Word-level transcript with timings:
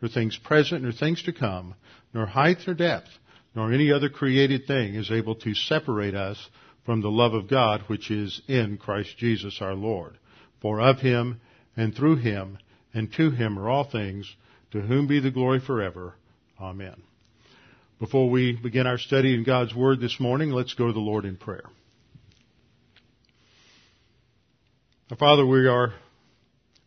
nor 0.00 0.08
things 0.08 0.38
present, 0.44 0.82
nor 0.82 0.92
things 0.92 1.22
to 1.22 1.32
come, 1.32 1.74
nor 2.12 2.26
height 2.26 2.58
nor 2.66 2.74
depth, 2.74 3.08
nor 3.54 3.72
any 3.72 3.90
other 3.90 4.08
created 4.08 4.66
thing 4.66 4.94
is 4.94 5.10
able 5.10 5.34
to 5.36 5.54
separate 5.54 6.14
us 6.14 6.48
from 6.84 7.00
the 7.00 7.10
love 7.10 7.34
of 7.34 7.48
God 7.48 7.82
which 7.88 8.10
is 8.10 8.40
in 8.46 8.78
Christ 8.78 9.16
Jesus 9.18 9.58
our 9.60 9.74
Lord. 9.74 10.18
For 10.60 10.80
of 10.80 11.00
him, 11.00 11.40
and 11.76 11.94
through 11.94 12.16
him, 12.16 12.58
and 12.94 13.12
to 13.14 13.30
him 13.30 13.58
are 13.58 13.68
all 13.68 13.84
things, 13.84 14.34
to 14.72 14.80
whom 14.80 15.06
be 15.06 15.20
the 15.20 15.30
glory 15.30 15.60
forever. 15.60 16.14
Amen. 16.60 17.02
Before 17.98 18.28
we 18.28 18.52
begin 18.52 18.86
our 18.86 18.98
study 18.98 19.34
in 19.34 19.44
God's 19.44 19.74
Word 19.74 20.00
this 20.00 20.20
morning, 20.20 20.50
let's 20.50 20.74
go 20.74 20.86
to 20.86 20.92
the 20.92 20.98
Lord 20.98 21.24
in 21.24 21.36
prayer. 21.36 21.64
Father, 25.18 25.46
we 25.46 25.66
are 25.66 25.94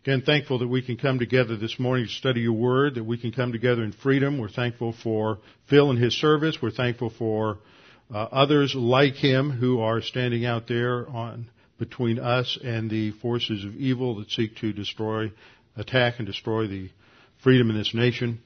Again, 0.04 0.22
thankful 0.22 0.60
that 0.60 0.68
we 0.68 0.82
can 0.82 0.96
come 0.96 1.20
together 1.20 1.58
this 1.58 1.78
morning 1.78 2.06
to 2.06 2.12
study 2.12 2.40
your 2.40 2.54
word, 2.54 2.96
that 2.96 3.04
we 3.04 3.18
can 3.18 3.34
come 3.34 3.52
together 3.52 3.84
in 3.84 3.92
freedom. 3.92 4.38
We're 4.38 4.48
thankful 4.48 4.94
for 5.04 5.40
Phil 5.70 5.90
and 5.90 6.00
his 6.00 6.14
service. 6.14 6.58
We're 6.62 6.72
thankful 6.72 7.10
for 7.10 7.58
uh, 8.10 8.18
others 8.32 8.74
like 8.76 9.16
him 9.16 9.52
who 9.52 9.82
are 9.82 10.02
standing 10.02 10.46
out 10.46 10.70
there 10.70 11.06
on 11.10 11.50
between 11.78 12.18
us 12.18 12.58
and 12.64 12.90
the 12.90 13.12
forces 13.12 13.66
of 13.66 13.76
evil 13.76 14.16
that 14.20 14.32
seek 14.32 14.56
to 14.58 14.72
destroy, 14.72 15.34
attack 15.76 16.16
and 16.18 16.26
destroy 16.26 16.68
the 16.68 16.90
freedom 17.44 17.70
in 17.70 17.78
this 17.78 17.94
nation. 17.94 18.42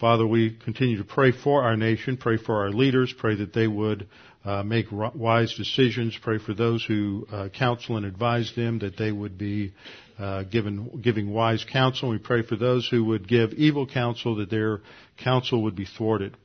Father, 0.00 0.26
we 0.26 0.50
continue 0.64 0.98
to 0.98 1.04
pray 1.04 1.32
for 1.32 1.62
our 1.62 1.76
nation, 1.76 2.16
pray 2.16 2.36
for 2.36 2.62
our 2.64 2.70
leaders, 2.70 3.14
pray 3.16 3.36
that 3.36 3.52
they 3.52 3.68
would 3.68 4.08
uh, 4.44 4.62
make 4.62 4.86
wise 4.90 5.54
decisions, 5.54 6.18
pray 6.20 6.38
for 6.38 6.54
those 6.54 6.84
who 6.84 7.26
uh, 7.30 7.48
counsel 7.48 7.96
and 7.96 8.04
advise 8.04 8.52
them 8.56 8.80
that 8.80 8.96
they 8.96 9.12
would 9.12 9.38
be 9.38 9.72
uh, 10.18 10.42
given, 10.44 11.00
giving 11.00 11.30
wise 11.30 11.64
counsel. 11.64 12.08
We 12.08 12.18
pray 12.18 12.42
for 12.42 12.56
those 12.56 12.88
who 12.88 13.04
would 13.04 13.28
give 13.28 13.52
evil 13.52 13.86
counsel 13.86 14.36
that 14.36 14.50
their 14.50 14.80
counsel 15.22 15.62
would 15.62 15.76
be 15.76 15.86
thwarted. 15.86 16.36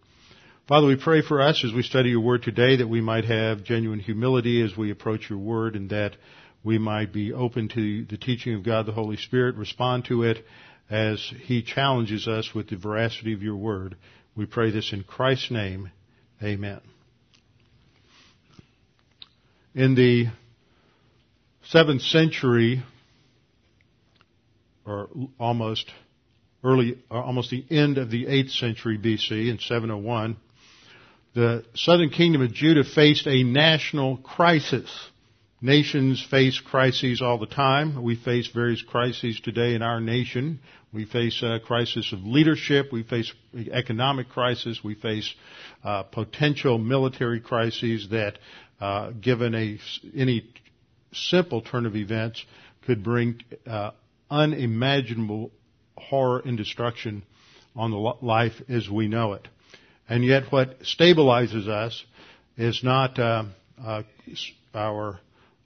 Father, 0.67 0.85
we 0.85 0.97
pray 0.97 1.21
for 1.21 1.41
us 1.41 1.63
as 1.65 1.73
we 1.73 1.81
study 1.81 2.09
your 2.09 2.19
word 2.19 2.43
today 2.43 2.75
that 2.77 2.87
we 2.87 3.01
might 3.01 3.25
have 3.25 3.63
genuine 3.63 3.99
humility 3.99 4.61
as 4.61 4.75
we 4.75 4.91
approach 4.91 5.29
your 5.29 5.39
word 5.39 5.75
and 5.75 5.89
that 5.89 6.15
we 6.63 6.77
might 6.77 7.13
be 7.13 7.31
open 7.31 7.69
to 7.69 8.05
the 8.05 8.17
teaching 8.17 8.53
of 8.53 8.63
God 8.63 8.85
the 8.85 8.91
Holy 8.91 9.15
Spirit, 9.15 9.55
respond 9.55 10.05
to 10.05 10.23
it 10.23 10.43
as 10.89 11.19
he 11.43 11.61
challenges 11.61 12.27
us 12.27 12.53
with 12.53 12.69
the 12.69 12.77
veracity 12.77 13.33
of 13.33 13.43
your 13.43 13.57
word. 13.57 13.95
We 14.35 14.45
pray 14.45 14.71
this 14.71 14.93
in 14.93 15.03
Christ's 15.03 15.51
name. 15.51 15.91
Amen. 16.41 16.81
In 19.75 19.95
the 19.95 20.27
seventh 21.63 22.01
century, 22.01 22.83
or 24.85 25.09
almost 25.39 25.91
early, 26.63 26.97
or 27.11 27.21
almost 27.21 27.51
the 27.51 27.65
end 27.69 27.97
of 27.97 28.09
the 28.09 28.25
8th 28.25 28.51
century 28.51 28.97
BC 28.97 29.49
in 29.49 29.59
701, 29.59 30.37
the 31.35 31.65
southern 31.75 32.09
kingdom 32.09 32.41
of 32.41 32.53
Judah 32.53 32.83
faced 32.83 33.27
a 33.27 33.43
national 33.43 34.17
crisis. 34.17 34.89
Nations 35.59 36.23
face 36.29 36.59
crises 36.59 37.19
all 37.19 37.39
the 37.39 37.47
time. 37.47 38.03
We 38.03 38.15
face 38.15 38.47
various 38.47 38.83
crises 38.83 39.39
today 39.39 39.73
in 39.73 39.81
our 39.81 39.99
nation. 39.99 40.59
We 40.93 41.05
face 41.05 41.41
a 41.41 41.59
crisis 41.59 42.13
of 42.13 42.19
leadership. 42.23 42.91
We 42.91 43.01
face 43.01 43.33
economic 43.55 44.29
crisis. 44.29 44.83
We 44.83 44.93
face 44.93 45.33
uh, 45.83 46.03
potential 46.03 46.77
military 46.77 47.39
crises 47.39 48.09
that, 48.11 48.37
uh, 48.79 49.11
given 49.11 49.55
a, 49.55 49.79
any 50.15 50.47
simple 51.11 51.61
turn 51.61 51.87
of 51.87 51.95
events, 51.95 52.45
could 52.85 53.03
bring 53.03 53.41
uh, 53.65 53.91
unimaginable 54.29 55.49
horror 55.97 56.39
and 56.45 56.55
destruction 56.55 57.23
on 57.75 57.89
the 57.89 57.97
life 57.97 58.61
as 58.69 58.87
we 58.87 59.07
know 59.07 59.33
it. 59.33 59.47
And 60.07 60.23
yet 60.23 60.51
what 60.51 60.81
stabilizes 60.81 61.67
us 61.67 62.05
is 62.57 62.83
not 62.83 63.17
uh, 63.17 63.45
uh, 63.83 64.03
our 64.75 65.19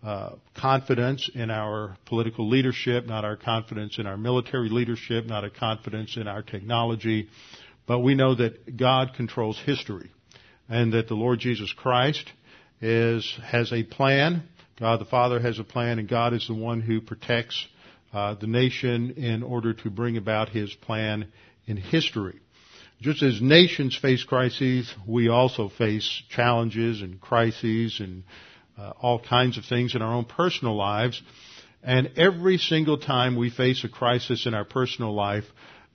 uh, 0.04 0.32
confidence 0.56 1.30
in 1.34 1.52
our 1.52 1.96
political 2.06 2.50
leadership, 2.50 3.06
not 3.06 3.24
our 3.24 3.38
confidence 3.38 4.00
in 4.00 4.08
our 4.08 4.18
military 4.18 4.70
leadership, 4.70 5.26
not 5.26 5.44
a 5.44 5.50
confidence 5.50 6.18
in 6.18 6.28
our 6.28 6.42
technology, 6.42 7.30
but 7.86 8.00
we 8.00 8.16
know 8.16 8.34
that 8.34 8.78
God 8.78 9.12
controls 9.16 9.60
history 9.64 10.10
and 10.68 10.94
that 10.94 11.08
the 11.08 11.14
Lord 11.14 11.40
Jesus 11.40 11.72
Christ 11.74 12.32
is, 12.82 13.38
has 13.44 13.72
a 13.72 13.84
plan. 13.84 14.44
God 14.80 15.00
the 15.00 15.06
Father 15.06 15.40
has 15.40 15.60
a 15.60 15.64
plan 15.64 16.00
and 16.00 16.10
God 16.10 16.34
is 16.34 16.48
the 16.48 16.56
one 16.56 16.82
who 16.82 17.02
protects 17.02 17.68
uh, 18.14 18.36
the 18.36 18.48
nation 18.48 19.12
in 19.12 19.44
order 19.44 19.74
to 19.74 19.90
bring 19.90 20.18
about 20.18 20.50
his 20.50 20.74
plan 20.74 21.28
in 21.68 21.78
history. 21.78 22.40
Just 23.02 23.24
as 23.24 23.42
nations 23.42 23.98
face 23.98 24.24
crises, 24.24 24.94
we 25.08 25.28
also 25.28 25.70
face 25.70 26.24
challenges 26.30 27.02
and 27.02 27.20
crises 27.20 28.00
and 28.00 28.24
uh, 28.82 28.94
all 29.02 29.20
kinds 29.20 29.58
of 29.58 29.66
things 29.66 29.96
in 29.96 30.02
our 30.02 30.14
own 30.14 30.26
personal 30.26 30.76
lives. 30.76 31.22
And 31.84 32.12
every 32.18 32.58
single 32.58 32.98
time 32.98 33.36
we 33.36 33.50
face 33.50 33.84
a 33.84 33.90
crisis 33.90 34.46
in 34.46 34.54
our 34.54 34.66
personal 34.66 35.14
life, 35.14 35.46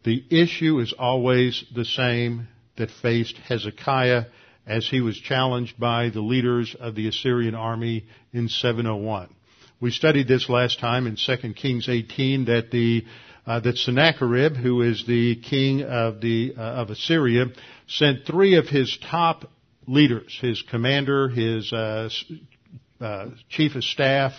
the 0.04 0.24
issue 0.30 0.78
is 0.78 0.94
always 0.96 1.64
the 1.74 1.84
same 1.84 2.48
that 2.76 2.90
faced 3.02 3.36
Hezekiah 3.36 4.24
as 4.66 4.88
he 4.88 5.00
was 5.00 5.18
challenged 5.18 5.78
by 5.78 6.10
the 6.10 6.20
leaders 6.20 6.76
of 6.78 6.94
the 6.94 7.08
Assyrian 7.08 7.54
army 7.54 8.04
in 8.32 8.48
701. 8.48 9.34
We 9.80 9.90
studied 9.90 10.28
this 10.28 10.48
last 10.48 10.80
time 10.80 11.06
in 11.06 11.16
2 11.16 11.54
Kings 11.54 11.88
18 11.88 12.46
that 12.46 12.70
the 12.70 13.04
uh, 13.46 13.60
that 13.60 13.76
Sennacherib, 13.76 14.56
who 14.56 14.82
is 14.82 15.04
the 15.06 15.36
king 15.36 15.82
of 15.82 16.20
the 16.20 16.54
uh, 16.56 16.60
of 16.60 16.90
Assyria, 16.90 17.46
sent 17.86 18.26
three 18.26 18.56
of 18.56 18.66
his 18.66 18.98
top 19.08 19.44
leaders, 19.86 20.36
his 20.40 20.62
commander, 20.62 21.28
his 21.28 21.72
uh, 21.72 22.08
chief 23.48 23.74
of 23.74 23.84
staff, 23.84 24.32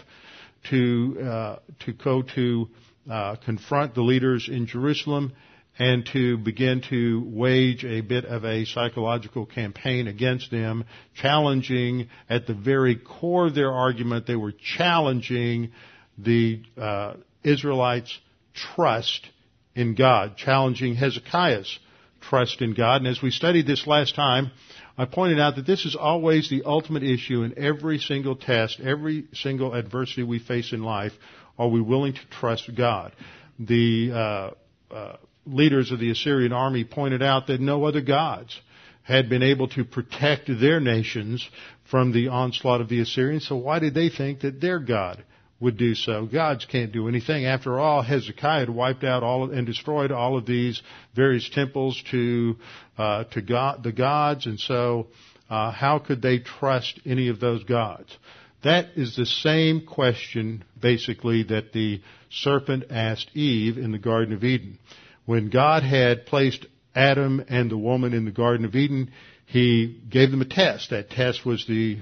to 0.70 1.18
uh, 1.22 1.56
to 1.86 1.94
go 1.94 2.22
to 2.22 2.70
uh, 3.10 3.36
confront 3.46 3.96
the 3.96 4.02
leaders 4.02 4.50
in 4.52 4.68
Jerusalem 4.68 5.34
and 5.80 6.08
to 6.12 6.38
begin 6.38 6.82
to 6.90 7.24
wage 7.28 7.86
a 7.86 8.02
bit 8.02 8.26
of 8.26 8.44
a 8.44 8.66
psychological 8.66 9.46
campaign 9.46 10.08
against 10.08 10.50
them, 10.50 10.86
challenging 11.16 12.10
at 12.30 12.48
the 12.48 12.54
very 12.54 12.96
core 12.96 13.48
of 13.48 13.56
their 13.56 13.72
argument, 13.72 14.26
they 14.26 14.36
were 14.36 14.54
challenging 14.54 15.72
the 16.18 16.64
uh, 16.82 17.14
Israelites' 17.44 18.18
trust 18.56 19.30
in 19.76 19.94
God, 19.94 20.36
challenging 20.36 20.96
Hezekiah's 20.96 21.78
trust 22.22 22.62
in 22.62 22.74
God. 22.74 23.02
And 23.02 23.08
as 23.08 23.22
we 23.22 23.30
studied 23.30 23.68
this 23.68 23.86
last 23.86 24.16
time, 24.16 24.52
I 24.98 25.06
pointed 25.06 25.40
out 25.40 25.56
that 25.58 25.68
this 25.68 25.86
is 25.86 25.96
always 25.96 26.50
the 26.50 26.64
ultimate 26.66 27.04
issue 27.04 27.44
in 27.44 27.58
every 27.58 28.00
single 28.00 28.36
test, 28.36 28.80
every 28.80 29.26
single 29.34 29.74
adversity 29.74 30.24
we 30.24 30.40
face 30.40 30.74
in 30.74 30.82
life. 30.82 31.14
Are 31.60 31.68
we 31.68 31.82
willing 31.82 32.14
to 32.14 32.20
trust 32.32 32.70
God? 32.76 33.12
The 33.60 34.12
uh, 34.12 34.94
uh, 34.94 35.18
leaders 35.46 35.92
of 35.92 36.00
the 36.00 36.10
Assyrian 36.10 36.52
army 36.52 36.84
pointed 36.84 37.22
out 37.22 37.48
that 37.48 37.62
no 37.62 37.86
other 37.86 38.02
gods 38.02 38.60
had 39.04 39.30
been 39.30 39.44
able 39.44 39.68
to 39.70 39.86
protect 39.86 40.48
their 40.48 40.80
nations 40.80 41.48
from 41.90 42.12
the 42.12 42.28
onslaught 42.28 42.82
of 42.82 42.90
the 42.90 43.00
Assyrians, 43.00 43.48
so 43.48 43.56
why 43.56 43.80
did 43.80 43.94
they 43.94 44.10
think 44.10 44.42
that 44.42 44.60
their 44.60 44.80
God 44.80 45.24
would 45.60 45.78
do 45.78 45.96
so. 45.96 46.26
Gods 46.26 46.66
can't 46.66 46.92
do 46.92 47.08
anything. 47.08 47.46
After 47.46 47.80
all, 47.80 48.02
Hezekiah 48.02 48.60
had 48.60 48.70
wiped 48.70 49.04
out 49.04 49.24
all 49.24 49.44
of, 49.44 49.52
and 49.52 49.66
destroyed 49.66 50.12
all 50.12 50.38
of 50.38 50.46
these 50.46 50.82
various 51.16 51.50
temples 51.50 52.02
to 52.12 52.58
uh, 52.98 53.24
to 53.26 53.42
God, 53.42 53.84
the 53.84 53.92
gods, 53.92 54.46
and 54.46 54.60
so 54.60 55.08
uh, 55.50 55.72
how 55.72 56.00
could 56.00 56.22
they 56.22 56.40
trust 56.40 57.00
any 57.06 57.30
of 57.30 57.40
those 57.40 57.64
gods? 57.64 58.16
That 58.64 58.90
is 58.96 59.16
the 59.16 59.26
same 59.26 59.86
question, 59.86 60.64
basically, 60.80 61.44
that 61.44 61.74
the 61.74 62.02
serpent 62.30 62.86
asked 62.90 63.30
Eve 63.36 63.78
in 63.78 63.92
the 63.92 64.00
Garden 64.00 64.34
of 64.34 64.44
Eden. 64.44 64.80
When 65.26 65.50
God 65.50 65.84
had 65.84 66.26
placed 66.26 66.66
Adam 66.96 67.44
and 67.50 67.70
the 67.70 67.78
woman 67.78 68.14
in 68.14 68.26
the 68.26 68.32
Garden 68.32 68.66
of 68.66 68.76
Eden, 68.76 69.12
He 69.46 70.02
gave 70.10 70.32
them 70.32 70.42
a 70.42 70.46
test. 70.46 70.90
That 70.90 71.10
test 71.10 71.46
was 71.46 71.66
the 71.68 72.00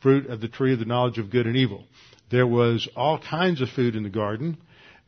fruit 0.00 0.26
of 0.26 0.40
the 0.40 0.48
tree 0.48 0.72
of 0.72 0.78
the 0.78 0.84
knowledge 0.84 1.18
of 1.18 1.30
good 1.30 1.46
and 1.46 1.56
evil. 1.56 1.84
There 2.30 2.46
was 2.46 2.88
all 2.96 3.18
kinds 3.18 3.60
of 3.60 3.68
food 3.70 3.94
in 3.94 4.02
the 4.02 4.08
garden, 4.10 4.56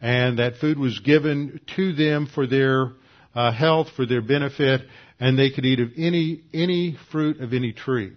and 0.00 0.38
that 0.38 0.56
food 0.56 0.78
was 0.78 0.98
given 1.00 1.60
to 1.76 1.92
them 1.92 2.26
for 2.26 2.46
their 2.46 2.92
uh, 3.34 3.52
health, 3.52 3.88
for 3.96 4.06
their 4.06 4.22
benefit, 4.22 4.82
and 5.18 5.38
they 5.38 5.50
could 5.50 5.64
eat 5.64 5.80
of 5.80 5.90
any 5.96 6.42
any 6.54 6.96
fruit 7.10 7.40
of 7.40 7.52
any 7.52 7.72
tree. 7.72 8.12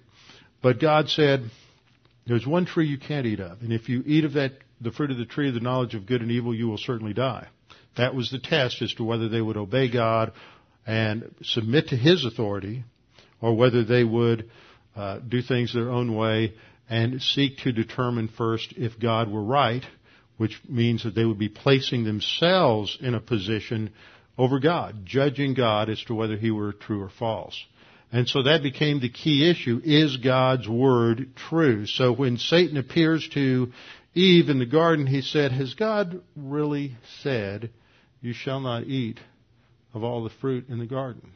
But 0.61 0.79
God 0.79 1.09
said, 1.09 1.49
"There's 2.27 2.45
one 2.45 2.65
tree 2.65 2.87
you 2.87 2.99
can't 2.99 3.25
eat 3.25 3.39
of, 3.39 3.61
and 3.61 3.73
if 3.73 3.89
you 3.89 4.03
eat 4.05 4.25
of 4.25 4.33
that, 4.33 4.53
the 4.79 4.91
fruit 4.91 5.11
of 5.11 5.17
the 5.17 5.25
tree 5.25 5.47
of 5.47 5.55
the 5.55 5.59
knowledge 5.59 5.95
of 5.95 6.05
good 6.05 6.21
and 6.21 6.31
evil, 6.31 6.53
you 6.53 6.67
will 6.67 6.77
certainly 6.77 7.13
die." 7.13 7.47
That 7.97 8.15
was 8.15 8.29
the 8.29 8.39
test 8.39 8.81
as 8.81 8.93
to 8.95 9.03
whether 9.03 9.27
they 9.27 9.41
would 9.41 9.57
obey 9.57 9.89
God 9.89 10.31
and 10.85 11.33
submit 11.43 11.89
to 11.89 11.97
His 11.97 12.23
authority, 12.23 12.83
or 13.41 13.55
whether 13.55 13.83
they 13.83 14.03
would 14.03 14.49
uh, 14.95 15.19
do 15.27 15.41
things 15.41 15.73
their 15.73 15.89
own 15.89 16.15
way 16.15 16.53
and 16.91 17.21
seek 17.21 17.59
to 17.59 17.71
determine 17.71 18.27
first 18.27 18.73
if 18.75 18.99
God 18.99 19.31
were 19.31 19.41
right, 19.41 19.83
which 20.35 20.59
means 20.67 21.03
that 21.03 21.15
they 21.15 21.23
would 21.23 21.39
be 21.39 21.47
placing 21.47 22.03
themselves 22.03 22.97
in 22.99 23.15
a 23.15 23.21
position 23.21 23.91
over 24.37 24.59
God, 24.59 25.05
judging 25.05 25.53
God 25.53 25.89
as 25.89 26.03
to 26.03 26.13
whether 26.13 26.35
he 26.35 26.51
were 26.51 26.73
true 26.73 27.01
or 27.01 27.09
false. 27.09 27.57
And 28.11 28.27
so 28.27 28.43
that 28.43 28.61
became 28.61 28.99
the 28.99 29.09
key 29.09 29.49
issue. 29.49 29.79
Is 29.81 30.17
God's 30.17 30.67
word 30.67 31.29
true? 31.49 31.85
So 31.85 32.11
when 32.11 32.35
Satan 32.35 32.75
appears 32.75 33.25
to 33.35 33.71
Eve 34.13 34.49
in 34.49 34.59
the 34.59 34.65
garden, 34.65 35.07
he 35.07 35.21
said, 35.21 35.53
Has 35.53 35.73
God 35.75 36.21
really 36.35 36.97
said, 37.21 37.69
You 38.19 38.33
shall 38.33 38.59
not 38.59 38.83
eat 38.83 39.21
of 39.93 40.03
all 40.03 40.25
the 40.25 40.29
fruit 40.41 40.67
in 40.67 40.77
the 40.77 40.85
garden? 40.85 41.31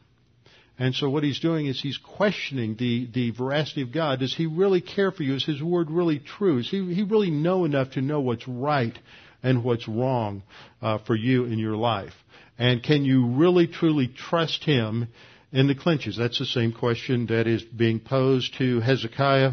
And 0.78 0.94
so 0.94 1.08
what 1.08 1.24
he's 1.24 1.40
doing 1.40 1.66
is 1.66 1.80
he's 1.80 1.96
questioning 1.96 2.76
the, 2.76 3.08
the 3.12 3.30
veracity 3.30 3.82
of 3.82 3.92
God. 3.92 4.20
Does 4.20 4.34
he 4.34 4.46
really 4.46 4.82
care 4.82 5.10
for 5.10 5.22
you? 5.22 5.34
Is 5.34 5.44
his 5.44 5.62
word 5.62 5.90
really 5.90 6.18
true? 6.18 6.58
Does 6.58 6.70
he, 6.70 6.94
he 6.94 7.02
really 7.02 7.30
know 7.30 7.64
enough 7.64 7.92
to 7.92 8.02
know 8.02 8.20
what's 8.20 8.46
right 8.46 8.96
and 9.42 9.64
what's 9.64 9.88
wrong 9.88 10.42
uh, 10.82 10.98
for 11.06 11.14
you 11.14 11.44
in 11.44 11.58
your 11.58 11.76
life? 11.76 12.12
And 12.58 12.82
can 12.82 13.04
you 13.04 13.26
really 13.26 13.66
truly 13.66 14.08
trust 14.08 14.64
him 14.64 15.08
in 15.52 15.66
the 15.66 15.74
clinches? 15.74 16.16
That's 16.16 16.38
the 16.38 16.44
same 16.44 16.72
question 16.72 17.26
that 17.26 17.46
is 17.46 17.62
being 17.62 18.00
posed 18.00 18.56
to 18.58 18.80
Hezekiah 18.80 19.52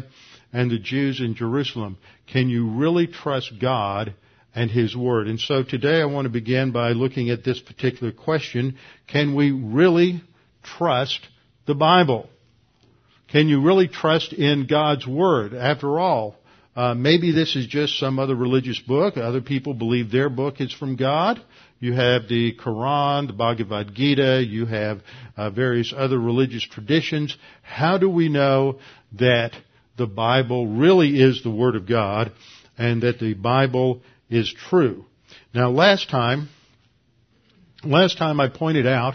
and 0.52 0.70
the 0.70 0.78
Jews 0.78 1.20
in 1.20 1.34
Jerusalem. 1.34 1.98
Can 2.26 2.48
you 2.48 2.70
really 2.70 3.06
trust 3.06 3.52
God 3.60 4.14
and 4.54 4.70
His 4.70 4.96
Word? 4.96 5.26
And 5.26 5.40
so 5.40 5.62
today 5.62 6.00
I 6.00 6.06
want 6.06 6.26
to 6.26 6.30
begin 6.30 6.70
by 6.70 6.90
looking 6.90 7.30
at 7.30 7.44
this 7.44 7.60
particular 7.60 8.12
question. 8.12 8.76
Can 9.06 9.34
we 9.34 9.50
really 9.50 10.22
trust 10.64 11.20
the 11.66 11.74
Bible? 11.74 12.28
Can 13.28 13.48
you 13.48 13.62
really 13.62 13.88
trust 13.88 14.32
in 14.32 14.66
God's 14.66 15.06
Word? 15.06 15.54
After 15.54 15.98
all, 15.98 16.36
uh, 16.76 16.94
maybe 16.94 17.32
this 17.32 17.54
is 17.54 17.66
just 17.66 17.98
some 17.98 18.18
other 18.18 18.34
religious 18.34 18.80
book. 18.80 19.16
Other 19.16 19.40
people 19.40 19.74
believe 19.74 20.10
their 20.10 20.28
book 20.28 20.60
is 20.60 20.72
from 20.72 20.96
God. 20.96 21.40
You 21.78 21.92
have 21.92 22.28
the 22.28 22.54
Quran, 22.54 23.26
the 23.26 23.32
Bhagavad 23.32 23.94
Gita. 23.94 24.44
You 24.44 24.66
have 24.66 25.00
uh, 25.36 25.50
various 25.50 25.92
other 25.96 26.18
religious 26.18 26.64
traditions. 26.64 27.36
How 27.62 27.98
do 27.98 28.08
we 28.08 28.28
know 28.28 28.78
that 29.18 29.52
the 29.96 30.06
Bible 30.06 30.66
really 30.66 31.20
is 31.20 31.42
the 31.42 31.50
Word 31.50 31.76
of 31.76 31.86
God 31.86 32.32
and 32.76 33.02
that 33.02 33.20
the 33.20 33.34
Bible 33.34 34.02
is 34.28 34.52
true? 34.52 35.04
Now, 35.54 35.70
last 35.70 36.10
time, 36.10 36.48
last 37.84 38.18
time 38.18 38.40
I 38.40 38.48
pointed 38.48 38.86
out 38.86 39.14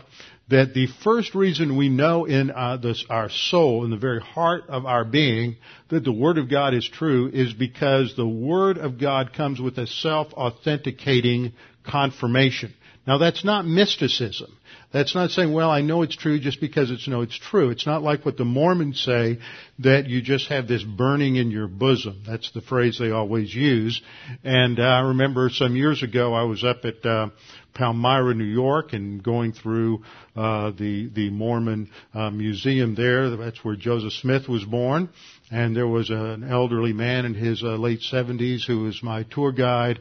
that 0.49 0.73
the 0.73 0.87
first 1.03 1.35
reason 1.35 1.77
we 1.77 1.89
know 1.89 2.25
in 2.25 2.49
uh, 2.49 2.77
this, 2.77 3.05
our 3.09 3.29
soul, 3.29 3.85
in 3.85 3.91
the 3.91 3.97
very 3.97 4.19
heart 4.19 4.63
of 4.67 4.85
our 4.85 5.05
being, 5.05 5.57
that 5.89 6.03
the 6.03 6.11
Word 6.11 6.37
of 6.37 6.49
God 6.49 6.73
is 6.73 6.87
true 6.87 7.29
is 7.31 7.53
because 7.53 8.15
the 8.15 8.27
Word 8.27 8.77
of 8.77 8.99
God 8.99 9.33
comes 9.33 9.61
with 9.61 9.77
a 9.77 9.85
self-authenticating 9.85 11.53
confirmation. 11.85 12.73
Now 13.05 13.19
that's 13.19 13.43
not 13.45 13.65
mysticism. 13.65 14.55
That's 14.91 15.13
not 15.13 15.29
saying, 15.29 15.53
well, 15.53 15.69
I 15.69 15.81
know 15.81 16.01
it's 16.01 16.15
true 16.15 16.39
just 16.39 16.59
because 16.59 16.89
it's 16.89 17.07
no, 17.07 17.21
it's 17.21 17.37
true. 17.37 17.69
It's 17.69 17.85
not 17.85 18.01
like 18.01 18.25
what 18.25 18.37
the 18.37 18.45
Mormons 18.45 18.99
say 18.99 19.37
that 19.79 20.07
you 20.07 20.21
just 20.21 20.47
have 20.47 20.67
this 20.67 20.83
burning 20.83 21.35
in 21.35 21.51
your 21.51 21.67
bosom. 21.67 22.23
That's 22.25 22.51
the 22.53 22.61
phrase 22.61 22.97
they 22.97 23.11
always 23.11 23.53
use. 23.53 24.01
And 24.43 24.79
uh, 24.79 24.83
I 24.83 24.99
remember 25.01 25.49
some 25.49 25.75
years 25.75 26.01
ago 26.01 26.33
I 26.33 26.43
was 26.43 26.63
up 26.63 26.85
at 26.85 27.05
uh, 27.05 27.29
Palmyra, 27.75 28.33
New 28.33 28.43
York, 28.45 28.93
and 28.93 29.21
going 29.21 29.53
through 29.53 30.03
uh, 30.35 30.71
the 30.71 31.07
the 31.13 31.29
Mormon 31.29 31.91
uh, 32.15 32.31
museum 32.31 32.95
there. 32.95 33.35
That's 33.37 33.63
where 33.63 33.75
Joseph 33.75 34.13
Smith 34.13 34.49
was 34.49 34.63
born. 34.63 35.09
And 35.51 35.75
there 35.75 35.87
was 35.87 36.09
an 36.09 36.43
elderly 36.43 36.93
man 36.93 37.25
in 37.25 37.35
his 37.35 37.63
uh, 37.63 37.75
late 37.75 38.01
70s 38.01 38.65
who 38.65 38.83
was 38.83 39.03
my 39.03 39.23
tour 39.23 39.51
guide 39.51 39.99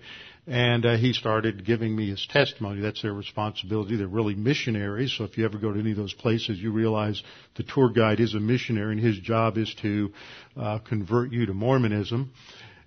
and 0.49 0.87
uh, 0.87 0.97
he 0.97 1.13
started 1.13 1.67
giving 1.67 1.95
me 1.95 2.09
his 2.09 2.27
testimony. 2.27 2.81
That's 2.81 3.03
their 3.03 3.13
responsibility. 3.13 3.97
They're 3.97 4.07
really 4.07 4.35
missionaries. 4.35 5.15
So 5.17 5.25
if 5.25 5.37
you 5.37 5.45
ever 5.45 5.59
go 5.59 5.73
to 5.73 5.79
any 5.79 5.91
of 5.91 5.99
those 5.99 6.15
places, 6.15 6.59
you 6.59 6.73
realize 6.73 7.23
the 7.57 7.65
tour 7.65 7.91
guide 7.91 8.19
is 8.19 8.35
a 8.35 8.41
missionary, 8.41 8.93
and 8.93 9.01
his 9.01 9.19
job 9.19 9.59
is 9.59 9.75
to 9.83 10.11
uh, 10.57 10.79
convert 10.79 11.33
you 11.33 11.45
to 11.47 11.53
Mormonism. 11.53 12.33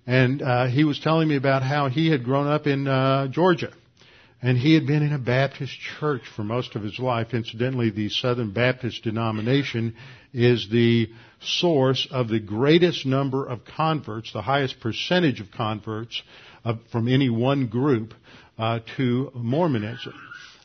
And 0.08 0.42
uh, 0.42 0.66
he 0.66 0.82
was 0.82 0.98
telling 0.98 1.28
me 1.28 1.36
about 1.36 1.62
how 1.62 1.88
he 1.88 2.10
had 2.10 2.24
grown 2.24 2.48
up 2.48 2.66
in 2.66 2.88
uh, 2.88 3.28
Georgia. 3.28 3.72
And 4.44 4.58
he 4.58 4.74
had 4.74 4.88
been 4.88 5.04
in 5.04 5.12
a 5.12 5.18
Baptist 5.20 5.72
church 6.00 6.22
for 6.34 6.42
most 6.42 6.74
of 6.74 6.82
his 6.82 6.98
life. 6.98 7.32
Incidentally, 7.32 7.90
the 7.90 8.08
Southern 8.08 8.52
Baptist 8.52 9.04
denomination 9.04 9.94
is 10.34 10.68
the 10.68 11.10
source 11.40 12.08
of 12.10 12.26
the 12.26 12.40
greatest 12.40 13.06
number 13.06 13.46
of 13.46 13.64
converts, 13.64 14.32
the 14.32 14.42
highest 14.42 14.80
percentage 14.80 15.40
of 15.40 15.52
converts 15.52 16.22
uh, 16.64 16.74
from 16.90 17.08
any 17.08 17.30
one 17.30 17.66
group 17.66 18.14
uh, 18.58 18.80
to 18.96 19.30
Mormonism. 19.34 20.14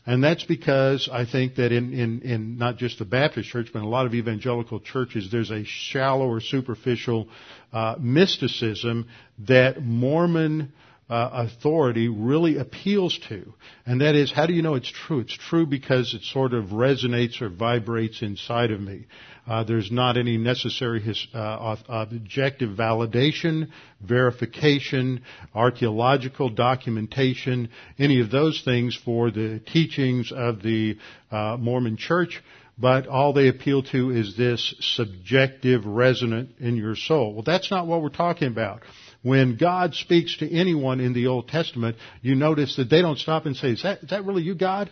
And 0.06 0.24
that's 0.24 0.44
because 0.44 1.06
I 1.12 1.26
think 1.26 1.56
that 1.56 1.70
in, 1.70 1.92
in, 1.92 2.22
in 2.22 2.56
not 2.56 2.78
just 2.78 2.98
the 2.98 3.04
Baptist 3.04 3.50
church, 3.50 3.68
but 3.72 3.80
in 3.80 3.84
a 3.84 3.88
lot 3.88 4.06
of 4.06 4.14
evangelical 4.14 4.80
churches, 4.80 5.28
there's 5.30 5.50
a 5.50 5.64
shallow 5.64 6.26
or 6.26 6.40
superficial 6.40 7.28
uh, 7.74 7.96
mysticism 7.98 9.06
that 9.46 9.82
Mormon 9.82 10.72
uh, 11.10 11.46
authority 11.48 12.08
really 12.08 12.58
appeals 12.58 13.18
to. 13.28 13.54
And 13.86 14.00
that 14.02 14.14
is, 14.14 14.30
how 14.30 14.46
do 14.46 14.52
you 14.52 14.62
know 14.62 14.74
it's 14.74 14.90
true? 14.90 15.20
It's 15.20 15.36
true 15.36 15.66
because 15.66 16.12
it 16.14 16.22
sort 16.22 16.52
of 16.52 16.66
resonates 16.66 17.40
or 17.40 17.48
vibrates 17.48 18.20
inside 18.22 18.70
of 18.70 18.80
me. 18.80 19.06
Uh, 19.46 19.64
there's 19.64 19.90
not 19.90 20.18
any 20.18 20.36
necessary 20.36 21.00
his, 21.00 21.26
uh, 21.32 21.76
objective 21.88 22.76
validation, 22.76 23.68
verification, 24.02 25.22
archaeological 25.54 26.50
documentation, 26.50 27.70
any 27.98 28.20
of 28.20 28.30
those 28.30 28.60
things 28.62 28.94
for 28.94 29.30
the 29.30 29.58
teachings 29.60 30.30
of 30.30 30.62
the 30.62 30.98
uh, 31.30 31.56
Mormon 31.58 31.96
Church. 31.96 32.42
But 32.80 33.08
all 33.08 33.32
they 33.32 33.48
appeal 33.48 33.82
to 33.84 34.10
is 34.10 34.36
this 34.36 34.74
subjective 34.80 35.84
resonant 35.84 36.50
in 36.60 36.76
your 36.76 36.94
soul. 36.94 37.32
Well, 37.32 37.42
that's 37.42 37.70
not 37.70 37.86
what 37.86 38.02
we're 38.02 38.10
talking 38.10 38.48
about. 38.48 38.82
When 39.28 39.58
God 39.58 39.94
speaks 39.94 40.38
to 40.38 40.50
anyone 40.50 41.00
in 41.00 41.12
the 41.12 41.26
Old 41.26 41.48
Testament, 41.48 41.96
you 42.22 42.34
notice 42.34 42.76
that 42.76 42.88
they 42.88 43.02
don't 43.02 43.18
stop 43.18 43.44
and 43.44 43.54
say, 43.54 43.72
is 43.72 43.82
that, 43.82 44.02
is 44.02 44.08
that 44.08 44.24
really 44.24 44.42
you, 44.42 44.54
God? 44.54 44.90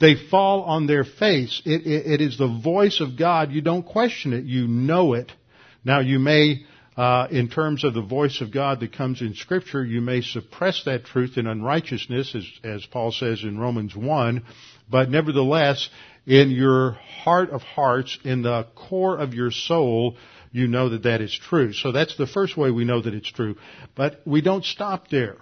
They 0.00 0.16
fall 0.16 0.62
on 0.62 0.88
their 0.88 1.04
face. 1.04 1.62
It, 1.64 1.86
it, 1.86 2.14
it 2.14 2.20
is 2.20 2.36
the 2.36 2.48
voice 2.48 3.00
of 3.00 3.16
God. 3.16 3.52
You 3.52 3.60
don't 3.60 3.84
question 3.84 4.32
it. 4.32 4.46
You 4.46 4.66
know 4.66 5.12
it. 5.12 5.30
Now 5.84 6.00
you 6.00 6.18
may, 6.18 6.66
uh, 6.96 7.28
in 7.30 7.48
terms 7.48 7.84
of 7.84 7.94
the 7.94 8.02
voice 8.02 8.40
of 8.40 8.52
God 8.52 8.80
that 8.80 8.96
comes 8.96 9.20
in 9.20 9.34
Scripture, 9.34 9.84
you 9.84 10.00
may 10.00 10.22
suppress 10.22 10.82
that 10.86 11.04
truth 11.04 11.36
in 11.36 11.46
unrighteousness, 11.46 12.34
as, 12.34 12.44
as 12.64 12.84
Paul 12.86 13.12
says 13.12 13.44
in 13.44 13.60
Romans 13.60 13.94
1, 13.94 14.42
but 14.90 15.08
nevertheless, 15.08 15.88
in 16.26 16.50
your 16.50 16.98
heart 17.22 17.50
of 17.50 17.62
hearts, 17.62 18.18
in 18.24 18.42
the 18.42 18.66
core 18.74 19.18
of 19.18 19.34
your 19.34 19.52
soul, 19.52 20.16
you 20.52 20.68
know 20.68 20.90
that 20.90 21.02
that 21.04 21.20
is 21.20 21.36
true. 21.36 21.72
So 21.72 21.90
that's 21.92 22.16
the 22.16 22.26
first 22.26 22.56
way 22.56 22.70
we 22.70 22.84
know 22.84 23.00
that 23.00 23.14
it's 23.14 23.30
true. 23.30 23.56
But 23.96 24.20
we 24.24 24.42
don't 24.42 24.64
stop 24.64 25.08
there. 25.08 25.36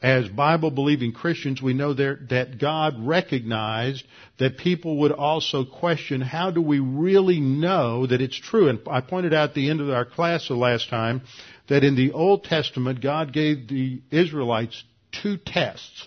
As 0.00 0.28
Bible 0.28 0.70
believing 0.70 1.12
Christians, 1.12 1.60
we 1.60 1.74
know 1.74 1.92
there, 1.92 2.20
that 2.30 2.58
God 2.58 2.94
recognized 3.04 4.04
that 4.38 4.56
people 4.56 4.98
would 5.00 5.10
also 5.10 5.64
question, 5.64 6.20
how 6.20 6.52
do 6.52 6.62
we 6.62 6.78
really 6.78 7.40
know 7.40 8.06
that 8.06 8.20
it's 8.20 8.38
true? 8.38 8.68
And 8.68 8.78
I 8.88 9.00
pointed 9.00 9.34
out 9.34 9.50
at 9.50 9.54
the 9.54 9.68
end 9.68 9.80
of 9.80 9.90
our 9.90 10.04
class 10.04 10.46
the 10.46 10.54
last 10.54 10.88
time 10.88 11.22
that 11.68 11.82
in 11.82 11.96
the 11.96 12.12
Old 12.12 12.44
Testament, 12.44 13.02
God 13.02 13.32
gave 13.32 13.66
the 13.66 14.00
Israelites 14.12 14.84
two 15.20 15.36
tests. 15.36 16.06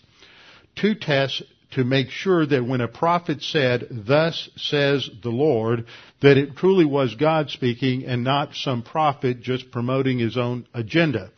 Two 0.78 0.96
tests 0.96 1.44
to 1.72 1.84
make 1.84 2.10
sure 2.10 2.46
that 2.46 2.66
when 2.66 2.82
a 2.82 2.88
prophet 2.88 3.42
said, 3.42 3.88
thus 3.90 4.50
says 4.58 5.10
the 5.24 5.30
Lord, 5.30 5.86
that 6.22 6.38
it 6.38 6.56
truly 6.56 6.86
was 6.86 7.16
God 7.16 7.50
speaking 7.50 8.06
and 8.06 8.24
not 8.24 8.56
some 8.56 8.84
prophet 8.84 9.42
just 9.42 9.72
promoting 9.72 10.20
his 10.20 10.38
own 10.38 10.68
agenda. 10.74 11.32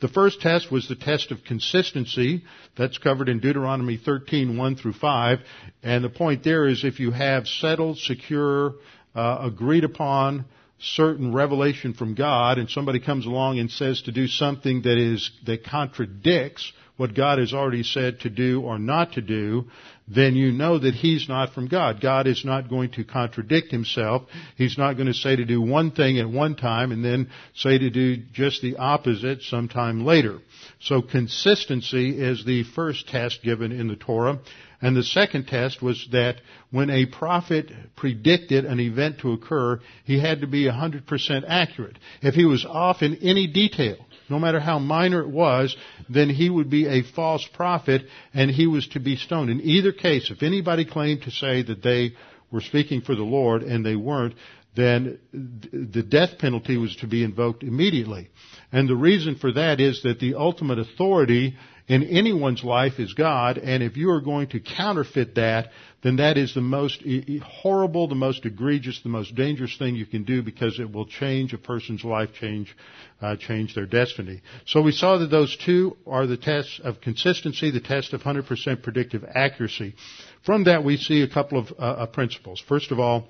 The 0.00 0.08
first 0.08 0.40
test 0.40 0.72
was 0.72 0.88
the 0.88 0.96
test 0.96 1.30
of 1.30 1.44
consistency. 1.44 2.44
That's 2.76 2.98
covered 2.98 3.28
in 3.28 3.40
Deuteronomy 3.40 3.98
13, 3.98 4.56
1 4.56 4.76
through 4.76 4.94
5. 4.94 5.38
And 5.82 6.02
the 6.02 6.08
point 6.08 6.42
there 6.42 6.66
is 6.66 6.84
if 6.84 7.00
you 7.00 7.10
have 7.10 7.46
settled, 7.46 7.98
secure, 7.98 8.74
uh, 9.14 9.38
agreed 9.42 9.84
upon, 9.84 10.46
certain 10.78 11.34
revelation 11.34 11.92
from 11.92 12.14
God 12.14 12.56
and 12.56 12.70
somebody 12.70 13.00
comes 13.00 13.26
along 13.26 13.58
and 13.58 13.70
says 13.70 14.00
to 14.02 14.12
do 14.12 14.26
something 14.26 14.82
that 14.82 14.96
is, 14.96 15.30
that 15.44 15.64
contradicts 15.64 16.72
what 17.00 17.14
God 17.14 17.38
has 17.38 17.54
already 17.54 17.82
said 17.82 18.20
to 18.20 18.28
do 18.28 18.60
or 18.60 18.78
not 18.78 19.14
to 19.14 19.22
do, 19.22 19.64
then 20.06 20.34
you 20.34 20.52
know 20.52 20.78
that 20.78 20.92
He's 20.92 21.30
not 21.30 21.54
from 21.54 21.66
God. 21.66 22.02
God 22.02 22.26
is 22.26 22.44
not 22.44 22.68
going 22.68 22.90
to 22.90 23.04
contradict 23.04 23.70
Himself. 23.70 24.24
He's 24.56 24.76
not 24.76 24.98
going 24.98 25.06
to 25.06 25.14
say 25.14 25.34
to 25.34 25.46
do 25.46 25.62
one 25.62 25.92
thing 25.92 26.18
at 26.18 26.28
one 26.28 26.56
time 26.56 26.92
and 26.92 27.02
then 27.02 27.30
say 27.54 27.78
to 27.78 27.88
do 27.88 28.18
just 28.34 28.60
the 28.60 28.76
opposite 28.76 29.40
sometime 29.40 30.04
later. 30.04 30.40
So 30.78 31.00
consistency 31.00 32.20
is 32.20 32.44
the 32.44 32.64
first 32.64 33.08
test 33.08 33.42
given 33.42 33.72
in 33.72 33.88
the 33.88 33.96
Torah. 33.96 34.38
And 34.82 34.94
the 34.94 35.02
second 35.02 35.46
test 35.46 35.80
was 35.80 36.06
that 36.12 36.42
when 36.70 36.90
a 36.90 37.06
prophet 37.06 37.70
predicted 37.96 38.66
an 38.66 38.78
event 38.78 39.20
to 39.20 39.32
occur, 39.32 39.80
he 40.04 40.20
had 40.20 40.42
to 40.42 40.46
be 40.46 40.64
100% 40.64 41.44
accurate. 41.48 41.98
If 42.20 42.34
he 42.34 42.44
was 42.44 42.66
off 42.66 43.00
in 43.00 43.16
any 43.22 43.46
detail, 43.46 43.96
no 44.30 44.38
matter 44.38 44.60
how 44.60 44.78
minor 44.78 45.20
it 45.20 45.28
was, 45.28 45.76
then 46.08 46.30
he 46.30 46.48
would 46.48 46.70
be 46.70 46.86
a 46.86 47.02
false 47.02 47.46
prophet 47.52 48.02
and 48.32 48.50
he 48.50 48.66
was 48.66 48.86
to 48.88 49.00
be 49.00 49.16
stoned. 49.16 49.50
In 49.50 49.60
either 49.60 49.92
case, 49.92 50.30
if 50.30 50.42
anybody 50.42 50.84
claimed 50.84 51.22
to 51.22 51.30
say 51.30 51.62
that 51.62 51.82
they 51.82 52.12
were 52.50 52.60
speaking 52.60 53.00
for 53.00 53.14
the 53.14 53.22
Lord 53.22 53.62
and 53.62 53.84
they 53.84 53.96
weren't, 53.96 54.34
then 54.76 55.18
the 55.32 56.02
death 56.02 56.38
penalty 56.38 56.76
was 56.76 56.94
to 56.96 57.06
be 57.06 57.24
invoked 57.24 57.62
immediately. 57.62 58.30
And 58.72 58.88
the 58.88 58.96
reason 58.96 59.34
for 59.34 59.52
that 59.52 59.80
is 59.80 60.02
that 60.02 60.20
the 60.20 60.36
ultimate 60.36 60.78
authority 60.78 61.56
in 61.88 62.04
anyone's 62.04 62.62
life 62.62 63.00
is 63.00 63.12
God, 63.14 63.58
and 63.58 63.82
if 63.82 63.96
you 63.96 64.10
are 64.10 64.20
going 64.20 64.46
to 64.50 64.60
counterfeit 64.60 65.34
that, 65.34 65.70
then 66.02 66.16
that 66.16 66.38
is 66.38 66.54
the 66.54 66.62
most 66.62 67.02
horrible, 67.42 68.08
the 68.08 68.14
most 68.14 68.46
egregious, 68.46 69.00
the 69.02 69.10
most 69.10 69.34
dangerous 69.34 69.76
thing 69.76 69.96
you 69.96 70.06
can 70.06 70.24
do 70.24 70.42
because 70.42 70.80
it 70.80 70.90
will 70.90 71.04
change 71.04 71.52
a 71.52 71.58
person's 71.58 72.02
life, 72.04 72.30
change, 72.32 72.74
uh, 73.20 73.36
change 73.36 73.74
their 73.74 73.84
destiny. 73.84 74.40
So 74.64 74.80
we 74.80 74.92
saw 74.92 75.18
that 75.18 75.30
those 75.30 75.54
two 75.56 75.98
are 76.06 76.26
the 76.26 76.38
tests 76.38 76.80
of 76.82 77.02
consistency, 77.02 77.70
the 77.70 77.80
test 77.80 78.14
of 78.14 78.22
100% 78.22 78.82
predictive 78.82 79.24
accuracy. 79.34 79.94
From 80.42 80.64
that 80.64 80.84
we 80.84 80.96
see 80.96 81.20
a 81.20 81.28
couple 81.28 81.58
of 81.58 81.70
uh, 81.78 81.82
uh, 81.82 82.06
principles. 82.06 82.62
First 82.66 82.92
of 82.92 82.98
all, 82.98 83.28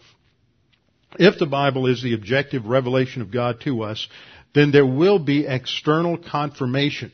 if 1.18 1.40
the 1.40 1.46
Bible 1.46 1.88
is 1.88 2.02
the 2.02 2.14
objective 2.14 2.66
revelation 2.66 3.20
of 3.20 3.32
God 3.32 3.60
to 3.62 3.82
us, 3.82 4.06
then 4.54 4.70
there 4.70 4.86
will 4.86 5.18
be 5.18 5.44
external 5.44 6.16
confirmation. 6.18 7.10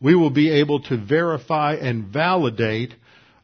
We 0.00 0.16
will 0.16 0.30
be 0.30 0.50
able 0.50 0.80
to 0.82 0.96
verify 0.96 1.74
and 1.74 2.06
validate 2.06 2.94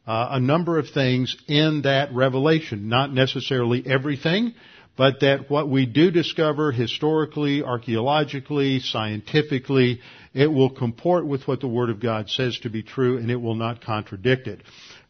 uh, 0.07 0.29
a 0.33 0.41
number 0.41 0.79
of 0.79 0.89
things 0.91 1.37
in 1.49 1.83
that 1.83 2.15
revelation. 2.15 2.89
Not 2.89 3.13
necessarily 3.13 3.83
everything, 3.87 4.55
but 4.97 5.21
that 5.21 5.51
what 5.51 5.69
we 5.69 5.87
do 5.87 6.11
discover 6.11 6.73
historically, 6.73 7.63
archaeologically, 7.63 8.81
scientifically, 8.81 10.01
it 10.33 10.47
will 10.47 10.71
comport 10.71 11.27
with 11.27 11.47
what 11.49 11.61
the 11.61 11.69
Word 11.69 11.91
of 11.91 12.01
God 12.01 12.29
says 12.29 12.59
to 12.61 12.71
be 12.71 12.83
true 12.83 13.19
and 13.19 13.31
it 13.31 13.37
will 13.37 13.55
not 13.55 13.83
contradict 13.83 14.47
it. 14.47 14.61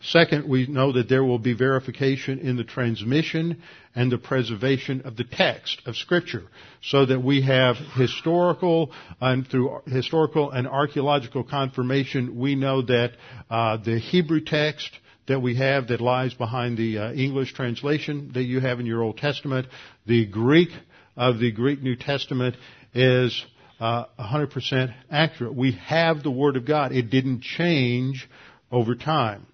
Second, 0.09 0.47
we 0.47 0.67
know 0.67 0.93
that 0.93 1.09
there 1.09 1.25
will 1.25 1.39
be 1.39 1.55
verification 1.55 2.39
in 2.39 2.57
the 2.57 2.65
transmission 2.65 3.63
and 3.95 4.13
the 4.13 4.19
preservation 4.19 5.01
of 5.03 5.17
the 5.17 5.25
text 5.25 5.81
of 5.87 5.97
Scripture, 5.97 6.43
so 6.83 7.07
that 7.07 7.23
we 7.23 7.41
have 7.41 7.77
historical 7.95 8.93
and 9.21 9.47
through 9.49 9.81
historical 9.87 10.51
and 10.51 10.69
archaeological 10.69 11.43
confirmation, 11.43 12.37
we 12.37 12.55
know 12.55 12.83
that 12.83 13.13
uh, 13.49 13.79
the 13.79 13.99
Hebrew 13.99 14.41
text 14.41 14.91
that 15.27 15.41
we 15.41 15.57
have 15.57 15.89
that 15.89 16.03
lies 16.03 16.35
behind 16.35 16.77
the 16.77 16.99
uh, 16.99 17.13
English 17.13 17.55
translation 17.55 18.33
that 18.35 18.43
you 18.43 18.61
have 18.61 18.81
in 18.81 18.87
your 18.87 19.03
Old 19.03 19.17
Testament, 19.17 19.67
the 20.05 20.27
Greek 20.27 20.69
of 21.17 21.39
the 21.39 21.51
Greek 21.51 21.83
New 21.83 21.97
Testament 21.97 22.57
is 22.93 23.43
uh, 23.81 24.05
100% 24.19 24.95
accurate. 25.11 25.55
We 25.55 25.73
have 25.73 26.23
the 26.23 26.31
Word 26.31 26.57
of 26.57 26.67
God. 26.67 26.93
It 26.93 27.09
didn't 27.09 27.41
change 27.41 28.29
over 28.71 28.95
time. 28.95 29.47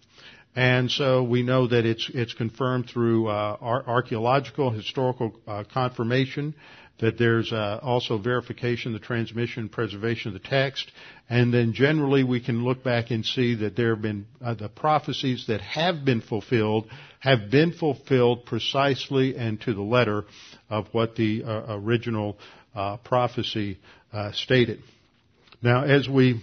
And 0.56 0.90
so 0.90 1.22
we 1.22 1.42
know 1.42 1.68
that 1.68 1.86
it's, 1.86 2.10
it's 2.12 2.34
confirmed 2.34 2.88
through 2.88 3.28
uh, 3.28 3.56
archaeological, 3.60 4.70
historical 4.70 5.32
uh, 5.46 5.64
confirmation, 5.72 6.54
that 6.98 7.18
there's 7.18 7.52
uh, 7.52 7.78
also 7.82 8.18
verification, 8.18 8.92
the 8.92 8.98
transmission, 8.98 9.68
preservation 9.68 10.34
of 10.34 10.42
the 10.42 10.48
text, 10.48 10.90
and 11.30 11.54
then 11.54 11.72
generally 11.72 12.24
we 12.24 12.40
can 12.40 12.64
look 12.64 12.82
back 12.82 13.10
and 13.10 13.24
see 13.24 13.54
that 13.54 13.76
there 13.76 13.94
have 13.94 14.02
been 14.02 14.26
uh, 14.44 14.54
the 14.54 14.68
prophecies 14.68 15.46
that 15.46 15.60
have 15.60 16.04
been 16.04 16.20
fulfilled 16.20 16.86
have 17.20 17.50
been 17.50 17.72
fulfilled 17.72 18.44
precisely 18.44 19.36
and 19.36 19.60
to 19.60 19.72
the 19.72 19.82
letter 19.82 20.24
of 20.68 20.86
what 20.92 21.16
the 21.16 21.42
uh, 21.44 21.76
original 21.76 22.36
uh, 22.74 22.96
prophecy 22.98 23.78
stated. 24.32 24.82
Now, 25.62 25.84
as 25.84 26.08
we 26.08 26.40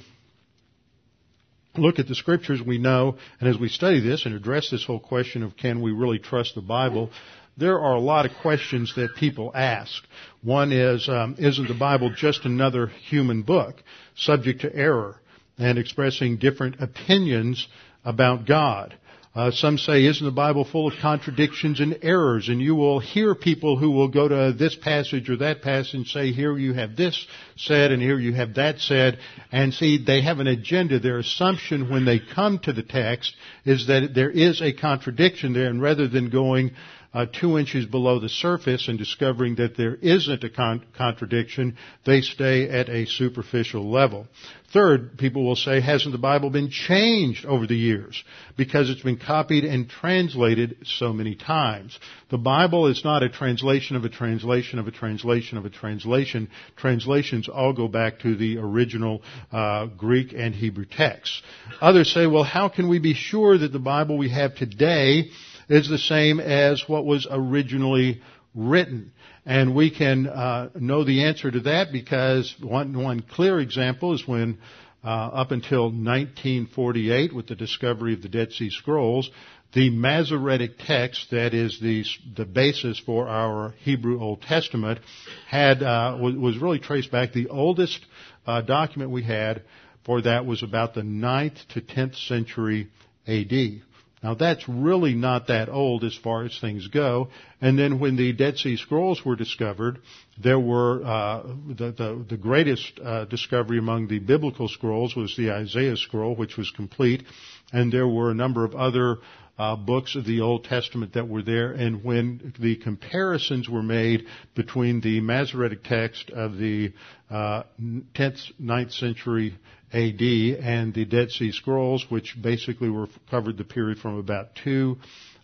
look 1.77 1.99
at 1.99 2.07
the 2.07 2.15
scriptures, 2.15 2.61
we 2.61 2.77
know, 2.77 3.17
and 3.39 3.49
as 3.49 3.57
we 3.57 3.69
study 3.69 3.99
this 3.99 4.25
and 4.25 4.35
address 4.35 4.69
this 4.69 4.85
whole 4.85 4.99
question 4.99 5.43
of 5.43 5.57
can 5.57 5.81
we 5.81 5.91
really 5.91 6.19
trust 6.19 6.55
the 6.55 6.61
Bible, 6.61 7.09
there 7.57 7.79
are 7.79 7.95
a 7.95 7.99
lot 7.99 8.25
of 8.25 8.31
questions 8.41 8.93
that 8.95 9.15
people 9.15 9.51
ask. 9.53 10.03
One 10.43 10.71
is, 10.71 11.09
um, 11.09 11.35
isn't 11.39 11.67
the 11.67 11.73
Bible 11.73 12.11
just 12.15 12.45
another 12.45 12.87
human 12.87 13.41
book 13.41 13.75
subject 14.15 14.61
to 14.61 14.75
error 14.75 15.19
and 15.57 15.79
expressing 15.79 16.37
different 16.37 16.79
opinions 16.79 17.67
about 18.05 18.45
God? 18.45 18.95
Uh, 19.37 19.51
some 19.51 19.77
say, 19.77 20.03
isn't 20.03 20.25
the 20.25 20.31
Bible 20.31 20.65
full 20.65 20.87
of 20.87 20.95
contradictions 20.99 21.79
and 21.79 21.99
errors? 22.01 22.49
And 22.49 22.59
you 22.59 22.73
will 22.73 22.99
hear 22.99 23.35
people 23.35 23.77
who 23.77 23.91
will 23.91 24.07
go 24.07 24.27
to 24.27 24.51
this 24.57 24.75
passage 24.75 25.29
or 25.29 25.37
that 25.37 25.61
passage 25.61 25.93
and 25.93 26.07
say, 26.07 26.31
here 26.31 26.57
you 26.57 26.73
have 26.73 26.95
this 26.95 27.27
said 27.55 27.91
and 27.91 28.01
here 28.01 28.17
you 28.17 28.33
have 28.33 28.55
that 28.55 28.79
said. 28.79 29.19
And 29.51 29.75
see, 29.75 30.03
they 30.03 30.23
have 30.23 30.39
an 30.39 30.47
agenda. 30.47 30.97
Their 30.99 31.19
assumption 31.19 31.87
when 31.87 32.03
they 32.03 32.19
come 32.19 32.57
to 32.63 32.73
the 32.73 32.81
text 32.81 33.35
is 33.63 33.85
that 33.85 34.15
there 34.15 34.31
is 34.31 34.59
a 34.59 34.73
contradiction 34.73 35.53
there. 35.53 35.67
And 35.67 35.83
rather 35.83 36.07
than 36.07 36.31
going, 36.31 36.71
uh, 37.17 37.25
two 37.25 37.57
inches 37.57 37.87
below 37.87 38.19
the 38.19 38.29
surface 38.29 38.87
and 38.87 38.99
discovering 38.99 39.55
that 39.55 39.75
there 39.75 39.95
isn't 39.95 40.43
a 40.43 40.49
con- 40.51 40.85
contradiction, 40.95 41.75
they 42.05 42.21
stay 42.21 42.69
at 42.69 42.89
a 42.89 43.07
superficial 43.07 43.89
level. 43.89 44.27
Third, 44.71 45.17
people 45.17 45.43
will 45.43 45.55
say, 45.55 45.81
hasn't 45.81 46.11
the 46.11 46.19
Bible 46.19 46.51
been 46.51 46.69
changed 46.69 47.43
over 47.45 47.65
the 47.65 47.75
years? 47.75 48.23
Because 48.55 48.91
it's 48.91 49.01
been 49.01 49.17
copied 49.17 49.63
and 49.63 49.89
translated 49.89 50.77
so 50.83 51.11
many 51.11 51.33
times. 51.33 51.97
The 52.29 52.37
Bible 52.37 52.85
is 52.85 53.03
not 53.03 53.23
a 53.23 53.29
translation 53.29 53.95
of 53.95 54.03
a 54.03 54.09
translation 54.09 54.77
of 54.77 54.87
a 54.87 54.91
translation 54.91 55.57
of 55.57 55.65
a 55.65 55.71
translation. 55.71 56.49
Translations 56.75 57.49
all 57.49 57.73
go 57.73 57.87
back 57.87 58.19
to 58.19 58.35
the 58.35 58.59
original 58.59 59.23
uh, 59.51 59.87
Greek 59.87 60.33
and 60.33 60.53
Hebrew 60.53 60.85
texts. 60.85 61.41
Others 61.81 62.13
say, 62.13 62.27
well, 62.27 62.43
how 62.43 62.69
can 62.69 62.89
we 62.89 62.99
be 62.99 63.15
sure 63.15 63.57
that 63.57 63.71
the 63.71 63.79
Bible 63.79 64.19
we 64.19 64.29
have 64.29 64.53
today 64.53 65.31
is 65.69 65.89
the 65.89 65.97
same 65.97 66.39
as 66.39 66.83
what 66.87 67.05
was 67.05 67.27
originally 67.29 68.21
written. 68.55 69.11
And 69.45 69.75
we 69.75 69.91
can 69.91 70.27
uh, 70.27 70.69
know 70.75 71.03
the 71.03 71.25
answer 71.25 71.49
to 71.49 71.59
that 71.61 71.91
because 71.91 72.53
one, 72.61 73.01
one 73.01 73.21
clear 73.21 73.59
example 73.59 74.13
is 74.13 74.27
when 74.27 74.57
uh, 75.03 75.07
up 75.07 75.51
until 75.51 75.83
1948 75.83 77.33
with 77.33 77.47
the 77.47 77.55
discovery 77.55 78.13
of 78.13 78.21
the 78.21 78.27
Dead 78.27 78.51
Sea 78.51 78.69
Scrolls, 78.69 79.29
the 79.73 79.89
Masoretic 79.89 80.79
text, 80.79 81.27
that 81.31 81.53
is 81.53 81.79
the, 81.79 82.03
the 82.35 82.45
basis 82.45 82.99
for 82.99 83.27
our 83.27 83.73
Hebrew 83.79 84.19
Old 84.19 84.41
Testament, 84.41 84.99
had, 85.47 85.83
uh, 85.83 86.17
was, 86.19 86.35
was, 86.35 86.57
really 86.57 86.79
traced 86.79 87.11
back. 87.11 87.33
The 87.33 87.49
oldest 87.49 87.99
uh, 88.45 88.61
document 88.61 89.11
we 89.11 89.23
had 89.23 89.63
for 90.05 90.21
that 90.21 90.45
was 90.45 90.63
about 90.63 90.93
the 90.93 91.01
9th 91.01 91.67
to 91.73 91.81
10th 91.81 92.15
century 92.27 92.89
AD. 93.27 93.81
Now 94.27 94.33
that's 94.33 94.67
really 94.67 95.13
not 95.13 95.47
that 95.47 95.69
old 95.69 96.03
as 96.03 96.13
far 96.13 96.43
as 96.43 96.59
things 96.59 96.89
go. 96.89 97.29
And 97.61 97.79
then 97.79 97.97
when 97.97 98.17
the 98.17 98.33
Dead 98.33 98.57
Sea 98.57 98.75
Scrolls 98.75 99.23
were 99.23 99.37
discovered, 99.37 99.99
there 100.37 100.59
were 100.59 101.01
uh, 101.01 101.43
the, 101.69 101.93
the, 101.93 102.25
the 102.27 102.35
greatest 102.35 102.99
uh, 102.99 103.23
discovery 103.23 103.77
among 103.77 104.09
the 104.09 104.19
biblical 104.19 104.67
scrolls 104.67 105.15
was 105.15 105.33
the 105.37 105.51
Isaiah 105.51 105.95
scroll, 105.95 106.35
which 106.35 106.57
was 106.57 106.69
complete, 106.71 107.23
and 107.71 107.89
there 107.89 108.05
were 108.05 108.29
a 108.29 108.33
number 108.33 108.65
of 108.65 108.75
other 108.75 109.19
uh, 109.57 109.75
books 109.75 110.15
of 110.15 110.25
the 110.25 110.41
Old 110.41 110.65
Testament 110.65 111.13
that 111.13 111.27
were 111.27 111.41
there, 111.41 111.71
and 111.71 112.03
when 112.03 112.53
the 112.59 112.75
comparisons 112.75 113.67
were 113.67 113.83
made 113.83 114.25
between 114.55 115.01
the 115.01 115.19
Masoretic 115.19 115.83
text 115.83 116.29
of 116.29 116.57
the 116.57 116.93
uh, 117.29 117.63
10th, 117.81 118.51
9th 118.61 118.91
century 118.93 119.57
AD 119.93 120.21
and 120.21 120.93
the 120.93 121.05
Dead 121.05 121.31
Sea 121.31 121.51
Scrolls, 121.51 122.05
which 122.09 122.35
basically 122.41 122.89
were 122.89 123.07
covered 123.31 123.57
the 123.57 123.63
period 123.63 123.99
from 123.99 124.17
about 124.17 124.55
2 124.63 124.97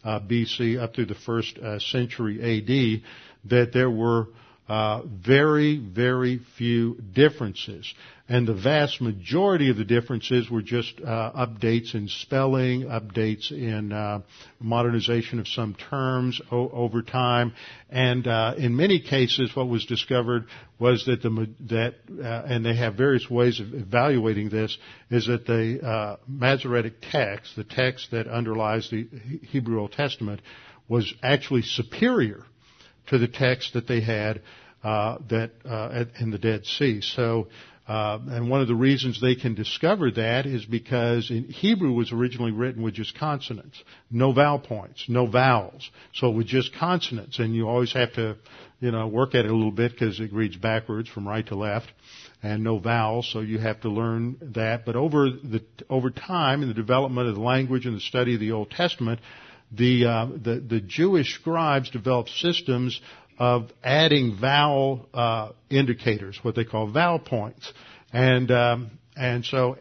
uh, 0.03 0.19
BC 0.19 0.79
up 0.79 0.93
through 0.93 1.05
the 1.05 1.15
first 1.15 1.57
uh, 1.57 1.79
century 1.79 2.39
AD, 2.41 3.49
that 3.49 3.73
there 3.73 3.89
were 3.89 4.27
uh, 4.67 5.01
very, 5.05 5.77
very 5.77 6.39
few 6.57 6.95
differences. 7.13 7.93
And 8.29 8.47
the 8.47 8.53
vast 8.53 9.01
majority 9.01 9.69
of 9.69 9.75
the 9.75 9.83
differences 9.83 10.49
were 10.49 10.61
just 10.61 11.01
uh, 11.01 11.31
updates 11.33 11.93
in 11.93 12.07
spelling, 12.07 12.83
updates 12.83 13.51
in 13.51 13.91
uh, 13.91 14.21
modernization 14.61 15.39
of 15.39 15.47
some 15.49 15.75
terms 15.75 16.39
o- 16.49 16.69
over 16.69 17.01
time, 17.01 17.53
and 17.89 18.25
uh, 18.25 18.55
in 18.57 18.77
many 18.77 19.01
cases, 19.01 19.53
what 19.53 19.67
was 19.67 19.85
discovered 19.85 20.45
was 20.79 21.03
that 21.05 21.21
the 21.21 21.49
that 21.69 21.95
uh, 22.09 22.47
and 22.47 22.65
they 22.65 22.75
have 22.75 22.95
various 22.95 23.29
ways 23.29 23.59
of 23.59 23.73
evaluating 23.73 24.49
this 24.49 24.77
is 25.11 25.27
that 25.27 25.45
the 25.45 25.85
uh, 25.85 26.15
Masoretic 26.25 26.93
text, 27.11 27.57
the 27.57 27.65
text 27.65 28.11
that 28.11 28.27
underlies 28.27 28.89
the 28.89 29.07
Hebrew 29.43 29.81
Old 29.81 29.91
Testament, 29.91 30.41
was 30.87 31.13
actually 31.21 31.63
superior 31.63 32.45
to 33.07 33.17
the 33.17 33.27
text 33.27 33.73
that 33.73 33.87
they 33.87 34.01
had 34.01 34.41
uh, 34.83 35.17
that 35.29 35.51
uh, 35.65 36.05
in 36.19 36.31
the 36.31 36.37
Dead 36.37 36.65
Sea. 36.65 37.01
So, 37.01 37.47
uh, 37.87 38.19
and 38.27 38.49
one 38.49 38.61
of 38.61 38.67
the 38.67 38.75
reasons 38.75 39.19
they 39.19 39.35
can 39.35 39.55
discover 39.55 40.11
that 40.11 40.45
is 40.45 40.65
because 40.65 41.27
Hebrew 41.27 41.91
was 41.91 42.11
originally 42.11 42.51
written 42.51 42.81
with 42.81 42.93
just 42.93 43.17
consonants, 43.17 43.81
no 44.09 44.31
vowel 44.31 44.59
points, 44.59 45.05
no 45.09 45.25
vowels. 45.25 45.89
So 46.13 46.29
with 46.29 46.47
just 46.47 46.73
consonants, 46.75 47.39
and 47.39 47.53
you 47.53 47.67
always 47.67 47.91
have 47.93 48.13
to, 48.13 48.37
you 48.79 48.91
know, 48.91 49.07
work 49.07 49.35
at 49.35 49.45
it 49.45 49.51
a 49.51 49.55
little 49.55 49.71
bit 49.71 49.91
because 49.91 50.19
it 50.19 50.31
reads 50.31 50.55
backwards 50.55 51.09
from 51.09 51.27
right 51.27 51.45
to 51.47 51.55
left, 51.55 51.91
and 52.41 52.63
no 52.63 52.79
vowels. 52.79 53.29
So 53.31 53.41
you 53.41 53.59
have 53.59 53.81
to 53.81 53.89
learn 53.89 54.37
that. 54.55 54.85
But 54.85 54.95
over 54.95 55.29
the 55.29 55.63
over 55.89 56.09
time, 56.09 56.61
in 56.61 56.69
the 56.69 56.73
development 56.73 57.27
of 57.27 57.35
the 57.35 57.41
language 57.41 57.85
and 57.85 57.95
the 57.95 58.01
study 58.01 58.35
of 58.35 58.39
the 58.39 58.53
Old 58.53 58.71
Testament, 58.71 59.19
the, 59.75 60.05
uh, 60.05 60.25
the, 60.25 60.59
the 60.59 60.81
Jewish 60.81 61.35
scribes 61.35 61.89
developed 61.89 62.29
systems 62.29 62.99
of 63.39 63.71
adding 63.83 64.37
vowel 64.39 65.07
uh, 65.13 65.49
indicators, 65.69 66.39
what 66.43 66.55
they 66.55 66.65
call 66.65 66.87
vowel 66.91 67.19
points, 67.19 67.73
and 68.11 68.51
um, 68.51 68.91
and 69.15 69.45
so 69.45 69.77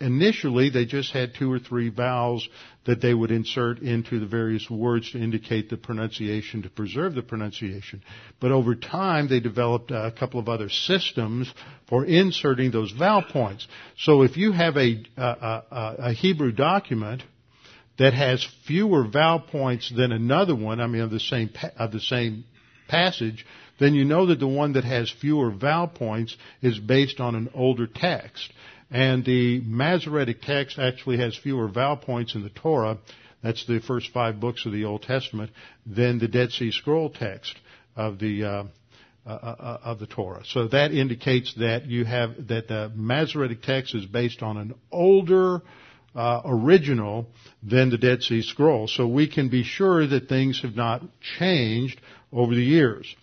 initially 0.00 0.70
they 0.70 0.84
just 0.84 1.12
had 1.12 1.34
two 1.34 1.50
or 1.50 1.58
three 1.58 1.88
vowels 1.88 2.48
that 2.86 3.02
they 3.02 3.12
would 3.12 3.30
insert 3.30 3.80
into 3.80 4.20
the 4.20 4.26
various 4.26 4.70
words 4.70 5.10
to 5.12 5.18
indicate 5.18 5.68
the 5.68 5.76
pronunciation 5.76 6.62
to 6.62 6.70
preserve 6.70 7.14
the 7.14 7.22
pronunciation. 7.22 8.02
But 8.40 8.52
over 8.52 8.74
time 8.74 9.28
they 9.28 9.40
developed 9.40 9.90
a 9.90 10.12
couple 10.16 10.38
of 10.38 10.48
other 10.48 10.68
systems 10.68 11.52
for 11.88 12.04
inserting 12.04 12.70
those 12.70 12.92
vowel 12.92 13.22
points. 13.22 13.66
So 13.98 14.22
if 14.22 14.36
you 14.36 14.52
have 14.52 14.76
a, 14.76 15.04
a, 15.16 15.22
a, 15.22 15.94
a 15.98 16.12
Hebrew 16.12 16.52
document 16.52 17.22
that 17.98 18.14
has 18.14 18.46
fewer 18.66 19.06
vowel 19.06 19.40
points 19.40 19.92
than 19.94 20.12
another 20.12 20.54
one, 20.54 20.80
I 20.80 20.86
mean, 20.86 21.02
of 21.02 21.10
the 21.10 21.20
same 21.20 21.50
of 21.76 21.92
the 21.92 22.00
same 22.00 22.44
passage, 22.88 23.44
then 23.78 23.94
you 23.94 24.04
know 24.04 24.26
that 24.26 24.40
the 24.40 24.48
one 24.48 24.72
that 24.72 24.84
has 24.84 25.10
fewer 25.10 25.50
vowel 25.50 25.88
points 25.88 26.36
is 26.62 26.78
based 26.78 27.20
on 27.20 27.34
an 27.34 27.50
older 27.54 27.86
text. 27.86 28.52
And 28.90 29.24
the 29.24 29.60
Masoretic 29.60 30.40
text 30.40 30.78
actually 30.78 31.18
has 31.18 31.36
fewer 31.36 31.68
vowel 31.68 31.96
points 31.96 32.34
in 32.34 32.42
the 32.42 32.50
Torah. 32.50 32.98
That's 33.42 33.66
the 33.66 33.80
first 33.80 34.10
five 34.12 34.40
books 34.40 34.64
of 34.64 34.72
the 34.72 34.84
Old 34.84 35.02
Testament 35.02 35.50
than 35.86 36.18
the 36.18 36.28
Dead 36.28 36.50
Sea 36.50 36.72
Scroll 36.72 37.10
text 37.10 37.54
of 37.94 38.18
the 38.18 38.44
uh, 38.44 38.64
uh, 39.26 39.30
uh, 39.30 39.78
of 39.84 39.98
the 39.98 40.06
Torah. 40.06 40.42
So 40.46 40.68
that 40.68 40.92
indicates 40.92 41.52
that 41.58 41.84
you 41.84 42.06
have 42.06 42.48
that 42.48 42.68
the 42.68 42.90
Masoretic 42.94 43.62
text 43.62 43.94
is 43.94 44.06
based 44.06 44.42
on 44.42 44.56
an 44.56 44.74
older 44.90 45.60
uh, 46.18 46.42
original 46.44 47.26
than 47.62 47.90
the 47.90 47.96
Dead 47.96 48.22
Sea 48.22 48.42
Scroll. 48.42 48.88
So 48.88 49.06
we 49.06 49.28
can 49.28 49.50
be 49.50 49.62
sure 49.62 50.04
that 50.04 50.28
things 50.28 50.60
have 50.62 50.74
not 50.74 51.02
changed 51.38 52.00
over 52.32 52.52
the 52.52 52.60
years. 52.60 53.14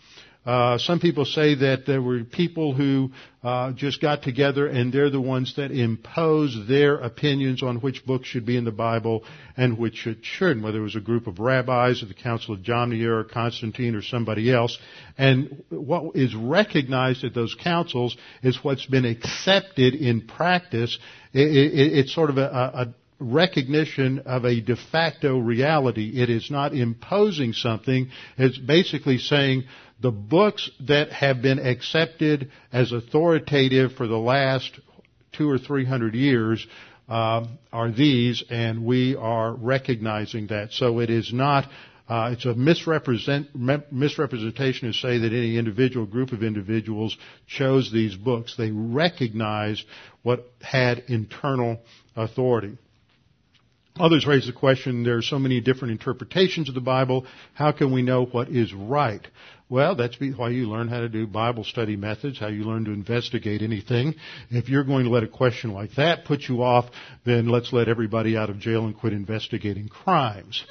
Uh, 0.45 0.77
some 0.77 0.99
people 0.99 1.25
say 1.25 1.55
that 1.55 1.85
there 1.87 2.01
were 2.01 2.23
people 2.23 2.71
who 2.71 3.09
uh, 3.43 3.71
just 3.71 3.99
got 3.99 4.21
together 4.21 4.67
and 4.67 4.93
they're 4.93 5.09
the 5.09 5.19
ones 5.19 5.55
that 5.55 5.71
impose 5.71 6.55
their 6.67 6.97
opinions 6.97 7.63
on 7.63 7.77
which 7.77 8.05
books 8.05 8.27
should 8.27 8.45
be 8.45 8.55
in 8.55 8.63
the 8.63 8.71
Bible 8.71 9.23
and 9.57 9.75
which 9.77 9.95
should, 9.95 10.23
shouldn't, 10.23 10.63
whether 10.63 10.77
it 10.77 10.83
was 10.83 10.95
a 10.95 10.99
group 10.99 11.25
of 11.25 11.39
rabbis 11.39 12.03
or 12.03 12.05
the 12.05 12.13
Council 12.13 12.53
of 12.53 12.61
Jamnia 12.61 13.07
or 13.07 13.23
Constantine 13.23 13.95
or 13.95 14.03
somebody 14.03 14.53
else. 14.53 14.77
And 15.17 15.63
what 15.69 16.15
is 16.15 16.35
recognized 16.35 17.23
at 17.23 17.33
those 17.33 17.55
councils 17.55 18.15
is 18.43 18.63
what's 18.63 18.85
been 18.85 19.05
accepted 19.05 19.95
in 19.95 20.27
practice. 20.27 20.99
It, 21.35 21.73
it, 21.73 21.97
it's 21.99 22.15
sort 22.15 22.29
of 22.29 22.37
a, 22.37 22.41
a 22.43 22.87
recognition 23.19 24.19
of 24.19 24.45
a 24.45 24.61
de 24.61 24.75
facto 24.75 25.37
reality. 25.37 26.21
It 26.21 26.29
is 26.29 26.49
not 26.49 26.73
imposing 26.73 27.51
something. 27.53 28.09
It's 28.37 28.57
basically 28.57 29.17
saying 29.17 29.65
the 30.01 30.11
books 30.11 30.69
that 30.87 31.11
have 31.11 31.41
been 31.41 31.59
accepted 31.59 32.51
as 32.71 32.91
authoritative 32.91 33.93
for 33.93 34.07
the 34.07 34.17
last 34.17 34.79
two 35.33 35.49
or 35.49 35.57
three 35.57 35.85
hundred 35.85 36.15
years 36.15 36.65
uh, 37.09 37.45
are 37.71 37.91
these, 37.91 38.43
and 38.49 38.85
we 38.85 39.15
are 39.15 39.53
recognizing 39.53 40.47
that. 40.47 40.71
So 40.71 40.99
it 40.99 41.09
is 41.09 41.33
not. 41.33 41.67
Uh, 42.07 42.29
it's 42.33 42.45
a 42.45 42.53
misrepresent, 42.53 43.47
misrepresentation 43.91 44.91
to 44.91 44.93
say 44.93 45.17
that 45.17 45.33
any 45.33 45.57
individual 45.57 46.05
group 46.05 46.31
of 46.33 46.43
individuals 46.43 47.17
chose 47.47 47.91
these 47.91 48.15
books. 48.15 48.55
They 48.55 48.69
recognized 48.69 49.83
what 50.21 50.45
had 50.61 51.05
internal 51.07 51.79
authority. 52.15 52.77
Others 53.97 54.27
raise 54.27 54.45
the 54.45 54.51
question, 54.51 55.03
there 55.03 55.17
are 55.17 55.21
so 55.21 55.39
many 55.39 55.61
different 55.61 55.93
interpretations 55.93 56.67
of 56.67 56.75
the 56.75 56.81
Bible, 56.81 57.25
how 57.53 57.71
can 57.71 57.93
we 57.93 58.01
know 58.01 58.25
what 58.25 58.49
is 58.49 58.73
right? 58.73 59.25
Well, 59.67 59.95
that's 59.95 60.15
why 60.19 60.49
you 60.49 60.69
learn 60.69 60.89
how 60.89 60.99
to 60.99 61.09
do 61.09 61.25
Bible 61.25 61.63
study 61.63 61.95
methods, 61.95 62.37
how 62.39 62.47
you 62.47 62.65
learn 62.65 62.85
to 62.85 62.91
investigate 62.91 63.63
anything. 63.63 64.13
If 64.51 64.69
you're 64.69 64.83
going 64.83 65.05
to 65.05 65.09
let 65.09 65.23
a 65.23 65.27
question 65.27 65.73
like 65.73 65.95
that 65.95 66.23
put 66.25 66.43
you 66.47 66.61
off, 66.61 66.85
then 67.25 67.49
let's 67.49 67.73
let 67.73 67.87
everybody 67.87 68.37
out 68.37 68.51
of 68.51 68.59
jail 68.59 68.85
and 68.85 68.95
quit 68.95 69.13
investigating 69.13 69.87
crimes. 69.87 70.63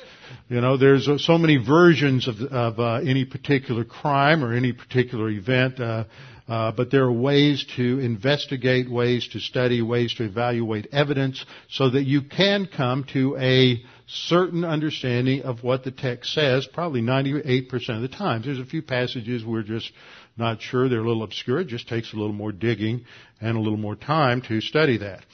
You 0.48 0.60
know, 0.60 0.76
there's 0.76 1.08
uh, 1.08 1.18
so 1.18 1.38
many 1.38 1.56
versions 1.56 2.28
of, 2.28 2.40
of 2.40 2.78
uh, 2.78 2.94
any 3.04 3.24
particular 3.24 3.84
crime 3.84 4.44
or 4.44 4.52
any 4.52 4.72
particular 4.72 5.28
event. 5.28 5.80
Uh, 5.80 6.04
uh, 6.46 6.70
but 6.70 6.92
there 6.92 7.02
are 7.02 7.12
ways 7.12 7.66
to 7.76 7.98
investigate, 7.98 8.88
ways 8.88 9.26
to 9.32 9.40
study, 9.40 9.82
ways 9.82 10.14
to 10.14 10.24
evaluate 10.24 10.86
evidence 10.92 11.44
so 11.68 11.90
that 11.90 12.04
you 12.04 12.22
can 12.22 12.66
come 12.66 13.04
to 13.12 13.36
a 13.38 13.82
certain 14.06 14.64
understanding 14.64 15.42
of 15.42 15.62
what 15.62 15.84
the 15.84 15.90
text 15.90 16.32
says, 16.32 16.66
probably 16.72 17.00
98% 17.00 17.72
of 17.90 18.02
the 18.02 18.08
time. 18.08 18.42
There's 18.44 18.58
a 18.58 18.64
few 18.64 18.82
passages 18.82 19.44
we're 19.44 19.62
just 19.62 19.90
not 20.36 20.60
sure, 20.60 20.88
they're 20.88 20.98
a 21.00 21.06
little 21.06 21.22
obscure, 21.22 21.60
it 21.60 21.68
just 21.68 21.88
takes 21.88 22.12
a 22.12 22.16
little 22.16 22.32
more 22.32 22.52
digging 22.52 23.04
and 23.40 23.56
a 23.56 23.60
little 23.60 23.78
more 23.78 23.96
time 23.96 24.42
to 24.42 24.60
study 24.60 24.98
that. 24.98 25.24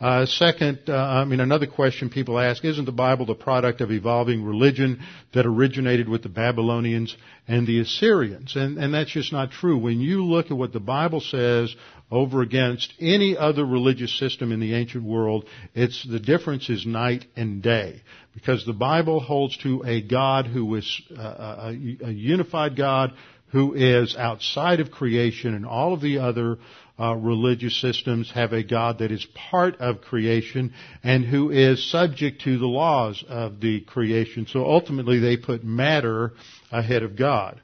Uh, 0.00 0.24
second, 0.24 0.80
uh, 0.88 0.94
I 0.94 1.24
mean, 1.24 1.40
another 1.40 1.66
question 1.66 2.08
people 2.08 2.38
ask, 2.38 2.64
isn't 2.64 2.86
the 2.86 2.92
Bible 2.92 3.26
the 3.26 3.34
product 3.34 3.82
of 3.82 3.90
evolving 3.90 4.42
religion 4.42 5.00
that 5.34 5.44
originated 5.44 6.08
with 6.08 6.22
the 6.22 6.30
Babylonians 6.30 7.14
and 7.46 7.66
the 7.66 7.80
Assyrians? 7.80 8.56
And, 8.56 8.78
and 8.78 8.94
that's 8.94 9.10
just 9.10 9.30
not 9.30 9.50
true. 9.50 9.76
When 9.76 10.00
you 10.00 10.24
look 10.24 10.46
at 10.46 10.56
what 10.56 10.72
the 10.72 10.80
Bible 10.80 11.20
says 11.20 11.74
over 12.10 12.40
against 12.40 12.94
any 12.98 13.36
other 13.36 13.64
religious 13.64 14.18
system 14.18 14.52
in 14.52 14.60
the 14.60 14.74
ancient 14.74 15.04
world, 15.04 15.44
it's, 15.74 16.06
the 16.08 16.18
difference 16.18 16.70
is 16.70 16.86
night 16.86 17.26
and 17.36 17.62
day. 17.62 18.02
Because 18.34 18.64
the 18.64 18.72
Bible 18.72 19.20
holds 19.20 19.56
to 19.58 19.82
a 19.84 20.00
God 20.00 20.46
who 20.46 20.74
is 20.76 21.02
uh, 21.16 21.22
a, 21.22 21.96
a 22.04 22.10
unified 22.10 22.74
God 22.74 23.12
who 23.52 23.74
is 23.74 24.16
outside 24.16 24.80
of 24.80 24.90
creation 24.90 25.54
and 25.54 25.66
all 25.66 25.92
of 25.92 26.00
the 26.00 26.18
other 26.18 26.58
uh, 26.98 27.14
religious 27.14 27.80
systems 27.80 28.30
have 28.32 28.52
a 28.52 28.62
God 28.62 28.98
that 28.98 29.10
is 29.10 29.26
part 29.50 29.76
of 29.80 30.02
creation 30.02 30.74
and 31.02 31.24
who 31.24 31.50
is 31.50 31.90
subject 31.90 32.42
to 32.42 32.58
the 32.58 32.66
laws 32.66 33.24
of 33.28 33.60
the 33.60 33.80
creation. 33.80 34.46
So 34.46 34.64
ultimately 34.64 35.18
they 35.18 35.36
put 35.36 35.64
matter 35.64 36.32
ahead 36.70 37.02
of 37.02 37.16
God, 37.16 37.60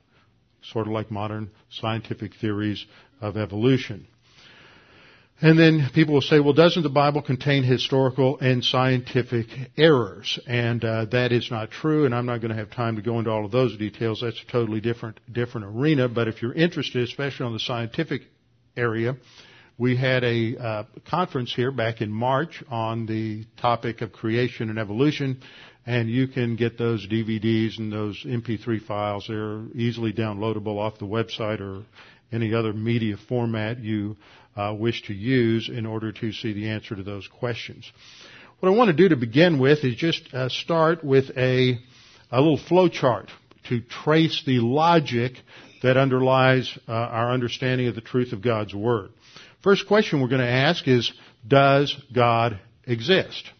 sort 0.62 0.86
of 0.86 0.92
like 0.92 1.10
modern 1.10 1.50
scientific 1.70 2.34
theories 2.40 2.84
of 3.20 3.36
evolution. 3.36 4.06
And 5.42 5.58
then 5.58 5.90
people 5.92 6.14
will 6.14 6.22
say, 6.22 6.40
well, 6.40 6.54
doesn't 6.54 6.82
the 6.82 6.88
Bible 6.88 7.20
contain 7.20 7.62
historical 7.62 8.38
and 8.38 8.64
scientific 8.64 9.46
errors? 9.76 10.38
And 10.46 10.82
uh, 10.82 11.04
that 11.06 11.30
is 11.30 11.50
not 11.50 11.70
true, 11.70 12.06
and 12.06 12.14
I'm 12.14 12.24
not 12.24 12.40
going 12.40 12.52
to 12.52 12.56
have 12.56 12.70
time 12.70 12.96
to 12.96 13.02
go 13.02 13.18
into 13.18 13.30
all 13.30 13.44
of 13.44 13.50
those 13.50 13.76
details. 13.76 14.22
That's 14.22 14.40
a 14.40 14.50
totally 14.50 14.80
different 14.80 15.20
different 15.30 15.66
arena. 15.66 16.08
But 16.08 16.28
if 16.28 16.40
you're 16.40 16.54
interested, 16.54 17.02
especially 17.02 17.44
on 17.44 17.52
the 17.52 17.60
scientific 17.60 18.22
area, 18.78 19.16
we 19.76 19.94
had 19.94 20.24
a 20.24 20.56
uh, 20.56 20.84
conference 21.06 21.54
here 21.54 21.70
back 21.70 22.00
in 22.00 22.10
March 22.10 22.64
on 22.70 23.04
the 23.04 23.44
topic 23.60 24.00
of 24.00 24.12
creation 24.12 24.70
and 24.70 24.78
evolution, 24.78 25.42
and 25.84 26.08
you 26.08 26.28
can 26.28 26.56
get 26.56 26.78
those 26.78 27.06
DVDs 27.06 27.78
and 27.78 27.92
those 27.92 28.24
MP3 28.24 28.80
files. 28.86 29.26
They're 29.28 29.66
easily 29.74 30.14
downloadable 30.14 30.78
off 30.78 30.98
the 30.98 31.04
website 31.04 31.60
or 31.60 31.84
any 32.32 32.54
other 32.54 32.72
media 32.72 33.16
format 33.28 33.78
you 33.80 34.16
uh, 34.56 34.74
wish 34.78 35.02
to 35.02 35.14
use 35.14 35.68
in 35.68 35.86
order 35.86 36.12
to 36.12 36.32
see 36.32 36.52
the 36.52 36.70
answer 36.70 36.96
to 36.96 37.02
those 37.02 37.28
questions. 37.28 37.90
What 38.60 38.72
I 38.72 38.76
want 38.76 38.88
to 38.88 38.96
do 38.96 39.10
to 39.10 39.16
begin 39.16 39.58
with 39.58 39.84
is 39.84 39.96
just 39.96 40.32
uh, 40.32 40.48
start 40.48 41.04
with 41.04 41.30
a, 41.36 41.78
a 42.30 42.40
little 42.40 42.56
flow 42.56 42.88
chart 42.88 43.30
to 43.68 43.80
trace 43.80 44.42
the 44.46 44.60
logic 44.60 45.34
that 45.82 45.96
underlies 45.96 46.78
uh, 46.88 46.92
our 46.92 47.32
understanding 47.32 47.88
of 47.88 47.94
the 47.94 48.00
truth 48.00 48.32
of 48.32 48.42
God's 48.42 48.74
Word. 48.74 49.10
First 49.62 49.86
question 49.86 50.20
we're 50.20 50.28
going 50.28 50.40
to 50.40 50.48
ask 50.48 50.86
is, 50.88 51.12
does 51.46 51.94
God 52.14 52.58
exist? 52.86 53.50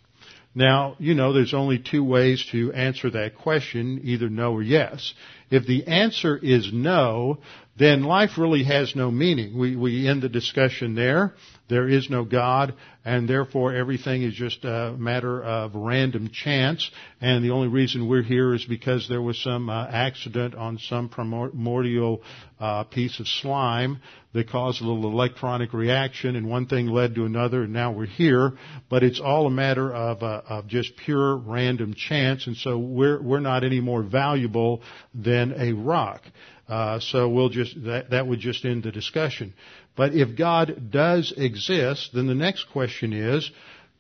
Now, 0.55 0.97
you 0.99 1.15
know, 1.15 1.35
there's 1.35 1.53
only 1.53 1.79
two 1.79 2.03
ways 2.03 2.47
to 2.53 2.73
answer 2.73 3.11
that 3.11 3.37
question, 3.37 4.01
either 4.05 4.31
no 4.31 4.55
or 4.55 4.63
yes. 4.63 5.13
If 5.51 5.67
the 5.67 5.87
answer 5.87 6.35
is 6.35 6.73
no, 6.73 7.41
then 7.79 8.05
life 8.05 8.39
really 8.39 8.65
has 8.65 8.97
no 8.97 9.11
meaning. 9.11 9.57
We, 9.59 9.77
we 9.77 10.09
end 10.09 10.23
the 10.23 10.29
discussion 10.29 10.95
there. 10.95 11.35
There 11.69 11.89
is 11.89 12.09
no 12.09 12.25
God, 12.25 12.75
and 13.05 13.29
therefore 13.29 13.75
everything 13.75 14.23
is 14.23 14.35
just 14.35 14.65
a 14.65 14.95
matter 14.97 15.43
of 15.43 15.75
random 15.75 16.31
chance. 16.31 16.89
And 17.21 17.45
the 17.45 17.51
only 17.51 17.69
reason 17.69 18.09
we're 18.09 18.23
here 18.23 18.55
is 18.55 18.65
because 18.65 19.09
there 19.09 19.21
was 19.21 19.39
some 19.43 19.69
uh, 19.69 19.87
accident 19.89 20.55
on 20.55 20.79
some 20.79 21.09
primordial 21.09 22.23
uh, 22.61 22.85
piece 22.85 23.19
of 23.19 23.27
slime 23.27 24.01
that 24.33 24.49
caused 24.49 24.81
a 24.81 24.85
little 24.85 25.11
electronic 25.11 25.73
reaction, 25.73 26.37
and 26.37 26.49
one 26.49 26.67
thing 26.67 26.87
led 26.87 27.15
to 27.17 27.25
another, 27.25 27.65
and 27.65 27.73
now 27.73 27.91
we're 27.91 28.07
here. 28.07 28.53
But 28.89 29.03
it's 29.03 29.21
all 29.21 29.47
a 29.47 29.51
matter 29.51 29.93
of, 29.93 30.23
uh, 30.23 30.43
of 30.49 30.69
just 30.69 30.97
pure 30.97 31.37
random 31.37 31.95
chance, 31.95 32.47
and 32.47 32.57
so 32.57 32.79
we're 32.79 33.21
we're 33.21 33.41
not 33.41 33.65
any 33.65 33.81
more 33.81 34.03
valuable 34.03 34.83
than 35.15 35.55
a 35.59 35.73
rock. 35.73 36.23
Uh, 36.69 36.99
so 37.01 37.29
we'll 37.29 37.49
just 37.49 37.81
that 37.85 38.11
that 38.11 38.27
would 38.27 38.41
just 38.41 38.65
end 38.65 38.83
the 38.83 38.93
discussion. 38.93 39.55
But 39.97 40.15
if 40.15 40.37
God 40.37 40.91
does 40.91 41.33
exist, 41.37 42.11
then 42.13 42.27
the 42.27 42.35
next 42.35 42.67
question 42.73 43.13
is, 43.13 43.51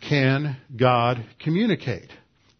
can 0.00 0.56
God 0.76 1.24
communicate? 1.40 2.10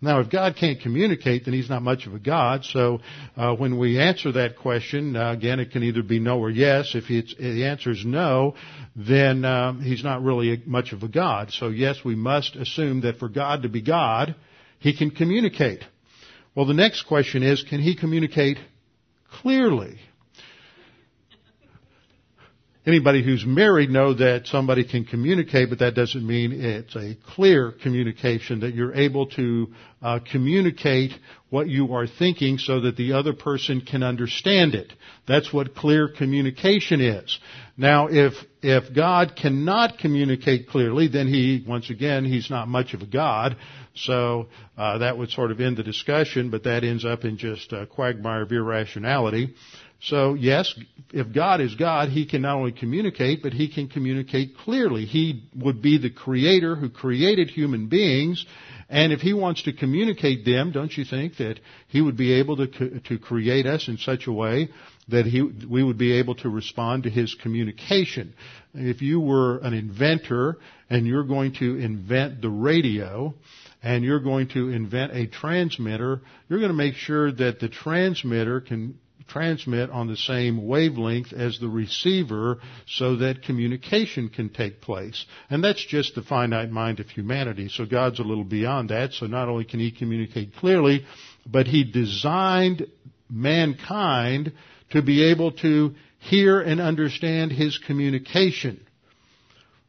Now, 0.00 0.20
if 0.20 0.30
God 0.30 0.56
can't 0.56 0.80
communicate, 0.80 1.46
then 1.46 1.54
He's 1.54 1.70
not 1.70 1.82
much 1.82 2.06
of 2.06 2.14
a 2.14 2.18
God. 2.18 2.64
So, 2.64 3.00
uh, 3.34 3.54
when 3.56 3.78
we 3.78 3.98
answer 3.98 4.30
that 4.32 4.58
question, 4.58 5.16
uh, 5.16 5.32
again, 5.32 5.58
it 5.58 5.70
can 5.70 5.82
either 5.82 6.02
be 6.02 6.20
no 6.20 6.38
or 6.38 6.50
yes. 6.50 6.94
If 6.94 7.08
the 7.08 7.64
answer 7.64 7.92
is 7.92 8.04
no, 8.04 8.54
then 8.94 9.44
um, 9.46 9.80
He's 9.80 10.04
not 10.04 10.22
really 10.22 10.62
much 10.66 10.92
of 10.92 11.02
a 11.02 11.08
God. 11.08 11.50
So, 11.50 11.68
yes, 11.68 12.04
we 12.04 12.14
must 12.14 12.56
assume 12.56 13.00
that 13.02 13.18
for 13.18 13.30
God 13.30 13.62
to 13.62 13.70
be 13.70 13.80
God, 13.80 14.36
He 14.80 14.94
can 14.94 15.10
communicate. 15.10 15.82
Well, 16.54 16.66
the 16.66 16.74
next 16.74 17.04
question 17.04 17.42
is, 17.42 17.62
can 17.62 17.80
He 17.80 17.96
communicate 17.96 18.58
clearly? 19.36 19.98
Anybody 22.86 23.22
who's 23.22 23.44
married 23.44 23.90
know 23.90 24.14
that 24.14 24.46
somebody 24.46 24.84
can 24.84 25.04
communicate, 25.04 25.68
but 25.68 25.80
that 25.80 25.94
doesn't 25.94 26.24
mean 26.24 26.52
it's 26.52 26.94
a 26.94 27.16
clear 27.34 27.72
communication, 27.72 28.60
that 28.60 28.74
you're 28.74 28.94
able 28.94 29.26
to 29.26 29.68
uh, 30.00 30.20
communicate 30.30 31.12
what 31.50 31.68
you 31.68 31.92
are 31.94 32.06
thinking 32.06 32.58
so 32.58 32.80
that 32.80 32.96
the 32.96 33.12
other 33.12 33.32
person 33.32 33.80
can 33.80 34.02
understand 34.02 34.74
it. 34.74 34.92
That's 35.26 35.52
what 35.52 35.74
clear 35.74 36.08
communication 36.08 37.00
is. 37.00 37.38
Now, 37.76 38.08
if, 38.08 38.34
if 38.62 38.94
God 38.94 39.34
cannot 39.40 39.98
communicate 39.98 40.68
clearly, 40.68 41.08
then 41.08 41.26
he, 41.26 41.64
once 41.66 41.90
again, 41.90 42.24
he's 42.24 42.50
not 42.50 42.68
much 42.68 42.94
of 42.94 43.02
a 43.02 43.06
God. 43.06 43.56
So, 43.94 44.46
uh, 44.76 44.98
that 44.98 45.16
would 45.16 45.30
sort 45.30 45.50
of 45.50 45.60
end 45.60 45.76
the 45.78 45.82
discussion, 45.82 46.50
but 46.50 46.64
that 46.64 46.84
ends 46.84 47.04
up 47.04 47.24
in 47.24 47.38
just 47.38 47.72
a 47.72 47.86
quagmire 47.86 48.42
of 48.42 48.52
irrationality. 48.52 49.54
So 50.00 50.34
yes, 50.34 50.72
if 51.12 51.32
God 51.32 51.60
is 51.60 51.74
God, 51.74 52.10
He 52.10 52.26
can 52.26 52.42
not 52.42 52.56
only 52.56 52.72
communicate, 52.72 53.42
but 53.42 53.52
He 53.52 53.68
can 53.72 53.88
communicate 53.88 54.56
clearly. 54.58 55.06
He 55.06 55.48
would 55.54 55.80
be 55.80 55.98
the 55.98 56.10
creator 56.10 56.76
who 56.76 56.90
created 56.90 57.50
human 57.50 57.88
beings, 57.88 58.44
and 58.88 59.12
if 59.12 59.20
He 59.20 59.32
wants 59.32 59.62
to 59.64 59.72
communicate 59.72 60.44
them, 60.44 60.70
don't 60.70 60.96
you 60.96 61.04
think 61.04 61.38
that 61.38 61.60
He 61.88 62.00
would 62.00 62.16
be 62.16 62.34
able 62.34 62.56
to, 62.56 63.00
to 63.00 63.18
create 63.18 63.66
us 63.66 63.88
in 63.88 63.96
such 63.96 64.26
a 64.26 64.32
way 64.32 64.68
that 65.08 65.24
he, 65.24 65.40
we 65.42 65.84
would 65.84 65.98
be 65.98 66.18
able 66.18 66.34
to 66.36 66.48
respond 66.48 67.04
to 67.04 67.10
His 67.10 67.34
communication? 67.34 68.34
If 68.74 69.00
you 69.00 69.20
were 69.20 69.58
an 69.58 69.72
inventor 69.72 70.58
and 70.90 71.06
you're 71.06 71.24
going 71.24 71.54
to 71.54 71.78
invent 71.78 72.42
the 72.42 72.50
radio, 72.50 73.34
and 73.82 74.04
you're 74.04 74.20
going 74.20 74.48
to 74.48 74.68
invent 74.70 75.16
a 75.16 75.26
transmitter, 75.26 76.20
you're 76.48 76.58
going 76.58 76.70
to 76.70 76.76
make 76.76 76.94
sure 76.94 77.30
that 77.32 77.60
the 77.60 77.68
transmitter 77.68 78.60
can 78.60 78.98
transmit 79.28 79.90
on 79.90 80.06
the 80.06 80.16
same 80.16 80.66
wavelength 80.66 81.32
as 81.32 81.58
the 81.58 81.68
receiver 81.68 82.58
so 82.86 83.16
that 83.16 83.42
communication 83.42 84.28
can 84.28 84.48
take 84.48 84.80
place. 84.80 85.26
And 85.50 85.62
that's 85.62 85.84
just 85.84 86.14
the 86.14 86.22
finite 86.22 86.70
mind 86.70 87.00
of 87.00 87.08
humanity. 87.08 87.68
So 87.68 87.86
God's 87.86 88.20
a 88.20 88.24
little 88.24 88.44
beyond 88.44 88.90
that. 88.90 89.12
So 89.12 89.26
not 89.26 89.48
only 89.48 89.64
can 89.64 89.80
He 89.80 89.90
communicate 89.90 90.54
clearly, 90.56 91.04
but 91.46 91.66
He 91.66 91.84
designed 91.84 92.86
mankind 93.28 94.52
to 94.90 95.02
be 95.02 95.30
able 95.30 95.52
to 95.52 95.94
hear 96.18 96.60
and 96.60 96.80
understand 96.80 97.52
His 97.52 97.78
communication. 97.78 98.80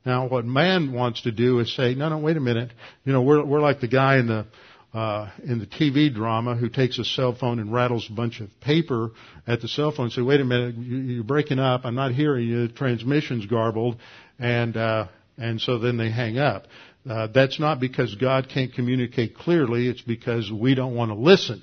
Now, 0.06 0.28
what 0.28 0.46
man 0.46 0.94
wants 0.94 1.24
to 1.24 1.32
do 1.32 1.60
is 1.60 1.76
say, 1.76 1.94
no, 1.94 2.08
no, 2.08 2.18
wait 2.20 2.38
a 2.38 2.40
minute. 2.40 2.72
You 3.04 3.12
know, 3.12 3.22
we're, 3.22 3.44
we're 3.44 3.60
like 3.60 3.82
the 3.82 3.90
guy 3.90 4.18
in 4.18 4.28
the, 4.28 4.46
uh, 4.94 5.30
in 5.44 5.60
the 5.60 5.66
TV 5.66 6.14
drama 6.14 6.56
who 6.56 6.70
takes 6.70 6.98
a 6.98 7.06
cell 7.06 7.36
phone 7.36 7.60
and 7.60 7.72
rattles 7.72 8.08
a 8.10 8.14
bunch 8.14 8.40
of 8.40 8.50
paper 8.62 9.12
at 9.46 9.62
the 9.62 9.68
cell 9.68 9.92
phone 9.92 10.06
and 10.06 10.14
say, 10.14 10.22
wait 10.22 10.40
a 10.40 10.46
minute, 10.46 10.76
you're 10.78 11.24
breaking 11.24 11.60
up. 11.60 11.82
I'm 11.84 11.96
not 11.96 12.14
hearing 12.14 12.48
you. 12.48 12.68
The 12.68 12.74
transmission's 12.74 13.46
garbled. 13.46 13.98
And, 14.40 14.76
uh, 14.78 15.08
and 15.38 15.60
so 15.60 15.80
then 15.80 15.98
they 15.98 16.10
hang 16.10 16.38
up. 16.38 16.66
Uh, 17.08 17.28
that's 17.28 17.60
not 17.60 17.80
because 17.80 18.16
God 18.16 18.50
can't 18.50 18.74
communicate 18.74 19.36
clearly. 19.36 19.88
It's 19.88 20.02
because 20.02 20.52
we 20.52 20.76
don't 20.76 20.96
want 20.96 21.12
to 21.12 21.16
listen. 21.16 21.62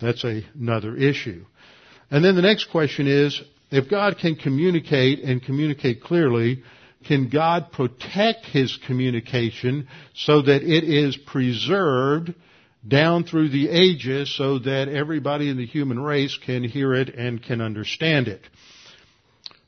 That's 0.00 0.24
a, 0.24 0.44
another 0.54 0.96
issue. 0.96 1.44
And 2.10 2.24
then 2.24 2.36
the 2.36 2.42
next 2.42 2.70
question 2.70 3.06
is, 3.06 3.40
if 3.70 3.90
God 3.90 4.18
can 4.18 4.36
communicate 4.36 5.20
and 5.20 5.42
communicate 5.42 6.02
clearly, 6.02 6.62
can 7.06 7.28
God 7.28 7.72
protect 7.72 8.46
His 8.46 8.78
communication 8.86 9.88
so 10.14 10.42
that 10.42 10.62
it 10.62 10.84
is 10.84 11.16
preserved 11.16 12.34
down 12.86 13.24
through 13.24 13.48
the 13.48 13.68
ages 13.68 14.34
so 14.36 14.58
that 14.60 14.88
everybody 14.88 15.48
in 15.48 15.56
the 15.56 15.66
human 15.66 15.98
race 15.98 16.38
can 16.44 16.62
hear 16.62 16.94
it 16.94 17.08
and 17.14 17.42
can 17.42 17.60
understand 17.60 18.28
it. 18.28 18.42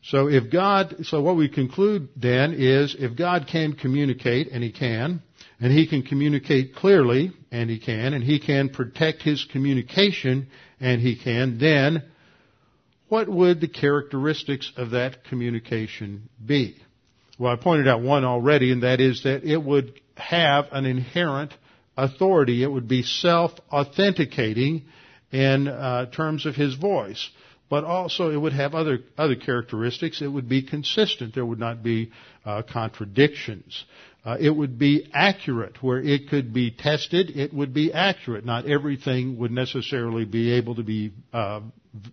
So 0.02 0.28
if 0.28 0.50
God, 0.50 0.96
so 1.02 1.20
what 1.20 1.36
we 1.36 1.48
conclude 1.48 2.08
then 2.16 2.54
is 2.54 2.96
if 2.98 3.16
God 3.16 3.46
can 3.50 3.74
communicate, 3.74 4.48
and 4.50 4.62
He 4.62 4.72
can, 4.72 5.22
and 5.60 5.72
He 5.72 5.86
can 5.86 6.02
communicate 6.02 6.74
clearly, 6.74 7.32
and 7.50 7.68
He 7.68 7.78
can, 7.78 8.14
and 8.14 8.24
He 8.24 8.40
can 8.40 8.70
protect 8.70 9.22
His 9.22 9.44
communication, 9.44 10.48
and 10.80 11.00
He 11.00 11.16
can, 11.16 11.58
then 11.58 12.04
what 13.08 13.28
would 13.28 13.60
the 13.60 13.68
characteristics 13.68 14.72
of 14.76 14.90
that 14.90 15.24
communication 15.24 16.28
be? 16.44 16.76
Well, 17.38 17.52
I 17.52 17.56
pointed 17.56 17.88
out 17.88 18.02
one 18.02 18.24
already, 18.24 18.72
and 18.72 18.82
that 18.82 19.00
is 19.00 19.24
that 19.24 19.44
it 19.44 19.62
would 19.62 20.00
have 20.16 20.66
an 20.72 20.86
inherent 20.86 21.52
authority. 21.96 22.62
It 22.62 22.70
would 22.70 22.88
be 22.88 23.02
self-authenticating 23.02 24.84
in 25.32 25.68
uh, 25.68 26.06
terms 26.06 26.46
of 26.46 26.54
his 26.54 26.74
voice. 26.74 27.30
But 27.68 27.84
also 27.84 28.30
it 28.30 28.36
would 28.36 28.52
have 28.52 28.74
other, 28.74 28.98
other 29.16 29.36
characteristics. 29.36 30.20
It 30.20 30.26
would 30.26 30.48
be 30.48 30.62
consistent. 30.62 31.34
There 31.34 31.46
would 31.46 31.60
not 31.60 31.84
be 31.84 32.10
uh, 32.44 32.62
contradictions. 32.62 33.84
Uh, 34.24 34.36
it 34.40 34.50
would 34.50 34.78
be 34.78 35.08
accurate. 35.14 35.82
Where 35.82 36.00
it 36.00 36.28
could 36.28 36.52
be 36.52 36.72
tested, 36.72 37.30
it 37.30 37.54
would 37.54 37.72
be 37.72 37.92
accurate. 37.92 38.44
Not 38.44 38.66
everything 38.66 39.38
would 39.38 39.52
necessarily 39.52 40.24
be 40.24 40.52
able 40.52 40.74
to 40.74 40.82
be 40.82 41.12
uh, 41.32 41.60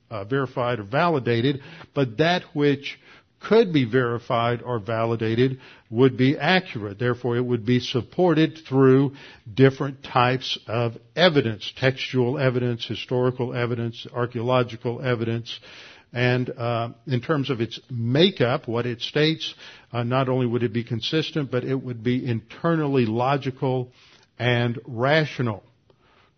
uh 0.09 0.23
verified 0.25 0.79
or 0.79 0.83
validated, 0.83 1.61
but 1.93 2.17
that 2.17 2.43
which 2.53 2.99
could 3.39 3.71
be 3.71 3.85
verified 3.85 4.61
or 4.61 4.79
validated 4.79 5.59
would 5.89 6.17
be 6.17 6.37
accurate. 6.37 6.99
Therefore, 6.99 7.37
it 7.37 7.45
would 7.45 7.65
be 7.65 7.79
supported 7.79 8.57
through 8.67 9.13
different 9.51 10.03
types 10.03 10.57
of 10.67 10.97
evidence, 11.15 11.71
textual 11.77 12.37
evidence, 12.39 12.85
historical 12.85 13.53
evidence, 13.53 14.05
archaeological 14.13 15.01
evidence, 15.01 15.59
And 16.13 16.49
uh, 16.49 16.89
in 17.05 17.21
terms 17.21 17.49
of 17.49 17.59
its 17.61 17.79
makeup, 17.89 18.67
what 18.67 18.85
it 18.85 19.01
states, 19.01 19.53
uh, 19.91 20.03
not 20.03 20.29
only 20.29 20.45
would 20.45 20.63
it 20.63 20.73
be 20.73 20.83
consistent, 20.83 21.51
but 21.51 21.63
it 21.63 21.75
would 21.75 22.03
be 22.03 22.25
internally 22.25 23.05
logical 23.05 23.91
and 24.39 24.79
rational. 24.85 25.63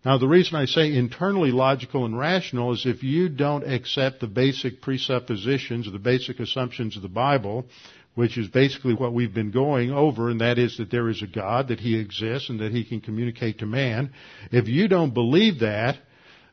Now, 0.02 0.16
the 0.16 0.28
reason 0.28 0.56
I 0.56 0.64
say 0.64 0.94
internally 0.94 1.50
logical 1.50 2.06
and 2.06 2.18
rational 2.18 2.72
is 2.72 2.86
if 2.86 3.02
you 3.02 3.28
don't 3.28 3.70
accept 3.70 4.20
the 4.20 4.26
basic 4.26 4.80
presuppositions 4.80 5.86
or 5.86 5.90
the 5.90 5.98
basic 5.98 6.40
assumptions 6.40 6.96
of 6.96 7.02
the 7.02 7.08
Bible, 7.08 7.66
which 8.14 8.38
is 8.38 8.48
basically 8.48 8.94
what 8.94 9.12
we've 9.12 9.34
been 9.34 9.50
going 9.50 9.90
over, 9.90 10.30
and 10.30 10.40
that 10.40 10.58
is 10.58 10.78
that 10.78 10.90
there 10.90 11.10
is 11.10 11.20
a 11.20 11.26
God, 11.26 11.68
that 11.68 11.80
He 11.80 11.98
exists, 11.98 12.48
and 12.48 12.60
that 12.60 12.72
He 12.72 12.84
can 12.84 13.02
communicate 13.02 13.58
to 13.58 13.66
man. 13.66 14.12
If 14.50 14.68
you 14.68 14.88
don't 14.88 15.12
believe 15.12 15.60
that, 15.60 15.98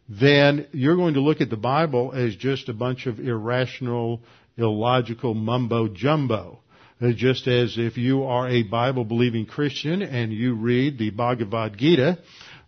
then 0.10 0.68
you're 0.74 0.98
going 0.98 1.14
to 1.14 1.22
look 1.22 1.40
at 1.40 1.50
the 1.50 1.56
Bible 1.56 2.12
as 2.14 2.36
just 2.36 2.68
a 2.68 2.74
bunch 2.74 3.06
of 3.06 3.18
irrational, 3.18 4.22
illogical 4.58 5.34
mumbo 5.34 5.88
jumbo. 5.88 6.60
Uh, 7.00 7.12
just 7.12 7.48
as 7.48 7.78
if 7.78 7.96
you 7.96 8.24
are 8.24 8.50
a 8.50 8.64
Bible 8.64 9.06
believing 9.06 9.46
Christian 9.46 10.02
and 10.02 10.34
you 10.34 10.56
read 10.56 10.98
the 10.98 11.12
Bhagavad 11.12 11.78
Gita, 11.78 12.18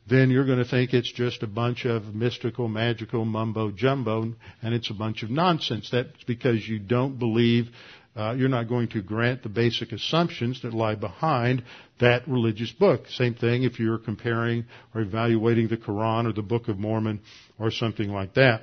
then 0.09 0.29
you're 0.29 0.45
going 0.45 0.59
to 0.59 0.65
think 0.65 0.93
it's 0.93 1.11
just 1.11 1.43
a 1.43 1.47
bunch 1.47 1.85
of 1.85 2.15
mystical, 2.15 2.67
magical 2.67 3.25
mumbo 3.25 3.71
jumbo, 3.71 4.33
and 4.61 4.73
it's 4.73 4.89
a 4.89 4.93
bunch 4.93 5.23
of 5.23 5.29
nonsense. 5.29 5.89
That's 5.91 6.23
because 6.25 6.67
you 6.67 6.79
don't 6.79 7.19
believe, 7.19 7.69
uh, 8.15 8.33
you're 8.37 8.49
not 8.49 8.67
going 8.67 8.89
to 8.89 9.01
grant 9.01 9.43
the 9.43 9.49
basic 9.49 9.91
assumptions 9.91 10.61
that 10.63 10.73
lie 10.73 10.95
behind 10.95 11.63
that 11.99 12.27
religious 12.27 12.71
book. 12.71 13.07
Same 13.09 13.35
thing 13.35 13.63
if 13.63 13.79
you're 13.79 13.97
comparing 13.97 14.65
or 14.93 15.01
evaluating 15.01 15.67
the 15.67 15.77
Quran 15.77 16.27
or 16.27 16.33
the 16.33 16.41
Book 16.41 16.67
of 16.67 16.77
Mormon 16.77 17.21
or 17.57 17.71
something 17.71 18.09
like 18.09 18.33
that. 18.35 18.61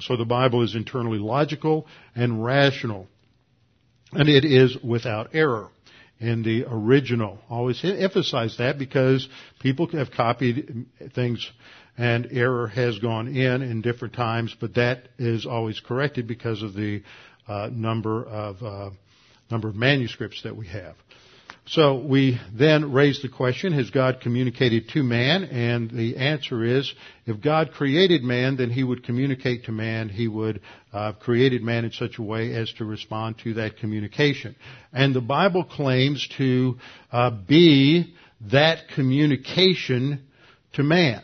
So 0.00 0.16
the 0.16 0.24
Bible 0.24 0.62
is 0.62 0.74
internally 0.74 1.18
logical 1.18 1.86
and 2.14 2.42
rational. 2.42 3.08
And 4.12 4.28
it 4.28 4.44
is 4.44 4.76
without 4.82 5.34
error 5.34 5.68
in 6.22 6.42
the 6.42 6.64
original. 6.68 7.38
Always 7.50 7.84
emphasize 7.84 8.56
that 8.58 8.78
because 8.78 9.28
people 9.60 9.88
have 9.88 10.10
copied 10.12 10.86
things 11.14 11.50
and 11.98 12.28
error 12.30 12.68
has 12.68 12.98
gone 13.00 13.28
in 13.28 13.60
in 13.60 13.82
different 13.82 14.14
times, 14.14 14.56
but 14.58 14.74
that 14.76 15.08
is 15.18 15.44
always 15.44 15.80
corrected 15.80 16.26
because 16.26 16.62
of 16.62 16.74
the 16.74 17.02
uh, 17.48 17.68
number 17.72 18.24
of 18.24 18.62
uh, 18.62 18.90
number 19.50 19.68
of 19.68 19.74
manuscripts 19.74 20.42
that 20.44 20.56
we 20.56 20.68
have. 20.68 20.94
So 21.72 21.96
we 21.96 22.38
then 22.52 22.92
raise 22.92 23.22
the 23.22 23.30
question, 23.30 23.72
has 23.72 23.88
God 23.88 24.20
communicated 24.20 24.90
to 24.90 25.02
man? 25.02 25.44
And 25.44 25.90
the 25.90 26.18
answer 26.18 26.62
is, 26.62 26.92
if 27.24 27.40
God 27.40 27.72
created 27.72 28.22
man, 28.22 28.58
then 28.58 28.68
he 28.68 28.84
would 28.84 29.02
communicate 29.02 29.64
to 29.64 29.72
man. 29.72 30.10
He 30.10 30.28
would 30.28 30.60
uh, 30.92 31.12
created 31.12 31.62
man 31.62 31.86
in 31.86 31.92
such 31.92 32.18
a 32.18 32.22
way 32.22 32.52
as 32.52 32.70
to 32.74 32.84
respond 32.84 33.38
to 33.44 33.54
that 33.54 33.78
communication. 33.78 34.54
And 34.92 35.14
the 35.14 35.22
Bible 35.22 35.64
claims 35.64 36.28
to 36.36 36.76
uh, 37.10 37.30
be 37.30 38.12
that 38.50 38.88
communication 38.94 40.24
to 40.74 40.82
man. 40.82 41.22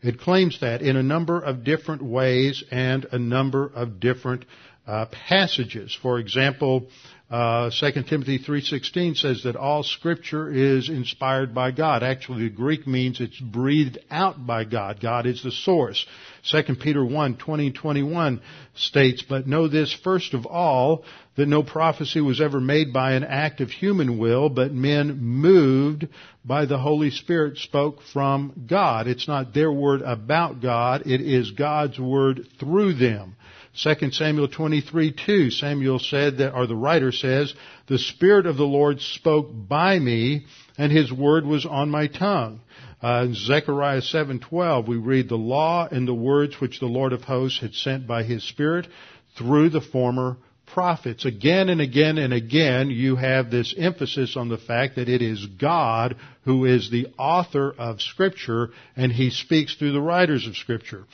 It 0.00 0.20
claims 0.20 0.60
that 0.60 0.82
in 0.82 0.96
a 0.96 1.02
number 1.02 1.40
of 1.40 1.64
different 1.64 2.02
ways 2.02 2.62
and 2.70 3.04
a 3.10 3.18
number 3.18 3.66
of 3.66 3.98
different 3.98 4.44
uh, 4.86 5.06
passages. 5.06 5.96
For 6.00 6.18
example, 6.18 6.88
uh, 7.32 7.70
2 7.70 8.02
Timothy 8.02 8.38
3.16 8.38 9.16
says 9.16 9.44
that 9.44 9.56
all 9.56 9.82
scripture 9.82 10.52
is 10.52 10.90
inspired 10.90 11.54
by 11.54 11.70
God. 11.70 12.02
Actually, 12.02 12.42
the 12.42 12.54
Greek 12.54 12.86
means 12.86 13.22
it's 13.22 13.40
breathed 13.40 13.96
out 14.10 14.46
by 14.46 14.64
God. 14.64 15.00
God 15.00 15.24
is 15.24 15.42
the 15.42 15.50
source. 15.50 16.04
2 16.50 16.74
Peter 16.74 17.02
1, 17.02 17.38
20 17.38 17.72
21 17.72 18.42
states, 18.74 19.24
But 19.26 19.46
know 19.46 19.66
this 19.66 19.94
first 20.04 20.34
of 20.34 20.44
all, 20.44 21.04
that 21.36 21.48
no 21.48 21.62
prophecy 21.62 22.20
was 22.20 22.42
ever 22.42 22.60
made 22.60 22.92
by 22.92 23.12
an 23.12 23.24
act 23.24 23.62
of 23.62 23.70
human 23.70 24.18
will, 24.18 24.50
but 24.50 24.74
men 24.74 25.18
moved 25.18 26.06
by 26.44 26.66
the 26.66 26.76
Holy 26.76 27.10
Spirit 27.10 27.56
spoke 27.56 28.02
from 28.12 28.66
God. 28.68 29.06
It's 29.06 29.26
not 29.26 29.54
their 29.54 29.72
word 29.72 30.02
about 30.02 30.60
God, 30.60 31.06
it 31.06 31.22
is 31.22 31.52
God's 31.52 31.98
word 31.98 32.46
through 32.60 32.94
them. 32.94 33.36
2 33.74 34.10
Samuel 34.10 34.48
23, 34.48 35.12
2, 35.12 35.50
Samuel 35.50 35.98
said 35.98 36.38
that, 36.38 36.54
or 36.54 36.66
the 36.66 36.76
writer 36.76 37.10
says, 37.10 37.54
the 37.86 37.98
Spirit 37.98 38.44
of 38.44 38.58
the 38.58 38.66
Lord 38.66 39.00
spoke 39.00 39.48
by 39.50 39.98
me, 39.98 40.44
and 40.76 40.92
His 40.92 41.10
word 41.10 41.46
was 41.46 41.64
on 41.64 41.88
my 41.88 42.06
tongue. 42.06 42.60
Uh, 43.02 43.24
in 43.24 43.34
Zechariah 43.34 44.02
7:12, 44.02 44.86
we 44.86 44.96
read 44.96 45.28
the 45.28 45.38
law 45.38 45.88
and 45.90 46.06
the 46.06 46.14
words 46.14 46.60
which 46.60 46.80
the 46.80 46.86
Lord 46.86 47.14
of 47.14 47.24
hosts 47.24 47.60
had 47.60 47.74
sent 47.74 48.06
by 48.06 48.22
His 48.22 48.44
Spirit 48.44 48.86
through 49.36 49.70
the 49.70 49.80
former 49.80 50.36
prophets. 50.72 51.24
Again 51.24 51.68
and 51.68 51.80
again 51.80 52.18
and 52.18 52.32
again, 52.32 52.90
you 52.90 53.16
have 53.16 53.50
this 53.50 53.74
emphasis 53.76 54.36
on 54.36 54.48
the 54.48 54.58
fact 54.58 54.96
that 54.96 55.08
it 55.08 55.22
is 55.22 55.44
God 55.46 56.16
who 56.44 56.64
is 56.64 56.90
the 56.90 57.08
author 57.18 57.72
of 57.76 58.00
Scripture, 58.00 58.70
and 58.96 59.12
He 59.12 59.30
speaks 59.30 59.74
through 59.74 59.92
the 59.92 60.00
writers 60.00 60.46
of 60.46 60.56
Scripture. 60.56 61.04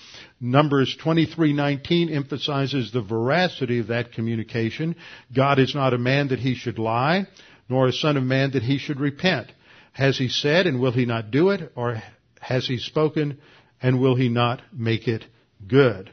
Numbers 0.40 0.96
23:19 1.02 2.10
emphasizes 2.14 2.92
the 2.92 3.02
veracity 3.02 3.80
of 3.80 3.88
that 3.88 4.12
communication. 4.12 4.94
God 5.34 5.58
is 5.58 5.74
not 5.74 5.92
a 5.92 5.98
man 5.98 6.28
that 6.28 6.38
He 6.38 6.54
should 6.54 6.78
lie, 6.78 7.26
nor 7.68 7.88
a 7.88 7.92
son 7.92 8.16
of 8.16 8.22
man 8.22 8.52
that 8.52 8.62
He 8.62 8.78
should 8.78 9.00
repent. 9.00 9.52
Has 9.92 10.16
He 10.16 10.28
said, 10.28 10.66
and 10.66 10.80
will 10.80 10.92
He 10.92 11.04
not 11.04 11.30
do 11.30 11.50
it, 11.50 11.72
or 11.74 12.00
has 12.40 12.66
He 12.66 12.78
spoken, 12.78 13.38
and 13.82 14.00
will 14.00 14.14
He 14.14 14.28
not 14.28 14.62
make 14.72 15.08
it 15.08 15.24
good? 15.66 16.12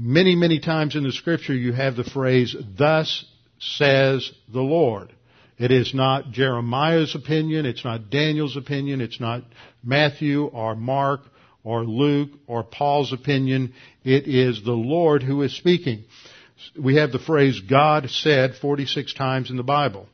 Many, 0.00 0.36
many 0.36 0.60
times 0.60 0.94
in 0.94 1.02
the 1.02 1.12
scripture 1.12 1.54
you 1.54 1.72
have 1.72 1.96
the 1.96 2.04
phrase, 2.04 2.54
thus 2.76 3.24
says 3.58 4.30
the 4.52 4.60
Lord. 4.60 5.12
It 5.58 5.72
is 5.72 5.92
not 5.92 6.30
Jeremiah's 6.30 7.16
opinion, 7.16 7.66
it's 7.66 7.84
not 7.84 8.08
Daniel's 8.08 8.56
opinion, 8.56 9.00
it's 9.00 9.18
not 9.18 9.42
Matthew 9.82 10.44
or 10.44 10.76
Mark 10.76 11.22
or 11.64 11.84
Luke 11.84 12.30
or 12.46 12.62
Paul's 12.62 13.12
opinion. 13.12 13.74
It 14.04 14.28
is 14.28 14.62
the 14.62 14.70
Lord 14.70 15.24
who 15.24 15.42
is 15.42 15.56
speaking. 15.56 16.04
We 16.80 16.96
have 16.96 17.10
the 17.10 17.18
phrase 17.18 17.58
God 17.60 18.08
said 18.08 18.54
46 18.54 19.14
times 19.14 19.50
in 19.50 19.56
the 19.56 19.64
Bible. 19.64 20.06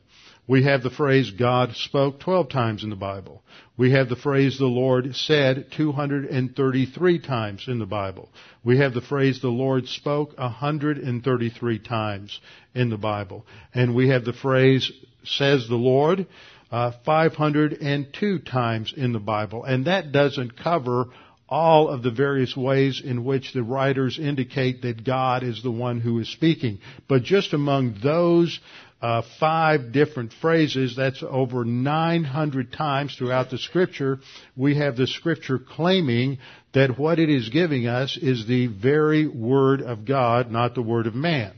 We 0.47 0.63
have 0.63 0.83
the 0.83 0.91
phrase 0.91 1.31
God 1.31 1.75
spoke 1.75 2.19
12 2.19 2.49
times 2.49 2.83
in 2.83 2.91
the 2.91 2.95
Bible. 2.95 3.41
We 3.77 3.91
have 3.91 4.09
the 4.09 4.15
phrase 4.15 4.59
the 4.59 4.65
Lord 4.65 5.15
said 5.15 5.71
233 5.71 7.19
times 7.19 7.65
in 7.67 7.79
the 7.79 7.85
Bible. 7.87 8.29
We 8.63 8.77
have 8.77 8.93
the 8.93 9.01
phrase 9.01 9.41
the 9.41 9.49
Lord 9.49 9.87
spoke 9.87 10.37
133 10.37 11.79
times 11.79 12.39
in 12.75 12.89
the 12.89 12.97
Bible. 12.97 13.45
And 13.73 13.95
we 13.95 14.09
have 14.09 14.23
the 14.23 14.33
phrase 14.33 14.91
says 15.23 15.67
the 15.67 15.75
Lord 15.75 16.27
uh, 16.71 16.91
502 17.05 18.39
times 18.39 18.93
in 18.95 19.13
the 19.13 19.19
Bible. 19.19 19.63
And 19.63 19.85
that 19.85 20.11
doesn't 20.11 20.57
cover 20.57 21.07
all 21.47 21.89
of 21.89 22.03
the 22.03 22.11
various 22.11 22.55
ways 22.55 23.01
in 23.03 23.23
which 23.23 23.53
the 23.53 23.63
writers 23.63 24.19
indicate 24.19 24.81
that 24.81 25.03
God 25.03 25.43
is 25.43 25.61
the 25.61 25.71
one 25.71 26.01
who 26.01 26.19
is 26.19 26.29
speaking. 26.29 26.79
But 27.07 27.23
just 27.23 27.53
among 27.53 27.97
those 28.03 28.59
uh, 29.05 29.21
five 29.39 29.91
different 29.91 30.33
phrases. 30.33 30.95
That's 30.95 31.21
over 31.21 31.63
900 31.63 32.73
times 32.73 33.15
throughout 33.15 33.51
the 33.51 33.59
scripture. 33.59 34.17
We 34.57 34.77
have 34.77 34.97
the 34.97 35.05
scripture 35.05 35.59
claiming 35.59 36.39
that 36.73 36.97
what 36.97 37.19
it 37.19 37.29
is 37.29 37.49
giving 37.49 37.85
us 37.85 38.17
is 38.19 38.47
the 38.47 38.65
very 38.65 39.27
word 39.27 39.83
of 39.83 40.05
God, 40.05 40.49
not 40.49 40.73
the 40.73 40.81
word 40.81 41.05
of 41.05 41.13
man. 41.13 41.53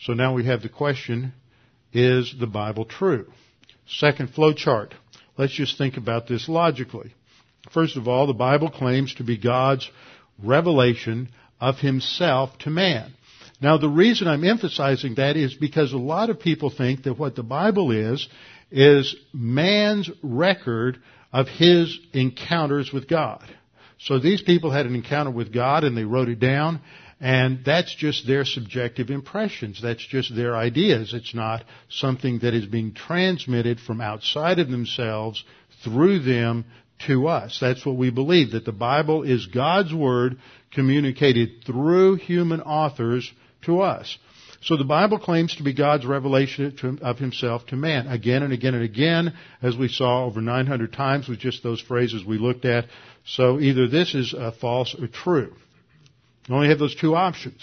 So 0.00 0.12
now 0.12 0.34
we 0.34 0.44
have 0.44 0.60
the 0.60 0.68
question, 0.68 1.32
is 1.90 2.34
the 2.38 2.46
Bible 2.46 2.84
true? 2.84 3.32
Second 3.86 4.34
flow 4.34 4.52
chart. 4.52 4.94
Let's 5.38 5.54
just 5.54 5.78
think 5.78 5.96
about 5.96 6.28
this 6.28 6.50
logically. 6.50 7.14
First 7.72 7.96
of 7.96 8.08
all, 8.08 8.26
the 8.26 8.34
Bible 8.34 8.70
claims 8.70 9.14
to 9.14 9.24
be 9.24 9.38
God's 9.38 9.90
revelation 10.38 11.30
of 11.62 11.78
himself 11.78 12.58
to 12.58 12.68
man. 12.68 13.14
Now 13.62 13.78
the 13.78 13.88
reason 13.88 14.26
I'm 14.26 14.44
emphasizing 14.44 15.14
that 15.14 15.36
is 15.36 15.54
because 15.54 15.92
a 15.92 15.98
lot 15.98 16.30
of 16.30 16.40
people 16.40 16.68
think 16.68 17.04
that 17.04 17.16
what 17.16 17.36
the 17.36 17.44
Bible 17.44 17.92
is, 17.92 18.28
is 18.72 19.14
man's 19.32 20.10
record 20.22 21.00
of 21.32 21.46
his 21.46 21.96
encounters 22.12 22.92
with 22.92 23.08
God. 23.08 23.44
So 23.98 24.18
these 24.18 24.42
people 24.42 24.72
had 24.72 24.86
an 24.86 24.96
encounter 24.96 25.30
with 25.30 25.52
God 25.54 25.84
and 25.84 25.96
they 25.96 26.04
wrote 26.04 26.28
it 26.28 26.40
down 26.40 26.80
and 27.20 27.64
that's 27.64 27.94
just 27.94 28.26
their 28.26 28.44
subjective 28.44 29.10
impressions. 29.10 29.80
That's 29.80 30.04
just 30.04 30.34
their 30.34 30.56
ideas. 30.56 31.14
It's 31.14 31.36
not 31.36 31.64
something 31.88 32.40
that 32.40 32.52
is 32.52 32.66
being 32.66 32.94
transmitted 32.94 33.78
from 33.78 34.00
outside 34.00 34.58
of 34.58 34.70
themselves 34.70 35.44
through 35.84 36.18
them 36.24 36.64
to 37.06 37.28
us. 37.28 37.58
That's 37.60 37.86
what 37.86 37.96
we 37.96 38.10
believe, 38.10 38.52
that 38.52 38.64
the 38.64 38.72
Bible 38.72 39.22
is 39.22 39.46
God's 39.46 39.94
Word 39.94 40.38
communicated 40.72 41.64
through 41.64 42.16
human 42.16 42.60
authors 42.60 43.32
to 43.62 43.80
us. 43.80 44.18
So 44.62 44.76
the 44.76 44.84
Bible 44.84 45.18
claims 45.18 45.56
to 45.56 45.64
be 45.64 45.72
God's 45.72 46.06
revelation 46.06 47.00
of 47.02 47.18
himself 47.18 47.66
to 47.66 47.76
man 47.76 48.06
again 48.06 48.44
and 48.44 48.52
again 48.52 48.74
and 48.74 48.84
again, 48.84 49.34
as 49.60 49.76
we 49.76 49.88
saw 49.88 50.24
over 50.24 50.40
900 50.40 50.92
times 50.92 51.28
with 51.28 51.40
just 51.40 51.64
those 51.64 51.80
phrases 51.80 52.24
we 52.24 52.38
looked 52.38 52.64
at. 52.64 52.86
So 53.24 53.58
either 53.58 53.88
this 53.88 54.14
is 54.14 54.32
false 54.60 54.94
or 54.94 55.08
true. 55.08 55.52
You 56.46 56.54
only 56.54 56.68
have 56.68 56.78
those 56.78 56.94
two 56.94 57.16
options. 57.16 57.60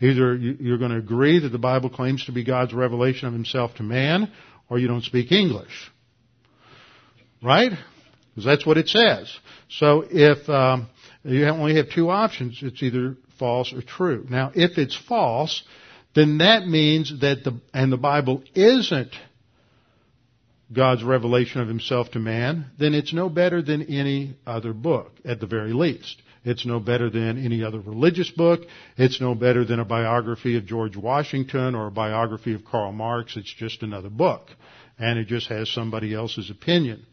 Either 0.00 0.36
you're 0.36 0.78
going 0.78 0.92
to 0.92 0.98
agree 0.98 1.40
that 1.40 1.50
the 1.50 1.58
Bible 1.58 1.90
claims 1.90 2.24
to 2.26 2.32
be 2.32 2.44
God's 2.44 2.72
revelation 2.72 3.26
of 3.26 3.34
himself 3.34 3.74
to 3.74 3.82
man, 3.82 4.30
or 4.68 4.78
you 4.78 4.86
don't 4.86 5.04
speak 5.04 5.32
English. 5.32 5.90
Right? 7.42 7.72
Because 8.30 8.44
that's 8.44 8.64
what 8.64 8.78
it 8.78 8.88
says. 8.88 9.30
So 9.68 10.04
if 10.08 10.48
um, 10.48 10.88
you 11.24 11.44
only 11.48 11.76
have 11.76 11.90
two 11.90 12.08
options, 12.08 12.60
it's 12.62 12.82
either 12.82 13.16
false 13.40 13.72
or 13.72 13.82
true. 13.82 14.24
Now, 14.30 14.52
if 14.54 14.78
it's 14.78 14.96
false, 14.96 15.64
then 16.14 16.38
that 16.38 16.68
means 16.68 17.12
that 17.20 17.42
the 17.42 17.60
and 17.74 17.90
the 17.90 17.96
Bible 17.96 18.44
isn't 18.54 19.12
God's 20.72 21.02
revelation 21.02 21.60
of 21.60 21.66
himself 21.66 22.12
to 22.12 22.20
man, 22.20 22.66
then 22.78 22.94
it's 22.94 23.12
no 23.12 23.28
better 23.28 23.60
than 23.60 23.82
any 23.82 24.36
other 24.46 24.72
book, 24.72 25.10
at 25.24 25.40
the 25.40 25.46
very 25.46 25.72
least. 25.72 26.22
It's 26.44 26.64
no 26.64 26.80
better 26.80 27.10
than 27.10 27.44
any 27.44 27.62
other 27.64 27.80
religious 27.80 28.30
book. 28.30 28.60
It's 28.96 29.20
no 29.20 29.34
better 29.34 29.64
than 29.64 29.78
a 29.78 29.84
biography 29.84 30.56
of 30.56 30.64
George 30.64 30.96
Washington 30.96 31.74
or 31.74 31.88
a 31.88 31.90
biography 31.90 32.54
of 32.54 32.64
Karl 32.64 32.92
Marx. 32.92 33.36
It's 33.36 33.52
just 33.52 33.82
another 33.82 34.08
book. 34.08 34.48
And 34.98 35.18
it 35.18 35.26
just 35.26 35.48
has 35.48 35.68
somebody 35.68 36.14
else's 36.14 36.50
opinion. 36.50 37.04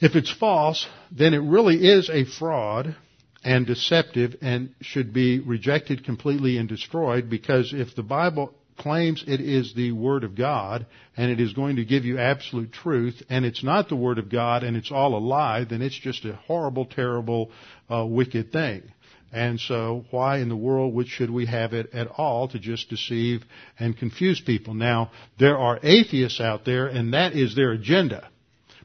If 0.00 0.16
it's 0.16 0.32
false, 0.32 0.86
then 1.12 1.34
it 1.34 1.38
really 1.38 1.76
is 1.76 2.10
a 2.10 2.24
fraud 2.24 2.96
and 3.44 3.66
deceptive 3.66 4.36
and 4.40 4.74
should 4.80 5.12
be 5.12 5.38
rejected 5.38 6.04
completely 6.04 6.56
and 6.56 6.68
destroyed 6.68 7.28
because 7.28 7.72
if 7.74 7.94
the 7.94 8.02
Bible 8.02 8.54
claims 8.78 9.22
it 9.26 9.40
is 9.40 9.74
the 9.74 9.92
Word 9.92 10.24
of 10.24 10.34
God 10.34 10.86
and 11.16 11.30
it 11.30 11.38
is 11.38 11.52
going 11.52 11.76
to 11.76 11.84
give 11.84 12.04
you 12.04 12.18
absolute 12.18 12.72
truth 12.72 13.22
and 13.28 13.44
it's 13.44 13.62
not 13.62 13.88
the 13.88 13.96
Word 13.96 14.18
of 14.18 14.30
God 14.30 14.64
and 14.64 14.76
it's 14.76 14.90
all 14.90 15.16
a 15.16 15.18
lie, 15.18 15.64
then 15.64 15.82
it's 15.82 15.98
just 15.98 16.24
a 16.24 16.32
horrible, 16.32 16.86
terrible, 16.86 17.50
uh, 17.90 18.04
wicked 18.04 18.50
thing. 18.50 18.82
And 19.30 19.60
so 19.60 20.04
why 20.10 20.38
in 20.38 20.48
the 20.48 20.56
world 20.56 20.94
would, 20.94 21.08
should 21.08 21.30
we 21.30 21.46
have 21.46 21.74
it 21.74 21.92
at 21.92 22.06
all 22.06 22.48
to 22.48 22.58
just 22.58 22.88
deceive 22.88 23.42
and 23.78 23.96
confuse 23.96 24.40
people? 24.40 24.74
Now, 24.74 25.10
there 25.38 25.58
are 25.58 25.78
atheists 25.82 26.40
out 26.40 26.64
there 26.64 26.86
and 26.86 27.12
that 27.14 27.34
is 27.34 27.54
their 27.54 27.72
agenda 27.72 28.28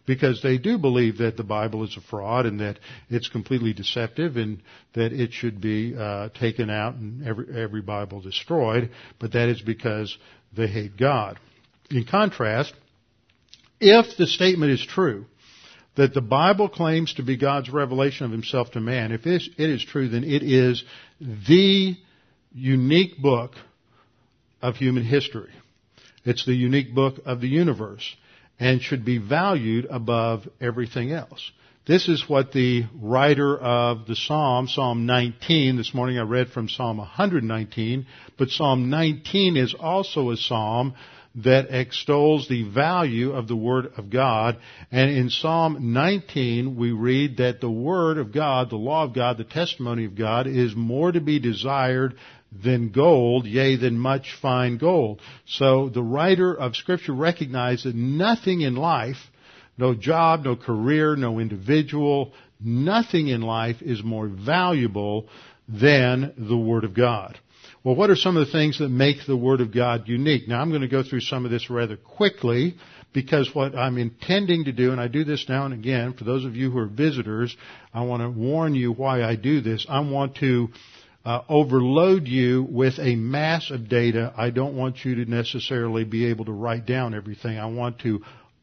because 0.09 0.41
they 0.41 0.57
do 0.57 0.79
believe 0.79 1.19
that 1.19 1.37
the 1.37 1.43
Bible 1.43 1.83
is 1.83 1.95
a 1.95 2.01
fraud 2.01 2.47
and 2.47 2.61
that 2.61 2.79
it's 3.11 3.29
completely 3.29 3.73
deceptive 3.73 4.37
and 4.37 4.59
that 4.95 5.13
it 5.13 5.31
should 5.31 5.61
be 5.61 5.95
uh, 5.95 6.29
taken 6.29 6.67
out 6.67 6.95
and 6.95 7.23
every, 7.23 7.45
every 7.55 7.83
Bible 7.83 8.19
destroyed, 8.19 8.89
but 9.19 9.33
that 9.33 9.49
is 9.49 9.61
because 9.61 10.17
they 10.57 10.65
hate 10.65 10.97
God. 10.97 11.37
In 11.91 12.05
contrast, 12.05 12.73
if 13.79 14.17
the 14.17 14.25
statement 14.25 14.71
is 14.71 14.83
true, 14.83 15.25
that 15.95 16.15
the 16.15 16.21
Bible 16.21 16.69
claims 16.69 17.13
to 17.13 17.21
be 17.21 17.37
God's 17.37 17.69
revelation 17.69 18.25
of 18.25 18.31
Himself 18.31 18.71
to 18.71 18.79
man, 18.79 19.11
if 19.11 19.27
it 19.27 19.43
is 19.59 19.85
true, 19.85 20.09
then 20.09 20.23
it 20.23 20.41
is 20.41 20.83
the 21.21 21.95
unique 22.51 23.15
book 23.21 23.51
of 24.59 24.75
human 24.75 25.05
history. 25.05 25.51
It's 26.25 26.47
the 26.47 26.55
unique 26.55 26.95
book 26.95 27.19
of 27.27 27.41
the 27.41 27.47
universe 27.47 28.15
and 28.59 28.81
should 28.81 29.05
be 29.05 29.17
valued 29.17 29.87
above 29.89 30.47
everything 30.59 31.11
else. 31.11 31.51
This 31.87 32.07
is 32.07 32.25
what 32.27 32.51
the 32.51 32.83
writer 32.93 33.57
of 33.57 34.05
the 34.05 34.15
Psalm, 34.15 34.67
Psalm 34.67 35.07
19, 35.07 35.77
this 35.77 35.93
morning 35.93 36.19
I 36.19 36.23
read 36.23 36.49
from 36.49 36.69
Psalm 36.69 36.97
119, 36.97 38.05
but 38.37 38.49
Psalm 38.49 38.91
19 38.91 39.57
is 39.57 39.73
also 39.73 40.29
a 40.29 40.37
psalm 40.37 40.93
that 41.35 41.71
extols 41.71 42.47
the 42.47 42.69
value 42.69 43.31
of 43.31 43.47
the 43.47 43.55
Word 43.55 43.91
of 43.97 44.09
God. 44.09 44.57
And 44.91 45.09
in 45.09 45.29
Psalm 45.29 45.93
19, 45.93 46.75
we 46.75 46.91
read 46.91 47.37
that 47.37 47.61
the 47.61 47.71
Word 47.71 48.17
of 48.17 48.33
God, 48.33 48.69
the 48.69 48.75
law 48.75 49.05
of 49.05 49.15
God, 49.15 49.37
the 49.37 49.43
testimony 49.43 50.05
of 50.05 50.15
God 50.15 50.47
is 50.47 50.75
more 50.75 51.11
to 51.11 51.21
be 51.21 51.39
desired 51.39 52.15
than 52.51 52.91
gold, 52.91 53.45
yea, 53.45 53.75
than 53.75 53.97
much 53.97 54.35
fine 54.41 54.77
gold. 54.77 55.21
So 55.45 55.89
the 55.89 56.03
writer 56.03 56.53
of 56.53 56.75
scripture 56.75 57.13
recognized 57.13 57.85
that 57.85 57.95
nothing 57.95 58.61
in 58.61 58.75
life, 58.75 59.17
no 59.77 59.93
job, 59.93 60.45
no 60.45 60.55
career, 60.55 61.15
no 61.15 61.39
individual, 61.39 62.33
nothing 62.59 63.27
in 63.27 63.41
life 63.41 63.81
is 63.81 64.03
more 64.03 64.27
valuable 64.27 65.27
than 65.67 66.33
the 66.37 66.57
Word 66.57 66.83
of 66.83 66.93
God. 66.93 67.39
Well, 67.83 67.95
what 67.95 68.09
are 68.09 68.15
some 68.15 68.35
of 68.35 68.45
the 68.45 68.51
things 68.51 68.79
that 68.79 68.89
make 68.89 69.25
the 69.25 69.37
Word 69.37 69.61
of 69.61 69.73
God 69.73 70.07
unique? 70.07 70.47
Now 70.47 70.59
I'm 70.59 70.69
going 70.69 70.81
to 70.81 70.87
go 70.87 71.03
through 71.03 71.21
some 71.21 71.45
of 71.45 71.51
this 71.51 71.69
rather 71.69 71.95
quickly 71.95 72.75
because 73.13 73.53
what 73.53 73.75
I'm 73.75 73.97
intending 73.97 74.65
to 74.65 74.71
do, 74.71 74.91
and 74.91 74.99
I 74.99 75.07
do 75.07 75.23
this 75.23 75.47
now 75.47 75.65
and 75.65 75.73
again, 75.73 76.13
for 76.13 76.23
those 76.23 76.45
of 76.45 76.55
you 76.55 76.71
who 76.71 76.79
are 76.79 76.87
visitors, 76.87 77.55
I 77.93 78.01
want 78.01 78.21
to 78.21 78.29
warn 78.29 78.75
you 78.75 78.91
why 78.91 79.23
I 79.23 79.35
do 79.35 79.61
this. 79.61 79.85
I 79.87 80.01
want 80.01 80.35
to 80.37 80.69
uh, 81.25 81.41
overload 81.49 82.27
you 82.27 82.63
with 82.69 82.97
a 82.99 83.15
mass 83.15 83.71
of 83.71 83.89
data. 83.89 84.33
I 84.37 84.49
don't 84.49 84.75
want 84.75 85.03
you 85.03 85.23
to 85.23 85.29
necessarily 85.29 86.03
be 86.03 86.27
able 86.27 86.45
to 86.45 86.51
write 86.51 86.85
down 86.85 87.13
everything. 87.13 87.57
I 87.59 87.65
want 87.67 87.99
to 87.99 88.21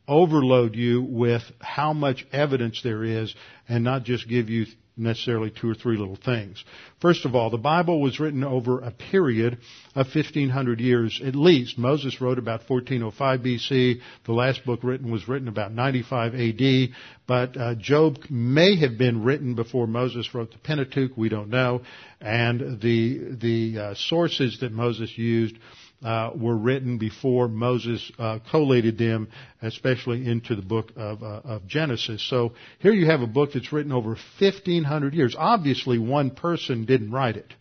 overload 0.08 0.74
you 0.74 1.02
with 1.02 1.42
how 1.60 1.92
much 1.92 2.26
evidence 2.32 2.80
there 2.82 3.04
is 3.04 3.34
and 3.68 3.84
not 3.84 4.04
just 4.04 4.28
give 4.28 4.48
you 4.48 4.66
necessarily 4.96 5.50
two 5.50 5.70
or 5.70 5.74
three 5.74 5.96
little 5.96 6.16
things. 6.16 6.64
First 7.00 7.24
of 7.24 7.34
all, 7.34 7.50
the 7.50 7.58
Bible 7.58 8.00
was 8.00 8.18
written 8.18 8.42
over 8.42 8.80
a 8.80 8.90
period 8.90 9.58
of 9.94 10.06
1500 10.06 10.80
years 10.80 11.20
at 11.24 11.34
least. 11.34 11.78
Moses 11.78 12.20
wrote 12.20 12.38
about 12.38 12.68
1405 12.68 13.40
BC. 13.40 14.00
The 14.24 14.32
last 14.32 14.64
book 14.64 14.80
written 14.82 15.10
was 15.10 15.28
written 15.28 15.48
about 15.48 15.72
95 15.72 16.34
AD. 16.34 16.88
But 17.26 17.56
uh, 17.56 17.74
Job 17.74 18.18
may 18.30 18.76
have 18.76 18.96
been 18.96 19.22
written 19.22 19.54
before 19.54 19.86
Moses 19.86 20.34
wrote 20.34 20.52
the 20.52 20.58
Pentateuch. 20.58 21.16
We 21.16 21.28
don't 21.28 21.50
know. 21.50 21.82
And 22.20 22.80
the 22.80 23.36
the 23.38 23.78
uh, 23.78 23.94
sources 23.94 24.58
that 24.60 24.72
Moses 24.72 25.16
used 25.18 25.56
uh, 26.04 26.30
were 26.34 26.56
written 26.56 26.98
before 26.98 27.48
Moses 27.48 28.10
uh, 28.18 28.38
collated 28.50 28.98
them, 28.98 29.28
especially 29.62 30.26
into 30.26 30.54
the 30.54 30.62
book 30.62 30.92
of, 30.96 31.22
uh, 31.22 31.40
of, 31.44 31.66
Genesis. 31.66 32.26
So 32.28 32.52
here 32.80 32.92
you 32.92 33.06
have 33.06 33.22
a 33.22 33.26
book 33.26 33.52
that's 33.54 33.72
written 33.72 33.92
over 33.92 34.16
1,500 34.38 35.14
years. 35.14 35.34
Obviously, 35.38 35.98
one 35.98 36.30
person 36.30 36.84
didn't 36.84 37.10
write 37.10 37.36
it. 37.36 37.52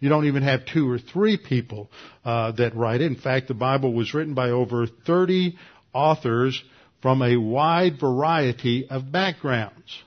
You 0.00 0.08
don't 0.08 0.26
even 0.26 0.42
have 0.42 0.66
two 0.66 0.90
or 0.90 0.98
three 0.98 1.38
people 1.38 1.90
uh, 2.24 2.52
that 2.52 2.76
write 2.76 3.00
it. 3.00 3.06
In 3.06 3.16
fact, 3.16 3.48
the 3.48 3.54
Bible 3.54 3.94
was 3.94 4.12
written 4.12 4.34
by 4.34 4.50
over 4.50 4.86
30 4.86 5.56
authors 5.92 6.62
from 7.00 7.22
a 7.22 7.36
wide 7.36 8.00
variety 8.00 8.88
of 8.88 9.12
backgrounds. 9.12 10.02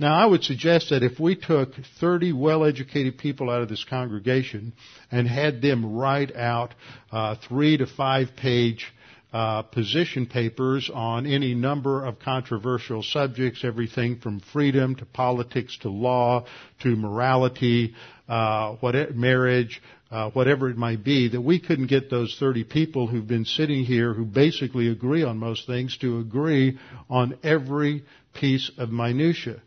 Now, 0.00 0.14
I 0.14 0.24
would 0.24 0.42
suggest 0.42 0.88
that 0.88 1.02
if 1.02 1.20
we 1.20 1.36
took 1.36 1.74
30 2.00 2.32
well-educated 2.32 3.18
people 3.18 3.50
out 3.50 3.60
of 3.60 3.68
this 3.68 3.84
congregation 3.84 4.72
and 5.12 5.28
had 5.28 5.60
them 5.60 5.94
write 5.94 6.34
out 6.34 6.72
uh, 7.12 7.36
three 7.46 7.76
to 7.76 7.86
five 7.86 8.34
page 8.34 8.90
uh, 9.30 9.60
position 9.60 10.24
papers 10.24 10.90
on 10.92 11.26
any 11.26 11.54
number 11.54 12.02
of 12.06 12.18
controversial 12.18 13.02
subjects, 13.02 13.62
everything 13.62 14.16
from 14.20 14.40
freedom 14.40 14.96
to 14.96 15.04
politics 15.04 15.76
to 15.82 15.90
law 15.90 16.46
to 16.80 16.96
morality, 16.96 17.94
uh, 18.26 18.76
what, 18.80 18.94
marriage, 19.14 19.82
uh, 20.10 20.30
whatever 20.30 20.70
it 20.70 20.78
might 20.78 21.04
be, 21.04 21.28
that 21.28 21.42
we 21.42 21.60
couldn't 21.60 21.88
get 21.88 22.08
those 22.08 22.34
30 22.40 22.64
people 22.64 23.06
who've 23.06 23.28
been 23.28 23.44
sitting 23.44 23.84
here 23.84 24.14
who 24.14 24.24
basically 24.24 24.88
agree 24.88 25.24
on 25.24 25.36
most 25.36 25.66
things 25.66 25.98
to 25.98 26.20
agree 26.20 26.78
on 27.10 27.36
every 27.42 28.02
piece 28.32 28.70
of 28.78 28.90
minutia. 28.90 29.60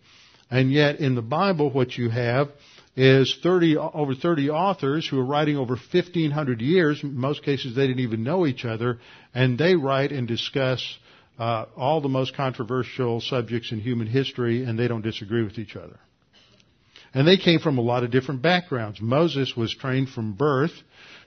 And 0.53 0.71
yet 0.71 0.99
in 0.99 1.15
the 1.15 1.23
Bible 1.23 1.71
what 1.71 1.97
you 1.97 2.11
have 2.11 2.49
is 2.95 3.39
30, 3.41 3.75
over 3.75 4.13
30 4.13 4.51
authors 4.51 5.07
who 5.07 5.19
are 5.19 5.25
writing 5.25 5.57
over 5.57 5.73
1500 5.73 6.61
years. 6.61 7.01
In 7.01 7.17
most 7.17 7.41
cases 7.41 7.75
they 7.75 7.87
didn't 7.87 8.01
even 8.01 8.23
know 8.23 8.45
each 8.45 8.63
other 8.63 8.99
and 9.33 9.57
they 9.57 9.75
write 9.75 10.11
and 10.11 10.27
discuss 10.27 10.99
uh, 11.39 11.65
all 11.75 12.01
the 12.01 12.07
most 12.07 12.35
controversial 12.35 13.19
subjects 13.19 13.71
in 13.71 13.79
human 13.79 14.05
history 14.05 14.63
and 14.63 14.77
they 14.77 14.87
don't 14.87 15.01
disagree 15.01 15.41
with 15.41 15.57
each 15.57 15.75
other. 15.75 15.97
And 17.15 17.27
they 17.27 17.37
came 17.37 17.59
from 17.59 17.79
a 17.79 17.81
lot 17.81 18.03
of 18.03 18.11
different 18.11 18.43
backgrounds. 18.43 19.01
Moses 19.01 19.57
was 19.57 19.73
trained 19.73 20.09
from 20.09 20.33
birth 20.33 20.83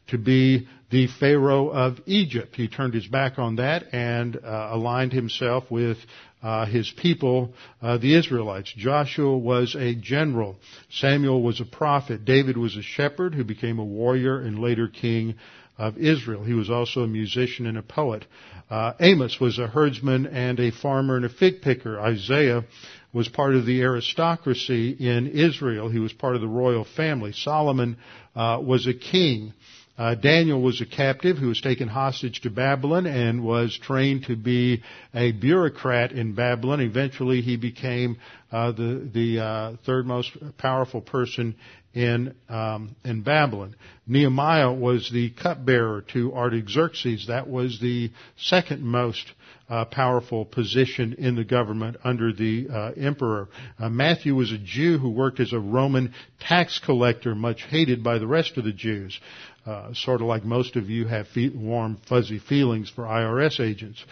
to 0.09 0.19
be 0.19 0.69
the 0.91 1.09
Pharaoh 1.19 1.69
of 1.69 1.99
Egypt. 2.07 2.55
He 2.55 2.69
turned 2.69 2.95
his 2.95 3.07
back 3.07 3.39
on 3.39 3.57
that 3.57 3.93
and 3.93 4.37
uh, 4.37 4.71
aligned 4.73 5.13
himself 5.13 5.65
with 5.71 5.99
uh, 6.43 6.67
his 6.67 6.91
people, 6.91 7.55
uh, 7.83 7.99
the 7.99 8.15
Israelites. 8.15 8.73
Joshua 8.77 9.37
was 9.37 9.75
a 9.75 9.95
general. 9.95 10.57
Samuel 10.91 11.43
was 11.43 11.61
a 11.61 11.65
prophet. 11.65 12.25
David 12.25 12.57
was 12.57 12.77
a 12.77 12.83
shepherd 12.83 13.35
who 13.35 13.43
became 13.43 13.79
a 13.79 13.85
warrior 13.85 14.39
and 14.39 14.61
later 14.61 14.87
king 14.87 15.35
of 15.77 15.99
Israel. 15.99 16.45
He 16.45 16.55
was 16.55 16.71
also 16.71 17.01
a 17.01 17.09
musician 17.09 17.67
and 17.67 17.77
a 17.77 17.83
poet. 17.83 18.25
Uh, 18.71 18.93
Amos 19.01 19.39
was 19.41 19.59
a 19.59 19.67
herdsman 19.67 20.27
and 20.27 20.59
a 20.61 20.71
farmer 20.71 21.17
and 21.17 21.25
a 21.25 21.29
fig 21.29 21.63
picker. 21.63 22.01
Isaiah 22.01 22.65
was 23.13 23.29
part 23.29 23.55
of 23.55 23.67
the 23.67 23.83
aristocracy 23.83 24.91
in 24.91 25.27
Israel. 25.29 25.89
He 25.89 25.99
was 25.99 26.13
part 26.13 26.35
of 26.35 26.41
the 26.41 26.49
royal 26.49 26.85
family. 26.85 27.33
Solomon 27.33 27.97
uh, 28.35 28.61
was 28.63 28.87
a 28.87 28.95
king. 28.95 29.53
Uh, 29.99 30.15
Daniel 30.15 30.61
was 30.61 30.81
a 30.83 30.87
captive 30.87 31.39
who 31.39 31.49
was 31.49 31.61
taken 31.61 31.89
hostage 31.89 32.43
to 32.43 32.51
Babylon 32.51 33.07
and 33.07 33.43
was 33.43 33.79
trained 33.79 34.25
to 34.25 34.37
be 34.37 34.83
a 35.15 35.33
bureaucrat 35.33 36.13
in 36.13 36.35
Babylon. 36.35 36.81
Eventually 36.81 37.41
he 37.41 37.57
became 37.57 38.19
uh, 38.53 38.73
the 38.73 39.09
the 39.13 39.41
uh, 39.41 39.73
third 39.87 40.07
most 40.07 40.37
powerful 40.59 41.01
person 41.01 41.57
in 41.97 42.35
um, 42.51 42.95
in 43.05 43.23
Babylon. 43.23 43.75
Nehemiah 44.07 44.71
was 44.71 45.11
the 45.11 45.31
cupbearer 45.31 46.03
to 46.13 46.35
Artaxerxes. 46.35 47.29
That 47.29 47.49
was 47.49 47.81
the 47.81 48.13
second 48.37 48.83
most 48.83 49.33
uh, 49.71 49.87
powerful 49.87 50.45
position 50.45 51.15
in 51.15 51.37
the 51.37 51.45
government 51.45 51.97
under 52.05 52.35
the 52.35 52.69
uh, 52.71 52.93
emperor. 52.99 53.49
Uh, 53.79 53.89
Matthew 53.89 54.35
was 54.35 54.53
a 54.53 54.59
Jew 54.59 54.99
who 54.99 55.11
worked 55.11 55.41
as 55.41 55.55
a 55.55 55.59
Roman 55.59 56.13
tax 56.39 56.79
collector, 56.79 57.35
much 57.35 57.63
hated 57.63 58.05
by 58.05 58.19
the 58.19 58.27
rest 58.27 58.59
of 58.59 58.65
the 58.65 58.73
Jews. 58.73 59.19
Uh, 59.65 59.95
sort 59.95 60.21
of 60.21 60.27
like 60.29 60.45
most 60.45 60.77
of 60.77 60.91
you 60.91 61.07
have 61.07 61.27
fe- 61.29 61.49
warm, 61.49 61.99
fuzzy 62.07 62.39
feelings 62.39 62.91
for 62.91 63.05
IRS 63.05 63.59
agents. 63.59 64.05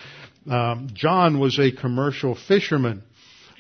Um, 0.51 0.89
John 0.95 1.39
was 1.39 1.59
a 1.59 1.71
commercial 1.71 2.35
fisherman. 2.35 3.03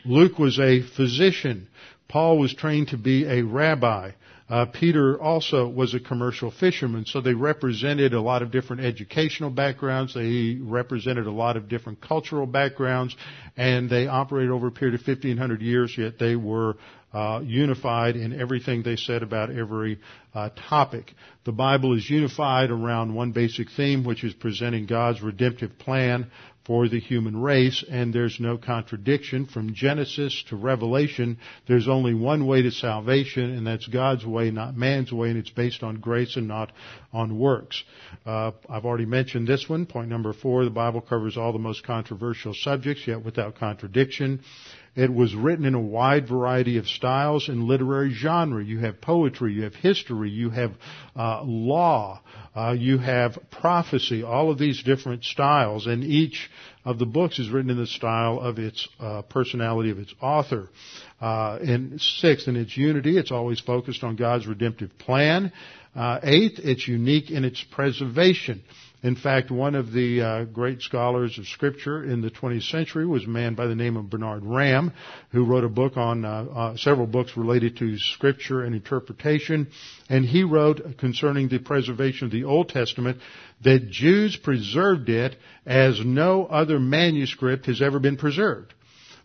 Luke 0.05 0.39
was 0.39 0.59
a 0.59 0.83
physician. 0.83 1.69
Paul 2.09 2.39
was 2.39 2.55
trained 2.55 2.89
to 2.89 2.97
be 2.97 3.25
a 3.27 3.43
rabbi. 3.43 4.13
Uh, 4.49 4.67
Peter 4.67 5.21
also 5.21 5.67
was 5.67 5.95
a 5.95 6.01
commercial 6.01 6.51
fisherman, 6.51 7.07
so 7.07 7.21
they 7.21 7.33
represented 7.33 8.13
a 8.13 8.21
lot 8.21 8.43
of 8.43 8.51
different 8.51 8.83
educational 8.83 9.49
backgrounds. 9.49 10.13
They 10.13 10.59
represented 10.61 11.27
a 11.27 11.31
lot 11.31 11.57
of 11.57 11.69
different 11.69 12.03
cultural 12.03 12.47
backgrounds, 12.47 13.17
and 13.57 13.89
they 13.89 14.07
operated 14.07 14.51
over 14.51 14.67
a 14.67 14.71
period 14.71 15.01
of 15.01 15.07
1500 15.07 15.63
years. 15.63 15.97
Yet 15.97 16.19
they 16.19 16.37
were 16.37 16.77
uh, 17.15 17.41
unified 17.43 18.17
in 18.17 18.39
everything 18.39 18.83
they 18.83 18.97
said 18.97 19.23
about 19.23 19.51
every 19.51 19.99
uh, 20.35 20.51
topic. 20.69 21.13
The 21.45 21.53
Bible 21.53 21.97
is 21.97 22.09
unified 22.11 22.71
around 22.71 23.15
one 23.15 23.33
basic 23.33 23.71
theme, 23.71 24.05
which 24.05 24.25
is 24.25 24.35
presenting 24.35 24.87
God's 24.87 25.23
redemptive 25.23 25.79
plan 25.79 26.31
for 26.65 26.89
the 26.89 27.01
human 27.01 27.37
race, 27.37 27.85
and 27.91 28.13
there's 28.13 28.41
no 28.41 28.57
contradiction 28.57 29.47
from 29.47 29.75
Genesis 29.75 30.45
to 30.49 30.57
Revelation. 30.57 31.39
There's 31.69 31.89
only 31.89 32.15
one 32.15 32.47
way 32.47 32.63
to 32.63 32.71
salvation, 32.71 33.51
and 33.51 33.67
that's 33.67 33.87
God's 33.87 34.25
way, 34.25 34.51
not 34.51 34.77
man's 34.77 35.13
way, 35.13 35.29
and 35.29 35.39
it's 35.39 35.51
based 35.51 35.83
on 35.83 36.01
grace 36.01 36.37
and 36.37 36.49
not 36.49 36.73
on 37.13 37.39
works. 37.39 37.83
Uh, 38.25 38.53
I've 38.69 38.85
already 38.85 39.07
mentioned 39.07 39.47
this 39.47 39.69
one. 39.69 39.85
Point 39.85 40.09
number 40.09 40.33
four: 40.33 40.65
the 40.65 40.71
Bible 40.71 41.01
covers 41.01 41.37
all 41.37 41.53
the 41.53 41.59
most 41.59 41.85
controversial 41.85 42.55
subjects, 42.55 43.07
yet 43.07 43.25
without 43.25 43.57
contradiction. 43.57 44.41
It 44.97 45.13
was 45.13 45.35
written 45.35 45.65
in 45.65 45.75
a 45.75 45.81
wide 45.81 46.29
variety 46.29 46.79
of 46.79 46.87
styles 46.87 47.49
and 47.49 47.65
literary 47.65 48.13
genre. 48.13 48.65
You 48.65 48.79
have 48.81 49.01
poetry, 49.01 49.53
you 49.53 49.65
have 49.65 49.75
history, 49.75 50.31
you 50.31 50.51
have 50.51 50.73
uh, 51.17 51.43
law, 51.43 52.21
uh, 52.55 52.77
you 52.79 52.99
have 52.99 53.37
prophecy, 53.51 54.23
all 54.23 54.53
of 54.53 54.59
these 54.59 54.83
different 54.85 55.25
styles, 55.25 55.87
and 55.89 56.05
each 56.05 56.49
of 56.85 57.01
the 57.01 57.07
books 57.07 57.41
is 57.41 57.51
written 57.51 57.71
in 57.71 57.77
the 57.77 57.89
style 57.89 58.39
of 58.39 58.59
its 58.59 58.89
uh, 59.01 59.23
personality 59.23 59.91
of 59.91 59.99
its 59.99 60.15
author. 60.21 60.69
Uh, 61.21 61.59
and 61.61 62.01
sixth, 62.01 62.47
in 62.47 62.55
its 62.55 62.77
unity, 62.77 63.19
it's 63.19 63.33
always 63.33 63.59
focused 63.59 64.05
on 64.05 64.15
God's 64.15 64.47
redemptive 64.47 64.97
plan. 64.99 65.53
Uh, 65.97 66.21
eighth, 66.23 66.61
it's 66.63 66.87
unique 66.87 67.31
in 67.31 67.45
its 67.45 67.65
preservation. 67.73 68.63
In 69.05 69.17
fact, 69.17 69.51
one 69.51 69.75
of 69.75 69.93
the 69.93 70.23
uh, 70.23 70.45
great 70.45 70.81
scholars 70.81 71.37
of 71.37 71.47
Scripture 71.47 72.03
in 72.03 72.23
the 72.23 72.31
20th 72.31 72.71
century 72.71 73.07
was 73.07 73.25
a 73.25 73.29
man 73.29 73.55
by 73.55 73.67
the 73.67 73.75
name 73.75 73.99
of 73.99 74.09
Bernard 74.09 74.43
Ramm, 74.47 74.95
who 75.31 75.45
wrote 75.45 75.63
a 75.63 75.69
book 75.69 75.99
on 75.99 76.25
uh, 76.25 76.29
uh, 76.29 76.77
several 76.79 77.07
books 77.07 77.37
related 77.37 77.77
to 77.77 77.99
Scripture 77.99 78.65
and 78.65 78.75
interpretation. 78.75 79.69
And 80.09 80.25
he 80.25 80.43
wrote 80.43 80.97
concerning 80.97 81.49
the 81.49 81.59
preservation 81.59 82.25
of 82.25 82.33
the 82.33 82.45
Old 82.45 82.71
Testament 82.71 83.19
that 83.63 83.91
Jews 83.91 84.37
preserved 84.37 85.11
it 85.11 85.37
as 85.67 86.01
no 86.03 86.47
other 86.47 86.81
manuscript 86.81 87.67
has 87.67 87.83
ever 87.83 87.99
been 87.99 88.17
preserved. 88.17 88.73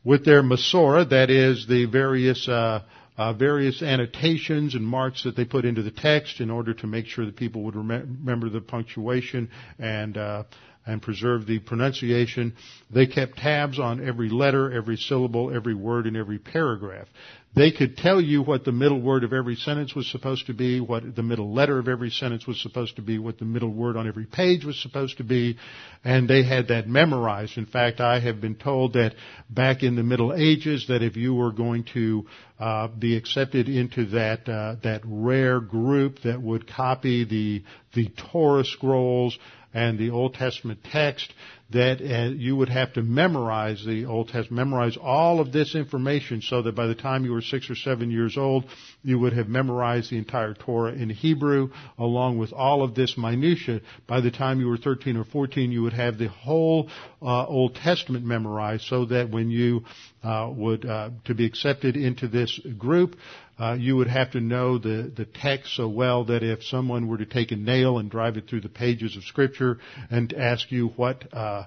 With 0.03 0.25
their 0.25 0.43
Masorah, 0.43 1.09
that 1.09 1.29
is 1.29 1.67
the 1.67 1.85
various 1.85 2.49
uh, 2.49 2.81
uh, 3.19 3.33
various 3.33 3.81
annotations 3.81 4.75
and 4.75 4.87
marks 4.87 5.25
that 5.25 5.35
they 5.35 5.43
put 5.43 5.65
into 5.65 5.83
the 5.83 5.91
text 5.91 6.39
in 6.39 6.49
order 6.49 6.73
to 6.73 6.87
make 6.87 7.05
sure 7.05 7.25
that 7.25 7.35
people 7.35 7.63
would 7.63 7.75
rem- 7.75 7.89
remember 8.21 8.49
the 8.49 8.61
punctuation 8.61 9.49
and 9.77 10.17
uh, 10.17 10.43
and 10.87 11.01
preserve 11.01 11.45
the 11.45 11.59
pronunciation. 11.59 12.55
They 12.89 13.07
kept 13.07 13.37
tabs 13.37 13.77
on 13.77 14.07
every 14.07 14.29
letter, 14.29 14.71
every 14.71 14.95
syllable, 14.95 15.53
every 15.53 15.75
word, 15.75 16.07
and 16.07 16.15
every 16.15 16.39
paragraph. 16.39 17.07
They 17.55 17.71
could 17.71 17.97
tell 17.97 18.21
you 18.21 18.43
what 18.43 18.63
the 18.63 18.71
middle 18.71 19.01
word 19.01 19.23
of 19.23 19.33
every 19.33 19.55
sentence 19.55 19.95
was 19.95 20.09
supposed 20.09 20.45
to 20.47 20.53
be, 20.53 20.79
what 20.79 21.15
the 21.15 21.23
middle 21.23 21.51
letter 21.51 21.79
of 21.79 21.87
every 21.87 22.11
sentence 22.11 22.45
was 22.45 22.61
supposed 22.61 22.97
to 22.97 23.01
be, 23.01 23.17
what 23.17 23.39
the 23.39 23.45
middle 23.45 23.73
word 23.73 23.97
on 23.97 24.07
every 24.07 24.25
page 24.25 24.63
was 24.63 24.79
supposed 24.79 25.17
to 25.17 25.23
be, 25.23 25.57
and 26.03 26.29
they 26.29 26.43
had 26.43 26.67
that 26.67 26.87
memorized. 26.87 27.57
In 27.57 27.65
fact, 27.65 28.01
I 28.01 28.19
have 28.19 28.39
been 28.39 28.55
told 28.55 28.93
that 28.93 29.15
back 29.49 29.81
in 29.81 29.95
the 29.95 30.03
Middle 30.03 30.33
Ages, 30.33 30.85
that 30.89 31.01
if 31.01 31.17
you 31.17 31.33
were 31.33 31.51
going 31.51 31.85
to 31.95 32.27
uh, 32.59 32.87
be 32.87 33.17
accepted 33.17 33.67
into 33.67 34.05
that 34.11 34.47
uh, 34.47 34.75
that 34.83 35.01
rare 35.03 35.59
group 35.59 36.19
that 36.23 36.39
would 36.39 36.67
copy 36.67 37.25
the 37.25 37.63
the 37.93 38.09
Torah 38.31 38.63
scrolls 38.63 39.37
and 39.73 39.97
the 39.99 40.11
Old 40.11 40.33
Testament 40.35 40.79
text, 40.91 41.33
that 41.71 42.01
uh, 42.01 42.31
you 42.31 42.55
would 42.55 42.69
have 42.69 42.93
to 42.93 43.03
memorize 43.03 43.83
the 43.85 44.05
Old 44.05 44.29
Testament, 44.29 44.69
memorize 44.69 44.97
all 44.97 45.39
of 45.39 45.51
this 45.51 45.75
information 45.75 46.41
so 46.41 46.63
that 46.63 46.75
by 46.75 46.87
the 46.87 46.95
time 46.95 47.25
you 47.25 47.31
were 47.31 47.41
six 47.41 47.69
or 47.69 47.75
seven 47.75 48.09
years 48.09 48.37
old, 48.37 48.65
you 49.03 49.19
would 49.19 49.33
have 49.33 49.47
memorized 49.47 50.09
the 50.09 50.17
entire 50.17 50.55
Torah 50.55 50.93
in 50.93 51.09
Hebrew 51.11 51.69
along 51.97 52.39
with 52.39 52.53
all 52.53 52.81
of 52.81 52.95
this 52.95 53.17
minutia. 53.17 53.81
By 54.07 54.21
the 54.21 54.31
time 54.31 54.59
you 54.59 54.67
were 54.67 54.77
13 54.77 55.15
or 55.15 55.25
14, 55.25 55.71
you 55.71 55.83
would 55.83 55.93
have 55.93 56.17
the 56.17 56.29
whole 56.29 56.89
uh, 57.21 57.45
Old 57.45 57.75
Testament 57.75 58.25
memorized 58.25 58.85
so 58.85 59.05
that 59.05 59.29
when 59.29 59.51
you 59.51 59.83
uh, 60.23 60.51
would, 60.51 60.85
uh, 60.85 61.11
to 61.25 61.35
be 61.35 61.45
accepted 61.45 61.95
into 61.95 62.27
this 62.27 62.59
group, 62.77 63.15
uh, 63.59 63.73
you 63.73 63.97
would 63.97 64.07
have 64.07 64.31
to 64.31 64.39
know 64.39 64.77
the, 64.77 65.11
the 65.15 65.25
text 65.25 65.75
so 65.75 65.87
well 65.87 66.25
that 66.25 66.43
if 66.43 66.63
someone 66.63 67.07
were 67.07 67.17
to 67.17 67.25
take 67.25 67.51
a 67.51 67.55
nail 67.55 67.97
and 67.97 68.09
drive 68.09 68.37
it 68.37 68.47
through 68.47 68.61
the 68.61 68.69
pages 68.69 69.17
of 69.17 69.23
Scripture 69.23 69.79
and 70.09 70.33
ask 70.33 70.71
you 70.71 70.87
what 70.95 71.31
uh, 71.33 71.65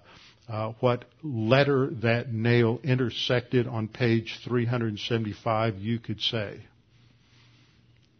uh, 0.48 0.72
what 0.80 1.04
letter 1.22 1.90
that 2.02 2.32
nail 2.32 2.80
intersected 2.82 3.66
on 3.66 3.88
page 3.88 4.40
375, 4.44 5.78
you 5.78 5.98
could 5.98 6.20
say. 6.20 6.60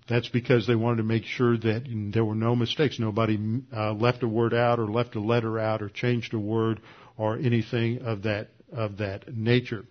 That's 0.09 0.29
because 0.29 0.67
they 0.67 0.75
wanted 0.75 0.99
to 0.99 1.03
make 1.05 1.25
sure 1.25 1.57
that 1.57 1.85
there 2.13 2.25
were 2.25 2.35
no 2.35 2.55
mistakes. 2.55 2.99
Nobody 2.99 3.39
uh, 3.75 3.93
left 3.95 4.23
a 4.23 4.29
word 4.29 4.55
out 4.55 4.79
or 4.79 4.87
left 4.87 5.17
a 5.17 5.21
letter 5.21 5.59
out 5.59 5.83
or 5.83 5.89
changed 5.89 6.35
a 6.35 6.39
word 6.39 6.81
or 7.17 7.37
anything 7.37 8.03
of 8.03 8.23
that 8.23 8.49
of 8.73 8.99
that 8.99 9.35
nature. 9.35 9.85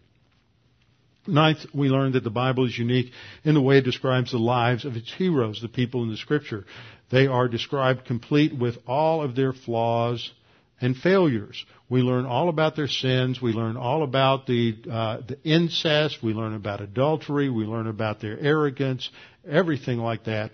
Ninth, 1.28 1.66
we 1.74 1.90
learn 1.90 2.14
that 2.14 2.24
the 2.24 2.32
Bible 2.32 2.66
is 2.66 2.78
unique 2.78 3.12
in 3.44 3.54
the 3.54 3.62
way 3.62 3.78
it 3.78 3.86
describes 3.86 4.32
the 4.32 4.40
lives 4.40 4.86
of 4.86 4.96
its 4.96 5.14
heroes, 5.14 5.62
the 5.62 5.68
people 5.68 6.04
in 6.04 6.10
the 6.10 6.18
scripture. 6.18 6.66
They 7.12 7.28
are 7.28 7.48
described 7.48 8.06
complete 8.06 8.58
with 8.58 8.78
all 8.88 9.22
of 9.22 9.36
their 9.36 9.54
flaws 9.54 10.32
and 10.80 10.98
failures. 10.98 11.64
We 11.90 12.02
learn 12.02 12.26
all 12.26 12.50
about 12.50 12.76
their 12.76 12.88
sins. 12.88 13.40
We 13.40 13.52
learn 13.52 13.78
all 13.78 14.02
about 14.02 14.48
the, 14.48 14.76
uh, 14.90 15.18
the 15.28 15.38
incest. 15.44 16.24
We 16.24 16.34
learn 16.34 16.56
about 16.56 16.82
adultery. 16.82 17.50
We 17.50 17.66
learn 17.66 17.88
about 17.88 18.20
their 18.20 18.40
arrogance, 18.40 19.10
everything 19.48 20.00
like 20.00 20.24
that. 20.24 20.52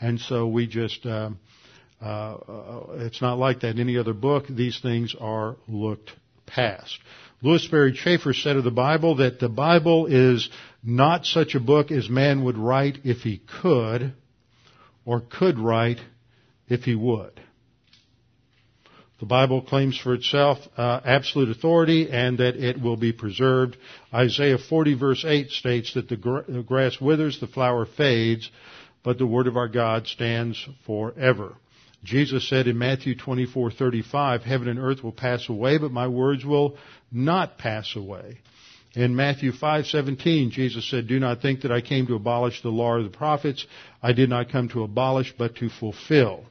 And 0.00 0.20
so 0.20 0.46
we 0.46 0.66
just, 0.66 1.06
um, 1.06 1.38
uh, 2.02 2.34
uh, 2.34 2.86
it's 2.96 3.22
not 3.22 3.38
like 3.38 3.60
that 3.60 3.70
in 3.70 3.80
any 3.80 3.96
other 3.96 4.14
book. 4.14 4.44
These 4.50 4.80
things 4.80 5.14
are 5.18 5.56
looked 5.66 6.12
past. 6.46 6.98
Lewis 7.42 7.64
Sperry 7.64 7.92
Chafer 7.92 8.34
said 8.34 8.56
of 8.56 8.64
the 8.64 8.70
Bible 8.70 9.16
that 9.16 9.40
the 9.40 9.48
Bible 9.48 10.06
is 10.06 10.50
not 10.82 11.24
such 11.24 11.54
a 11.54 11.60
book 11.60 11.90
as 11.90 12.10
man 12.10 12.44
would 12.44 12.58
write 12.58 12.98
if 13.04 13.18
he 13.18 13.40
could, 13.62 14.12
or 15.06 15.20
could 15.20 15.58
write 15.58 15.98
if 16.68 16.84
he 16.84 16.94
would. 16.94 17.40
The 19.20 19.26
Bible 19.26 19.62
claims 19.62 19.98
for 19.98 20.14
itself 20.14 20.58
uh, 20.76 21.00
absolute 21.04 21.50
authority 21.50 22.10
and 22.10 22.38
that 22.38 22.56
it 22.56 22.80
will 22.80 22.96
be 22.96 23.12
preserved. 23.12 23.76
Isaiah 24.12 24.56
40 24.56 24.94
verse 24.94 25.24
8 25.26 25.50
states 25.50 25.94
that 25.94 26.08
the, 26.08 26.16
gra- 26.16 26.44
the 26.48 26.62
grass 26.62 27.00
withers, 27.00 27.38
the 27.38 27.46
flower 27.46 27.86
fades, 27.86 28.50
but 29.02 29.18
the 29.18 29.26
word 29.26 29.46
of 29.46 29.56
our 29.56 29.68
God 29.68 30.06
stands 30.06 30.66
forever. 30.86 31.54
Jesus 32.02 32.48
said 32.48 32.66
in 32.66 32.78
Matthew 32.78 33.14
24:35, 33.14 34.42
"Heaven 34.42 34.68
and 34.68 34.78
earth 34.78 35.04
will 35.04 35.12
pass 35.12 35.50
away, 35.50 35.76
but 35.76 35.92
my 35.92 36.08
words 36.08 36.46
will 36.46 36.78
not 37.12 37.58
pass 37.58 37.96
away." 37.96 38.38
In 38.94 39.14
Matthew 39.14 39.52
5:17, 39.52 40.50
Jesus 40.50 40.84
said, 40.84 41.06
"Do 41.06 41.20
not 41.20 41.40
think 41.40 41.60
that 41.60 41.70
I 41.70 41.80
came 41.80 42.06
to 42.08 42.16
abolish 42.16 42.60
the 42.60 42.70
law 42.70 42.94
or 42.94 43.02
the 43.02 43.08
prophets. 43.08 43.64
I 44.02 44.12
did 44.12 44.28
not 44.28 44.48
come 44.48 44.68
to 44.70 44.82
abolish, 44.82 45.32
but 45.38 45.56
to 45.56 45.68
fulfill." 45.68 46.44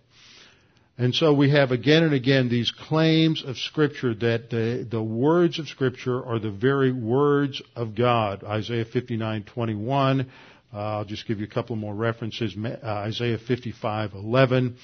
And 0.99 1.15
so 1.15 1.33
we 1.33 1.49
have 1.51 1.71
again 1.71 2.03
and 2.03 2.13
again 2.13 2.49
these 2.49 2.71
claims 2.71 3.41
of 3.41 3.57
Scripture 3.57 4.13
that 4.15 4.49
the, 4.49 4.85
the 4.89 5.01
words 5.01 5.57
of 5.57 5.69
Scripture 5.69 6.21
are 6.25 6.39
the 6.39 6.51
very 6.51 6.91
words 6.91 7.61
of 7.73 7.95
God. 7.95 8.43
Isaiah 8.43 8.83
59:21. 8.83 10.25
Uh, 10.73 10.77
I'll 10.77 11.05
just 11.05 11.25
give 11.25 11.39
you 11.39 11.45
a 11.45 11.49
couple 11.49 11.77
more 11.77 11.95
references. 11.95 12.53
Uh, 12.53 12.77
Isaiah 12.83 13.37
55:11. 13.37 14.75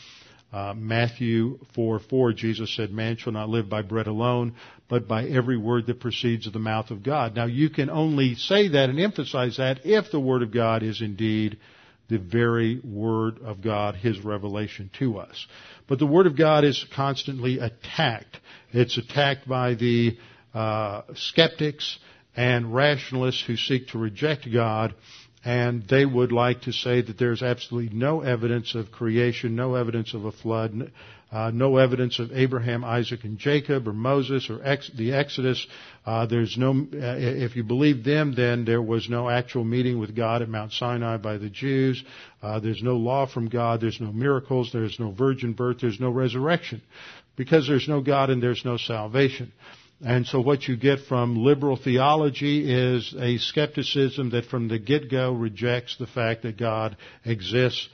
Uh, 0.54 0.74
Matthew 0.74 1.60
4 1.74 2.00
4, 2.00 2.34
Jesus 2.34 2.74
said, 2.76 2.92
Man 2.92 3.18
shall 3.18 3.34
not 3.34 3.50
live 3.50 3.70
by 3.70 3.82
bread 3.82 4.08
alone, 4.08 4.56
but 4.88 5.08
by 5.08 5.26
every 5.26 5.58
word 5.58 5.88
that 5.88 6.00
proceeds 6.00 6.48
of 6.48 6.54
the 6.54 6.60
mouth 6.60 6.92
of 6.92 7.04
God. 7.04 7.36
Now 7.36 7.46
you 7.46 7.70
can 7.70 7.90
only 7.90 8.36
say 8.36 8.70
that 8.70 8.90
and 8.90 9.00
emphasize 9.00 9.58
that 9.58 9.86
if 9.86 10.12
the 10.12 10.20
Word 10.20 10.44
of 10.44 10.54
God 10.54 10.84
is 10.84 11.02
indeed 11.02 11.58
the 12.08 12.20
very 12.20 12.80
Word 12.84 13.40
of 13.44 13.62
God, 13.62 13.96
His 13.96 14.24
revelation 14.24 14.90
to 15.00 15.18
us. 15.18 15.48
But 15.88 16.00
the 16.00 16.06
Word 16.06 16.28
of 16.28 16.38
God 16.38 16.64
is 16.64 16.86
constantly 16.96 17.60
attacked. 17.60 18.40
It's 18.72 18.98
attacked 18.98 19.48
by 19.48 19.74
the 19.74 20.18
uh, 20.54 21.02
skeptics 21.16 21.98
and 22.36 22.74
rationalists 22.74 23.44
who 23.46 23.56
seek 23.56 23.90
to 23.90 23.98
reject 23.98 24.48
God 24.52 24.94
and 25.46 25.88
they 25.88 26.06
would 26.06 26.32
like 26.32 26.62
to 26.62 26.74
say 26.74 27.02
that 27.02 27.20
there's 27.20 27.44
absolutely 27.44 27.96
no 27.96 28.22
evidence 28.22 28.74
of 28.74 28.92
creation, 28.92 29.56
no 29.56 29.76
evidence 29.76 30.16
of 30.16 30.26
a 30.26 30.32
flood, 30.32 30.92
uh, 31.32 31.52
no 31.54 31.78
evidence 31.78 32.18
of 32.18 32.32
Abraham, 32.32 32.84
Isaac, 32.84 33.24
and 33.24 33.38
Jacob, 33.38 33.88
or 33.88 33.94
Moses, 33.94 34.50
or 34.50 34.60
ex- 34.64 34.90
the 34.98 35.14
Exodus. 35.14 35.68
Uh, 36.04 36.26
there's 36.26 36.58
no. 36.58 36.72
Uh, 36.72 37.18
if 37.18 37.56
you 37.56 37.64
believe 37.64 38.04
them, 38.04 38.34
then 38.36 38.66
there 38.66 38.82
was 38.82 39.08
no 39.08 39.30
actual 39.30 39.64
meeting 39.64 40.00
with 40.00 40.16
God 40.16 40.42
at 40.42 40.50
Mount 40.50 40.72
Sinai 40.72 41.18
by 41.18 41.38
the 41.38 41.50
Jews. 41.50 42.04
Uh, 42.42 42.60
there's 42.60 42.82
no 42.82 42.96
law 42.96 43.28
from 43.28 43.48
God. 43.48 43.82
There's 43.82 44.02
no 44.02 44.12
miracles. 44.12 44.72
There's 44.74 45.00
no 45.00 45.12
virgin 45.12 45.54
birth. 45.54 45.78
There's 45.80 46.00
no 46.00 46.10
resurrection, 46.10 46.82
because 47.36 47.68
there's 47.68 47.88
no 47.88 48.02
God 48.02 48.32
and 48.32 48.42
there's 48.42 48.66
no 48.66 48.78
salvation. 48.78 49.52
And 50.04 50.28
so 50.28 50.42
what 50.42 50.68
you 50.68 50.76
get 50.76 51.00
from 51.08 51.44
liberal 51.44 51.78
theology 51.78 52.70
is 52.70 53.14
a 53.18 53.38
skepticism 53.38 54.32
that 54.32 54.46
from 54.46 54.68
the 54.68 54.80
get-go 54.80 55.34
rejects 55.34 55.96
the 55.98 56.08
fact 56.08 56.44
that 56.44 56.58
God 56.58 56.98
exists 57.24 57.88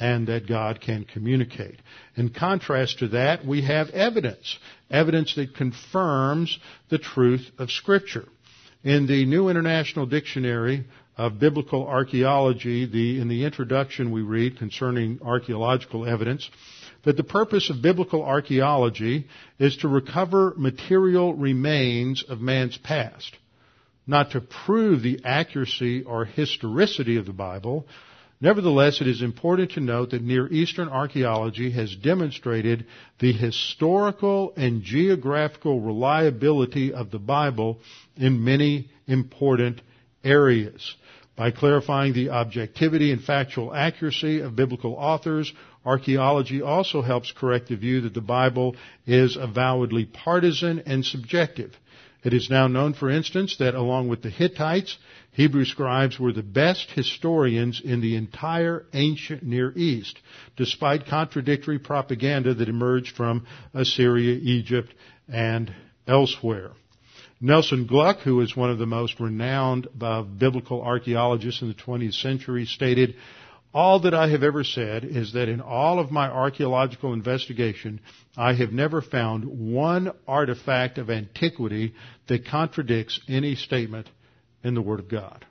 and 0.00 0.28
that 0.28 0.46
God 0.46 0.80
can 0.80 1.04
communicate. 1.04 1.80
In 2.16 2.28
contrast 2.30 3.00
to 3.00 3.08
that, 3.08 3.44
we 3.44 3.62
have 3.62 3.90
evidence. 3.90 4.58
Evidence 4.90 5.34
that 5.34 5.56
confirms 5.56 6.58
the 6.88 6.98
truth 6.98 7.50
of 7.58 7.70
Scripture. 7.70 8.28
In 8.84 9.08
the 9.08 9.26
New 9.26 9.48
International 9.48 10.06
Dictionary 10.06 10.86
of 11.16 11.40
Biblical 11.40 11.86
Archaeology, 11.86 12.86
the, 12.86 13.20
in 13.20 13.26
the 13.26 13.44
introduction 13.44 14.12
we 14.12 14.22
read 14.22 14.56
concerning 14.56 15.18
archaeological 15.20 16.06
evidence, 16.06 16.48
that 17.08 17.16
the 17.16 17.24
purpose 17.24 17.70
of 17.70 17.80
biblical 17.80 18.22
archaeology 18.22 19.26
is 19.58 19.78
to 19.78 19.88
recover 19.88 20.52
material 20.58 21.32
remains 21.32 22.22
of 22.28 22.38
man's 22.38 22.76
past, 22.76 23.34
not 24.06 24.32
to 24.32 24.42
prove 24.42 25.00
the 25.00 25.18
accuracy 25.24 26.02
or 26.02 26.26
historicity 26.26 27.16
of 27.16 27.24
the 27.24 27.32
Bible. 27.32 27.86
Nevertheless, 28.42 29.00
it 29.00 29.08
is 29.08 29.22
important 29.22 29.70
to 29.70 29.80
note 29.80 30.10
that 30.10 30.20
Near 30.20 30.48
Eastern 30.48 30.90
archaeology 30.90 31.70
has 31.70 31.96
demonstrated 31.96 32.84
the 33.20 33.32
historical 33.32 34.52
and 34.54 34.82
geographical 34.82 35.80
reliability 35.80 36.92
of 36.92 37.10
the 37.10 37.18
Bible 37.18 37.78
in 38.18 38.44
many 38.44 38.90
important 39.06 39.80
areas. 40.22 40.94
By 41.38 41.52
clarifying 41.52 42.12
the 42.12 42.30
objectivity 42.30 43.12
and 43.12 43.22
factual 43.22 43.72
accuracy 43.72 44.40
of 44.40 44.56
biblical 44.56 44.94
authors, 44.94 45.50
archaeology 45.88 46.60
also 46.60 47.00
helps 47.00 47.32
correct 47.32 47.68
the 47.68 47.76
view 47.76 48.02
that 48.02 48.12
the 48.12 48.20
Bible 48.20 48.76
is 49.06 49.36
avowedly 49.36 50.04
partisan 50.04 50.82
and 50.84 51.04
subjective. 51.04 51.72
It 52.22 52.34
is 52.34 52.50
now 52.50 52.66
known, 52.66 52.92
for 52.92 53.08
instance, 53.08 53.56
that 53.58 53.74
along 53.74 54.08
with 54.08 54.20
the 54.22 54.28
Hittites, 54.28 54.98
Hebrew 55.32 55.64
scribes 55.64 56.18
were 56.18 56.32
the 56.32 56.42
best 56.42 56.90
historians 56.90 57.80
in 57.82 58.00
the 58.02 58.16
entire 58.16 58.84
ancient 58.92 59.42
Near 59.42 59.72
East, 59.76 60.18
despite 60.56 61.06
contradictory 61.06 61.78
propaganda 61.78 62.52
that 62.54 62.68
emerged 62.68 63.16
from 63.16 63.46
Assyria, 63.72 64.38
Egypt, 64.42 64.92
and 65.26 65.72
elsewhere. 66.06 66.72
Nelson 67.40 67.86
Glueck, 67.86 68.18
who 68.18 68.40
is 68.40 68.56
one 68.56 68.70
of 68.70 68.78
the 68.78 68.86
most 68.86 69.20
renowned 69.20 69.86
uh, 70.00 70.22
biblical 70.22 70.82
archaeologists 70.82 71.62
in 71.62 71.68
the 71.68 71.74
20th 71.74 72.20
century, 72.20 72.66
stated, 72.66 73.14
all 73.74 74.00
that 74.00 74.14
I 74.14 74.28
have 74.30 74.42
ever 74.42 74.64
said 74.64 75.04
is 75.04 75.34
that 75.34 75.48
in 75.48 75.60
all 75.60 75.98
of 75.98 76.10
my 76.10 76.28
archaeological 76.28 77.12
investigation, 77.12 78.00
I 78.36 78.54
have 78.54 78.72
never 78.72 79.02
found 79.02 79.44
one 79.44 80.12
artifact 80.26 80.98
of 80.98 81.10
antiquity 81.10 81.94
that 82.28 82.46
contradicts 82.46 83.20
any 83.28 83.54
statement 83.56 84.08
in 84.64 84.74
the 84.74 84.82
Word 84.82 85.00
of 85.00 85.08
God. 85.08 85.44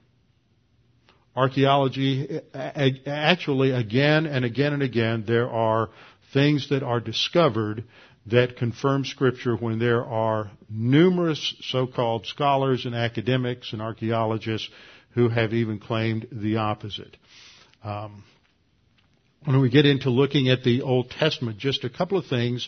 Archaeology, 1.36 2.41
actually, 2.55 3.72
again 3.72 4.26
and 4.26 4.43
again 4.43 4.74
and 4.74 4.82
again, 4.82 5.24
there 5.28 5.49
are 5.49 5.89
things 6.34 6.70
that 6.70 6.82
are 6.82 6.99
discovered 6.99 7.84
that 8.26 8.57
confirm 8.57 9.05
Scripture 9.05 9.55
when 9.55 9.78
there 9.78 10.03
are 10.03 10.49
numerous 10.68 11.53
so-called 11.61 12.26
scholars 12.26 12.86
and 12.86 12.95
academics 12.95 13.72
and 13.72 13.82
archaeologists 13.82 14.68
who 15.11 15.30
have 15.30 15.53
even 15.53 15.80
claimed 15.80 16.28
the 16.32 16.57
opposite. 16.57 17.15
Um, 17.88 18.25
when 19.45 19.61
we 19.61 19.69
get 19.69 19.85
into 19.85 20.09
looking 20.09 20.49
at 20.49 20.61
the 20.61 20.81
Old 20.81 21.09
Testament, 21.09 21.57
just 21.57 21.85
a 21.85 21.89
couple 21.89 22.17
of 22.17 22.25
things 22.25 22.67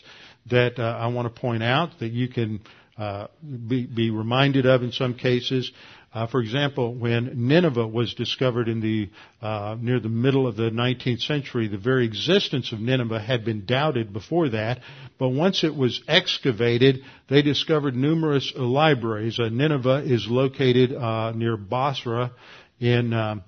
that 0.50 0.78
uh, 0.78 0.82
I 0.82 1.08
want 1.08 1.34
to 1.34 1.40
point 1.40 1.62
out 1.62 1.90
that 1.98 2.08
you 2.08 2.28
can 2.28 2.60
uh, 2.96 3.26
be, 3.68 3.84
be, 3.84 4.08
reminded 4.08 4.64
of 4.64 4.82
in 4.82 4.92
some 4.92 5.12
cases. 5.12 5.70
Uh, 6.14 6.26
for 6.26 6.40
example, 6.40 6.94
when 6.94 7.48
Nineveh 7.48 7.86
was 7.86 8.14
discovered 8.14 8.66
in 8.68 8.80
the 8.80 9.10
uh, 9.42 9.76
near 9.78 10.00
the 10.00 10.08
middle 10.08 10.46
of 10.46 10.56
the 10.56 10.70
19th 10.70 11.20
century, 11.20 11.68
the 11.68 11.76
very 11.76 12.06
existence 12.06 12.72
of 12.72 12.80
Nineveh 12.80 13.20
had 13.20 13.44
been 13.44 13.66
doubted 13.66 14.14
before 14.14 14.48
that. 14.48 14.80
But 15.18 15.28
once 15.28 15.64
it 15.64 15.76
was 15.76 16.02
excavated, 16.08 17.02
they 17.28 17.42
discovered 17.42 17.94
numerous 17.94 18.54
libraries. 18.56 19.38
Uh, 19.38 19.50
Nineveh 19.50 20.02
is 20.02 20.26
located 20.28 20.94
uh, 20.94 21.32
near 21.32 21.58
Basra 21.58 22.32
in 22.80 23.12
um, 23.12 23.42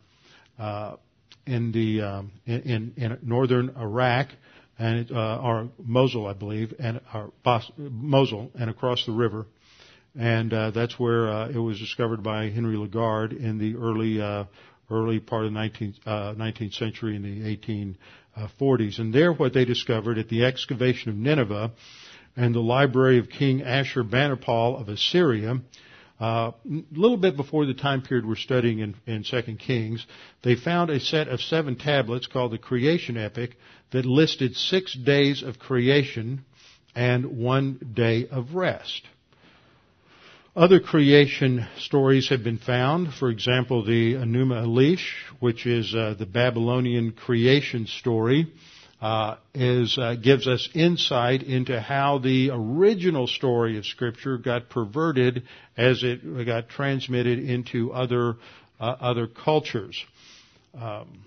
in 1.47 1.73
the 1.73 2.03
um, 2.03 2.33
in, 2.47 2.93
in 2.97 3.19
northern 3.23 3.75
Iraq 3.77 4.29
and 4.79 5.11
uh, 5.11 5.39
or 5.39 5.69
Mosul, 5.83 6.27
I 6.27 6.33
believe, 6.33 6.75
and 6.79 7.01
or 7.13 7.33
Bos- 7.43 7.71
Mosul, 7.77 8.51
and 8.59 8.71
across 8.71 9.05
the 9.07 9.13
river, 9.13 9.47
and 10.19 10.53
uh, 10.53 10.71
that's 10.71 10.99
where 10.99 11.29
uh, 11.29 11.49
it 11.49 11.59
was 11.59 11.79
discovered 11.79 12.23
by 12.23 12.51
Henry 12.51 12.77
Layard 12.77 13.33
in 13.33 13.59
the 13.59 13.77
early 13.77 14.21
uh, 14.21 14.45
early 14.91 15.21
part 15.21 15.47
of 15.47 15.53
the 15.53 15.59
19th, 15.59 15.95
uh, 16.07 16.35
19th 16.35 16.75
century 16.75 17.17
in 17.17 17.23
the 17.23 17.57
1840s. 17.57 18.99
And 18.99 19.13
there, 19.13 19.33
what 19.33 19.55
they 19.55 19.65
discovered 19.65 20.19
at 20.19 20.29
the 20.29 20.45
excavation 20.45 21.11
of 21.11 21.17
Nineveh 21.17 21.73
and 22.37 22.55
the 22.55 22.61
library 22.61 23.19
of 23.19 23.29
King 23.29 23.61
Ashurbanipal 23.61 24.81
of 24.81 24.89
Assyria 24.89 25.61
a 26.23 26.25
uh, 26.25 26.53
little 26.93 27.17
bit 27.17 27.37
before 27.37 27.67
the 27.67 27.75
time 27.75 28.01
period 28.01 28.25
we're 28.25 28.37
studying 28.37 28.79
in, 28.79 28.95
in 29.09 29.25
2 29.25 29.57
Kings, 29.57 30.07
they 30.45 30.55
found 30.55 30.89
a 30.89 31.01
set 31.01 31.27
of 31.27 31.41
seven 31.41 31.75
tablets 31.75 32.29
called 32.29 32.53
the 32.53 32.59
Creation 32.59 33.17
Epic 33.17 33.57
that 33.91 34.07
listed 34.07 34.55
six 34.55 34.95
days 34.95 35.43
of 35.43 35.59
creation 35.59 36.45
and 36.95 37.39
one 37.39 37.93
day 37.95 38.29
of 38.29 38.55
rest. 38.55 39.03
Other 40.55 40.79
creation 40.79 41.67
stories 41.79 42.29
have 42.29 42.45
been 42.45 42.59
found. 42.59 43.13
For 43.15 43.29
example, 43.29 43.85
the 43.85 44.15
Enuma 44.15 44.65
Elish, 44.65 45.09
which 45.41 45.67
is 45.67 45.93
uh, 45.93 46.15
the 46.17 46.27
Babylonian 46.27 47.13
creation 47.13 47.89
story, 47.89 48.47
uh, 49.03 49.37
is 49.53 49.99
uh, 49.99 50.15
gives 50.15 50.47
us 50.47 50.69
insight 50.75 51.43
into 51.43 51.81
how 51.81 52.19
the 52.19 52.51
original 52.53 53.27
story 53.27 53.77
of 53.77 53.85
Scripture 53.85 54.39
got 54.39 54.71
perverted 54.71 55.43
as 55.77 56.05
it 56.05 56.47
got 56.47 56.69
transmitted 56.69 57.41
into 57.41 57.93
other 57.93 58.37
uh, 58.79 58.85
other 59.01 59.27
cultures. 59.27 60.03
Um, 60.73 61.25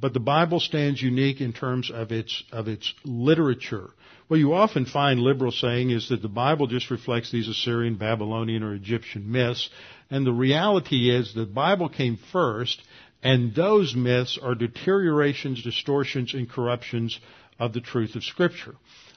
but 0.00 0.14
the 0.14 0.20
Bible 0.20 0.60
stands 0.60 1.00
unique 1.00 1.42
in 1.42 1.52
terms 1.52 1.90
of 1.90 2.10
its 2.10 2.42
of 2.50 2.68
its 2.68 2.94
literature. 3.04 3.90
What 4.28 4.38
you 4.38 4.54
often 4.54 4.86
find 4.86 5.20
liberals 5.20 5.60
saying 5.60 5.90
is 5.90 6.08
that 6.08 6.22
the 6.22 6.28
Bible 6.28 6.66
just 6.68 6.90
reflects 6.90 7.30
these 7.30 7.48
Assyrian, 7.48 7.96
Babylonian, 7.96 8.62
or 8.62 8.72
Egyptian 8.72 9.30
myths, 9.30 9.68
and 10.10 10.26
the 10.26 10.32
reality 10.32 11.10
is 11.10 11.34
the 11.34 11.44
Bible 11.44 11.90
came 11.90 12.18
first, 12.32 12.82
and 13.22 13.54
those 13.54 13.94
myths 13.94 14.38
are 14.42 14.54
deteriorations, 14.54 15.62
distortions, 15.62 16.34
and 16.34 16.50
corruptions 16.50 17.18
of 17.58 17.72
the 17.72 17.80
truth 17.80 18.16
of 18.16 18.24
Scripture. 18.24 18.74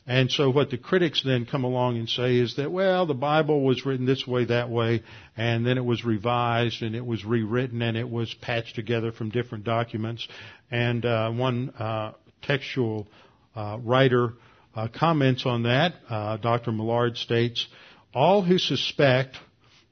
And 0.08 0.32
so 0.32 0.52
what 0.52 0.70
the 0.70 0.78
critics 0.78 1.24
then 1.26 1.48
come 1.48 1.64
along 1.64 1.98
and 1.98 2.08
say 2.08 2.36
is 2.36 2.58
that, 2.58 2.72
well, 2.72 3.08
the 3.08 3.16
Bible 3.16 3.64
was 3.64 3.88
written 3.88 4.06
this 4.06 4.28
way, 4.28 4.46
that 4.46 4.70
way, 4.70 5.02
and 5.36 5.66
then 5.66 5.80
it 5.80 5.86
was 5.86 6.06
revised 6.06 6.84
and 6.84 6.96
it 6.96 7.04
was 7.04 7.26
rewritten 7.26 7.82
and 7.82 7.98
it 7.98 8.08
was 8.08 8.32
patched 8.36 8.76
together 8.76 9.12
from 9.12 9.30
different 9.30 9.64
documents. 9.64 10.28
And 10.70 11.04
uh, 11.04 11.32
one 11.32 11.72
uh, 11.72 12.12
textual 12.44 13.08
uh, 13.56 13.80
writer 13.82 14.34
uh, 14.76 14.90
comments 14.90 15.48
on 15.48 15.64
that. 15.64 15.96
Uh, 16.08 16.38
Dr. 16.38 16.72
Millard 16.72 17.18
states, 17.18 17.66
all 18.14 18.44
who 18.44 18.60
suspect 18.60 19.38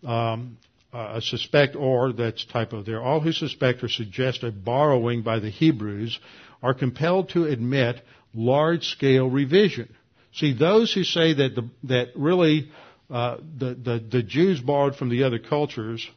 um, 0.05 0.59
uh, 0.93 1.19
suspect 1.19 1.75
or 1.75 2.13
that's 2.13 2.45
typo 2.45 2.83
there. 2.83 3.01
All 3.01 3.19
who 3.19 3.31
suspect 3.31 3.83
or 3.83 3.89
suggest 3.89 4.43
a 4.43 4.51
borrowing 4.51 5.23
by 5.23 5.39
the 5.39 5.49
Hebrews 5.49 6.19
are 6.61 6.73
compelled 6.73 7.29
to 7.29 7.45
admit 7.45 8.01
large 8.33 8.87
scale 8.87 9.29
revision. 9.29 9.93
See, 10.33 10.53
those 10.53 10.93
who 10.93 11.03
say 11.03 11.33
that 11.33 11.55
the, 11.55 11.69
that 11.83 12.09
really 12.15 12.71
uh, 13.09 13.37
the, 13.57 13.75
the 13.75 14.03
the 14.09 14.23
Jews 14.23 14.61
borrowed 14.61 14.95
from 14.95 15.09
the 15.09 15.23
other 15.23 15.39
cultures 15.39 16.07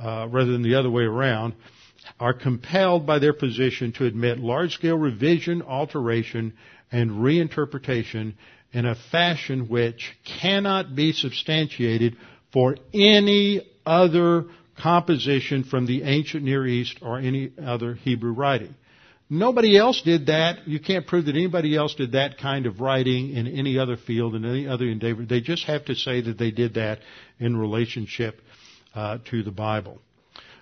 uh, 0.00 0.28
rather 0.30 0.52
than 0.52 0.62
the 0.62 0.74
other 0.76 0.90
way 0.90 1.04
around 1.04 1.54
are 2.20 2.34
compelled 2.34 3.06
by 3.06 3.18
their 3.18 3.32
position 3.32 3.92
to 3.92 4.04
admit 4.06 4.38
large 4.38 4.74
scale 4.74 4.96
revision, 4.96 5.62
alteration, 5.62 6.54
and 6.90 7.10
reinterpretation 7.10 8.34
in 8.72 8.86
a 8.86 8.94
fashion 9.10 9.68
which 9.68 10.16
cannot 10.40 10.94
be 10.94 11.12
substantiated 11.12 12.16
for 12.52 12.76
any 12.92 13.60
other 13.88 14.46
composition 14.80 15.64
from 15.64 15.86
the 15.86 16.02
ancient 16.02 16.44
Near 16.44 16.66
East 16.66 16.98
or 17.02 17.18
any 17.18 17.52
other 17.64 17.94
Hebrew 17.94 18.32
writing. 18.32 18.74
Nobody 19.30 19.76
else 19.76 20.00
did 20.02 20.26
that. 20.26 20.66
You 20.66 20.80
can't 20.80 21.06
prove 21.06 21.26
that 21.26 21.34
anybody 21.34 21.76
else 21.76 21.94
did 21.94 22.12
that 22.12 22.38
kind 22.38 22.64
of 22.64 22.80
writing 22.80 23.30
in 23.30 23.46
any 23.46 23.78
other 23.78 23.96
field, 23.96 24.34
in 24.34 24.44
any 24.44 24.66
other 24.66 24.86
endeavor. 24.86 25.24
They 25.24 25.40
just 25.40 25.64
have 25.64 25.84
to 25.86 25.94
say 25.94 26.22
that 26.22 26.38
they 26.38 26.50
did 26.50 26.74
that 26.74 27.00
in 27.38 27.56
relationship 27.56 28.40
uh, 28.94 29.18
to 29.30 29.42
the 29.42 29.50
Bible. 29.50 29.98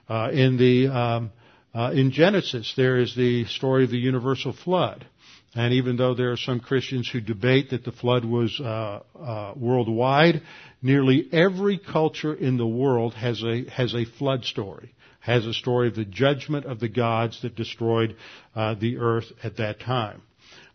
Uh, 0.09 0.31
in 0.33 0.57
the 0.57 0.89
um, 0.89 1.33
uh, 1.74 1.91
in 1.93 2.11
Genesis, 2.11 2.72
there 2.77 2.99
is 2.99 3.14
the 3.14 3.45
story 3.45 3.85
of 3.85 3.91
the 3.91 3.99
universal 3.99 4.53
flood. 4.53 5.07
And 5.55 5.72
even 5.74 5.97
though 5.97 6.14
there 6.14 6.32
are 6.32 6.36
some 6.36 6.61
Christians 6.61 7.09
who 7.09 7.20
debate 7.20 7.70
that 7.70 7.84
the 7.84 7.92
flood 7.92 8.24
was 8.24 8.61
uh, 8.61 9.01
uh, 9.18 9.55
worldwide, 9.57 10.42
nearly 10.82 11.28
every 11.32 11.78
culture 11.78 12.34
in 12.34 12.59
the 12.59 12.66
world 12.66 13.14
has 13.14 13.42
a 13.42 13.64
has 13.70 13.94
a 13.94 14.05
flood 14.05 14.44
story, 14.44 14.92
has 15.20 15.47
a 15.47 15.55
story 15.55 15.88
of 15.88 15.94
the 15.94 16.05
judgment 16.05 16.66
of 16.66 16.78
the 16.78 16.88
gods 16.88 17.40
that 17.42 17.57
destroyed 17.57 18.16
uh, 18.55 18.74
the 18.74 18.99
earth 18.99 19.26
at 19.42 19.57
that 19.57 19.80
time. 19.80 20.20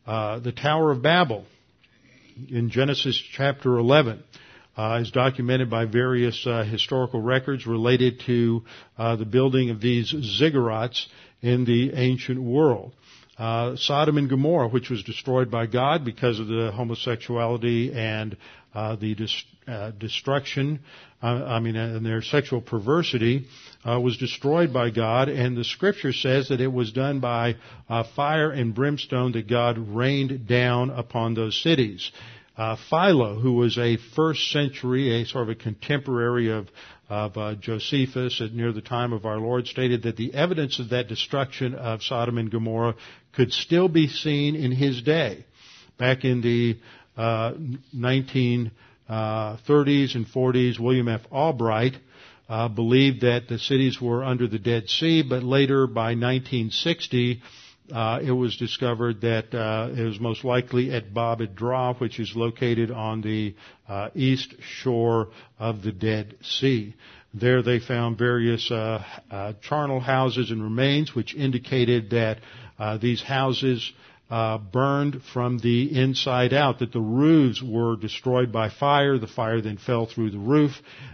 Uh, 0.05 0.39
the 0.39 0.51
Tower 0.51 0.91
of 0.91 1.03
Babel 1.03 1.45
in 2.49 2.69
Genesis 2.71 3.21
chapter 3.33 3.77
11 3.77 4.23
uh, 4.77 4.99
is 5.01 5.11
documented 5.11 5.69
by 5.69 5.85
various 5.85 6.45
uh, 6.47 6.63
historical 6.63 7.21
records 7.21 7.67
related 7.67 8.21
to 8.25 8.63
uh, 8.97 9.15
the 9.15 9.25
building 9.25 9.69
of 9.69 9.79
these 9.79 10.11
ziggurats 10.11 11.05
in 11.41 11.65
the 11.65 11.93
ancient 11.93 12.41
world. 12.41 12.93
Uh, 13.41 13.75
Sodom 13.75 14.19
and 14.19 14.29
Gomorrah, 14.29 14.67
which 14.67 14.91
was 14.91 15.01
destroyed 15.01 15.49
by 15.49 15.65
God 15.65 16.05
because 16.05 16.39
of 16.39 16.45
the 16.45 16.71
homosexuality 16.71 17.91
and 17.91 18.37
uh, 18.75 18.95
the 18.97 19.15
dis- 19.15 19.43
uh, 19.67 19.89
destruction, 19.97 20.79
I 21.23 21.59
mean, 21.59 21.75
and 21.75 22.05
their 22.05 22.21
sexual 22.21 22.61
perversity, 22.61 23.47
was 23.83 24.17
destroyed 24.17 24.71
by 24.71 24.91
God, 24.91 25.27
and 25.27 25.57
the 25.57 25.63
Scripture 25.63 26.13
says 26.13 26.49
that 26.49 26.61
it 26.61 26.71
was 26.71 26.91
done 26.91 27.19
by 27.19 27.55
fire 28.15 28.51
and 28.51 28.75
brimstone 28.75 29.31
that 29.31 29.47
God 29.47 29.79
rained 29.79 30.47
down 30.47 30.91
upon 30.91 31.33
those 31.33 31.59
cities. 31.63 32.11
Uh, 32.57 32.75
Philo, 32.89 33.39
who 33.39 33.53
was 33.53 33.77
a 33.77 33.97
first 34.15 34.51
century, 34.51 35.21
a 35.21 35.25
sort 35.25 35.43
of 35.43 35.49
a 35.49 35.55
contemporary 35.55 36.51
of, 36.51 36.67
of 37.11 37.37
uh, 37.37 37.55
Josephus 37.55 38.39
at 38.39 38.53
near 38.53 38.71
the 38.71 38.79
time 38.79 39.11
of 39.11 39.25
our 39.25 39.37
Lord, 39.37 39.67
stated 39.67 40.03
that 40.03 40.15
the 40.15 40.33
evidence 40.33 40.79
of 40.79 40.91
that 40.91 41.09
destruction 41.09 41.75
of 41.75 42.01
Sodom 42.01 42.37
and 42.37 42.49
Gomorrah 42.49 42.95
could 43.33 43.51
still 43.51 43.89
be 43.89 44.07
seen 44.07 44.55
in 44.55 44.71
his 44.71 45.01
day. 45.01 45.43
Back 45.97 46.23
in 46.23 46.39
the 46.39 46.79
uh, 47.17 47.51
1930s 47.93 48.71
and 50.15 50.25
40s, 50.25 50.79
William 50.79 51.09
F. 51.09 51.19
Albright 51.29 51.97
uh, 52.47 52.69
believed 52.69 53.21
that 53.21 53.49
the 53.49 53.59
cities 53.59 53.99
were 53.99 54.23
under 54.23 54.47
the 54.47 54.57
Dead 54.57 54.87
Sea, 54.87 55.21
but 55.21 55.43
later 55.43 55.87
by 55.87 56.15
1960, 56.15 57.41
uh, 57.91 58.19
it 58.21 58.31
was 58.31 58.57
discovered 58.57 59.21
that 59.21 59.53
uh, 59.53 59.89
it 59.95 60.03
was 60.03 60.19
most 60.19 60.43
likely 60.43 60.91
at 60.91 61.13
Bab 61.13 61.41
edh-Dhra, 61.41 61.99
which 61.99 62.19
is 62.19 62.33
located 62.35 62.91
on 62.91 63.21
the 63.21 63.55
uh, 63.87 64.09
east 64.15 64.53
shore 64.61 65.29
of 65.59 65.81
the 65.81 65.91
Dead 65.91 66.35
Sea. 66.41 66.95
There 67.33 67.61
they 67.61 67.79
found 67.79 68.17
various 68.17 68.69
uh, 68.69 69.03
uh, 69.29 69.53
charnel 69.61 69.99
houses 69.99 70.51
and 70.51 70.61
remains, 70.61 71.15
which 71.15 71.33
indicated 71.33 72.09
that 72.09 72.39
uh, 72.77 72.97
these 72.97 73.21
houses 73.21 73.91
uh, 74.31 74.57
burned 74.57 75.21
from 75.33 75.59
the 75.59 75.93
inside 75.93 76.53
out, 76.53 76.79
that 76.79 76.93
the 76.93 77.01
roofs 77.01 77.61
were 77.61 77.97
destroyed 77.97 78.49
by 78.49 78.69
fire. 78.69 79.17
The 79.17 79.27
fire 79.27 79.59
then 79.59 79.77
fell 79.77 80.05
through 80.05 80.31
the 80.31 80.39
roof 80.39 80.71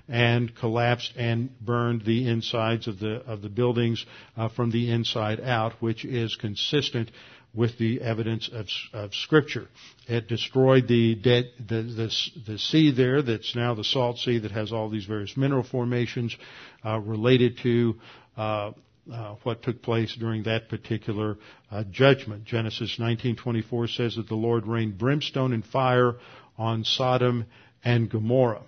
and 0.07 0.55
collapsed 0.55 1.13
and 1.17 1.49
burned 1.59 2.05
the 2.05 2.29
insides 2.29 2.87
of 2.87 2.99
the, 2.99 3.15
of 3.25 3.41
the 3.41 3.49
buildings 3.49 4.05
uh, 4.37 4.49
from 4.49 4.69
the 4.69 4.91
inside 4.91 5.41
out, 5.41 5.73
which 5.81 6.05
is 6.05 6.35
consistent 6.35 7.09
with 7.55 7.79
the 7.79 8.01
evidence 8.01 8.51
of, 8.53 8.67
of 8.93 9.15
Scripture. 9.15 9.67
It 10.07 10.27
destroyed 10.27 10.87
the, 10.87 11.15
the, 11.15 11.49
the, 11.67 12.11
the, 12.45 12.59
sea 12.59 12.91
there 12.91 13.23
that's 13.23 13.55
now 13.55 13.73
the 13.73 13.83
salt 13.83 14.19
sea 14.19 14.37
that 14.39 14.51
has 14.51 14.71
all 14.71 14.89
these 14.89 15.05
various 15.05 15.35
mineral 15.35 15.63
formations 15.63 16.37
uh, 16.85 16.99
related 16.99 17.57
to 17.63 17.95
uh, 18.37 18.73
uh, 19.11 19.35
what 19.43 19.63
took 19.63 19.81
place 19.81 20.15
during 20.15 20.43
that 20.43 20.69
particular 20.69 21.37
uh, 21.71 21.83
judgment. 21.91 22.45
Genesis 22.45 22.97
19:24 22.99 23.95
says 23.95 24.15
that 24.15 24.27
the 24.27 24.35
Lord 24.35 24.67
rained 24.67 24.97
brimstone 24.97 25.53
and 25.53 25.65
fire 25.65 26.15
on 26.57 26.83
Sodom 26.83 27.45
and 27.83 28.09
Gomorrah, 28.09 28.63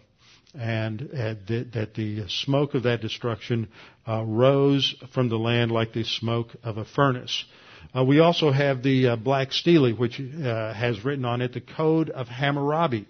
and 0.57 1.01
uh, 1.01 1.35
that 1.47 1.93
the 1.95 2.27
smoke 2.27 2.73
of 2.73 2.83
that 2.83 3.01
destruction 3.01 3.67
uh, 4.07 4.23
rose 4.23 4.95
from 5.13 5.29
the 5.29 5.39
land 5.39 5.71
like 5.71 5.93
the 5.93 6.03
smoke 6.03 6.55
of 6.63 6.77
a 6.77 6.85
furnace. 6.85 7.45
Uh, 7.95 8.03
we 8.03 8.19
also 8.19 8.51
have 8.51 8.83
the 8.83 9.15
black 9.15 9.51
stele, 9.51 9.91
which 9.93 10.17
has 10.17 11.03
written 11.03 11.25
on 11.25 11.41
it 11.41 11.53
the 11.53 11.61
Code 11.61 12.09
of 12.09 12.27
Hammurabi. 12.27 13.07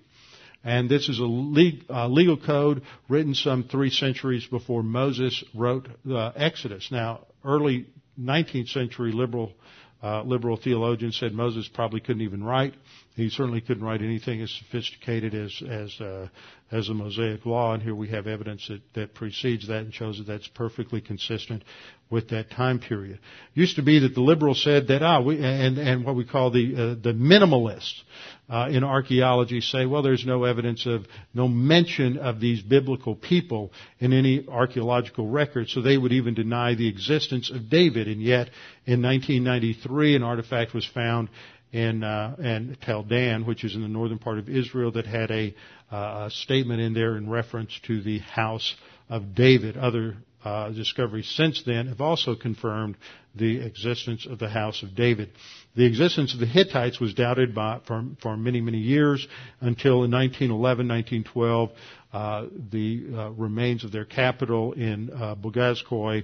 And 0.63 0.89
this 0.89 1.07
is 1.07 1.19
a 1.19 1.23
legal 1.23 2.37
code 2.37 2.81
written 3.07 3.33
some 3.33 3.63
three 3.63 3.89
centuries 3.89 4.45
before 4.45 4.83
Moses 4.83 5.43
wrote 5.55 5.87
the 6.03 6.33
Exodus. 6.35 6.89
Now, 6.91 7.27
early 7.45 7.87
19th 8.19 8.69
century 8.69 9.11
liberal 9.13 9.53
uh, 10.01 10.21
liberal 10.23 10.55
theologians 10.55 11.17
said 11.17 11.33
Moses 11.33 11.67
probably 11.67 11.99
couldn't 11.99 12.21
even 12.21 12.41
write. 12.43 12.73
He 13.15 13.29
certainly 13.29 13.61
couldn't 13.61 13.83
write 13.83 14.01
anything 14.01 14.41
as 14.41 14.51
sophisticated 14.51 15.33
as 15.33 15.61
as 15.67 15.99
uh, 15.99 16.27
as 16.71 16.87
the 16.87 16.93
Mosaic 16.93 17.45
Law, 17.45 17.73
and 17.73 17.81
here 17.81 17.95
we 17.95 18.09
have 18.09 18.27
evidence 18.27 18.67
that, 18.67 18.81
that 18.93 19.13
precedes 19.15 19.67
that 19.67 19.79
and 19.79 19.93
shows 19.93 20.19
that 20.19 20.27
that's 20.27 20.47
perfectly 20.47 21.01
consistent 21.01 21.63
with 22.09 22.29
that 22.29 22.51
time 22.51 22.79
period. 22.79 23.15
It 23.55 23.59
used 23.59 23.75
to 23.77 23.81
be 23.81 23.99
that 23.99 24.13
the 24.13 24.21
liberals 24.21 24.63
said 24.63 24.87
that 24.87 25.01
ah 25.01 25.21
we 25.21 25.43
and 25.43 25.77
and 25.77 26.05
what 26.05 26.15
we 26.15 26.25
call 26.25 26.51
the 26.51 26.73
uh, 26.75 27.01
the 27.01 27.13
minimalists 27.13 28.01
uh, 28.49 28.69
in 28.71 28.83
archaeology 28.83 29.61
say 29.61 29.85
well 29.85 30.01
there's 30.01 30.25
no 30.25 30.43
evidence 30.43 30.85
of 30.85 31.05
no 31.33 31.47
mention 31.47 32.17
of 32.17 32.39
these 32.39 32.61
biblical 32.61 33.15
people 33.15 33.71
in 33.99 34.13
any 34.13 34.45
archaeological 34.47 35.27
record, 35.27 35.67
so 35.69 35.81
they 35.81 35.97
would 35.97 36.13
even 36.13 36.35
deny 36.35 36.75
the 36.75 36.87
existence 36.87 37.51
of 37.51 37.69
David, 37.69 38.07
and 38.07 38.21
yet 38.21 38.49
in 38.85 39.01
1993 39.01 40.15
an 40.15 40.23
artifact 40.23 40.73
was 40.73 40.85
found 40.85 41.29
in 41.71 42.03
uh, 42.03 42.35
and 42.41 42.77
Tel 42.81 43.03
Dan, 43.03 43.45
which 43.45 43.63
is 43.63 43.75
in 43.75 43.81
the 43.81 43.87
northern 43.87 44.19
part 44.19 44.39
of 44.39 44.49
Israel, 44.49 44.91
that 44.93 45.05
had 45.05 45.31
a, 45.31 45.53
uh, 45.91 46.27
a 46.27 46.31
statement 46.31 46.81
in 46.81 46.93
there 46.93 47.15
in 47.17 47.29
reference 47.29 47.79
to 47.87 48.01
the 48.01 48.19
house 48.19 48.75
of 49.09 49.35
David. 49.35 49.77
Other 49.77 50.17
uh, 50.43 50.69
discoveries 50.69 51.29
since 51.35 51.63
then 51.65 51.87
have 51.87 52.01
also 52.01 52.35
confirmed 52.35 52.95
the 53.35 53.59
existence 53.59 54.25
of 54.25 54.39
the 54.39 54.49
house 54.49 54.83
of 54.83 54.95
David. 54.95 55.31
The 55.75 55.85
existence 55.85 56.33
of 56.33 56.39
the 56.39 56.45
Hittites 56.45 56.99
was 56.99 57.13
doubted 57.13 57.53
by, 57.53 57.81
for, 57.85 58.03
for 58.21 58.35
many, 58.37 58.61
many 58.61 58.79
years 58.79 59.27
until 59.59 60.03
in 60.03 60.11
1911, 60.11 60.87
1912, 60.87 61.69
uh, 62.11 62.45
the 62.71 63.05
uh, 63.13 63.29
remains 63.31 63.83
of 63.83 63.91
their 63.91 64.05
capital 64.05 64.73
in 64.73 65.11
uh, 65.11 65.35
Bogazkoy 65.35 66.23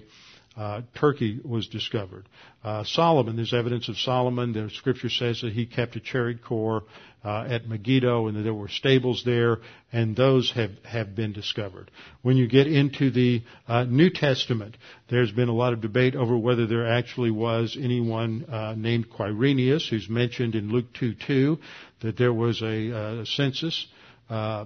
uh, 0.58 0.82
Turkey 0.98 1.40
was 1.44 1.68
discovered. 1.68 2.26
Uh, 2.64 2.84
Solomon, 2.86 3.36
there's 3.36 3.54
evidence 3.54 3.90
of 3.90 3.98
Solomon. 3.98 4.54
The 4.54 4.70
scripture 4.70 5.10
says 5.10 5.42
that 5.42 5.52
he 5.52 5.66
kept 5.66 5.96
a 5.98 6.00
chariot 6.00 6.44
corps 6.44 6.84
uh, 7.26 7.46
at 7.50 7.68
Megiddo 7.68 8.28
and 8.28 8.38
that 8.38 8.44
there 8.44 8.54
were 8.54 8.70
stables 8.70 9.24
there, 9.26 9.58
and 9.92 10.16
those 10.16 10.52
have, 10.52 10.72
have 10.86 11.14
been 11.14 11.34
discovered. 11.34 11.92
When 12.22 12.38
you 12.38 12.48
get 12.48 12.68
into 12.68 13.12
the 13.12 13.44
uh, 13.68 13.84
New 13.84 14.10
Testament, 14.10 14.78
there's 15.10 15.32
been 15.32 15.50
a 15.50 15.54
lot 15.54 15.74
of 15.74 15.82
debate 15.82 16.16
over 16.16 16.38
whether 16.38 16.68
there 16.68 16.88
actually 16.88 17.32
was 17.32 17.78
anyone 17.80 18.46
uh, 18.46 18.76
named 18.78 19.10
Quirinius, 19.10 19.90
who's 19.90 20.08
mentioned 20.10 20.56
in 20.56 20.70
Luke 20.70 20.94
2:2, 20.94 21.60
that 22.02 22.18
there 22.18 22.34
was 22.34 22.62
a, 22.62 22.66
a 22.66 23.22
uh, 23.22 23.26
census 23.26 23.88
uh, 24.30 24.66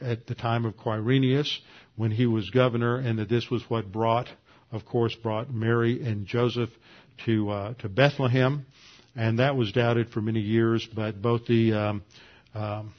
at 0.00 0.26
the 0.26 0.34
time 0.34 0.64
of 0.64 0.76
Quirinius 0.76 1.58
when 1.96 2.10
he 2.10 2.26
was 2.26 2.50
governor, 2.50 2.96
and 2.96 3.18
that 3.18 3.28
this 3.28 3.50
was 3.50 3.62
what 3.68 3.90
brought 3.90 4.28
of 4.74 4.84
course, 4.84 5.14
brought 5.14 5.52
Mary 5.52 6.02
and 6.04 6.26
Joseph 6.26 6.70
to 7.24 7.50
uh, 7.50 7.74
to 7.74 7.88
Bethlehem, 7.88 8.66
and 9.16 9.38
that 9.38 9.56
was 9.56 9.72
doubted 9.72 10.10
for 10.10 10.20
many 10.20 10.40
years. 10.40 10.86
But 10.94 11.22
both 11.22 11.46
the 11.46 11.72
um, 11.72 12.02
um, 12.54 12.92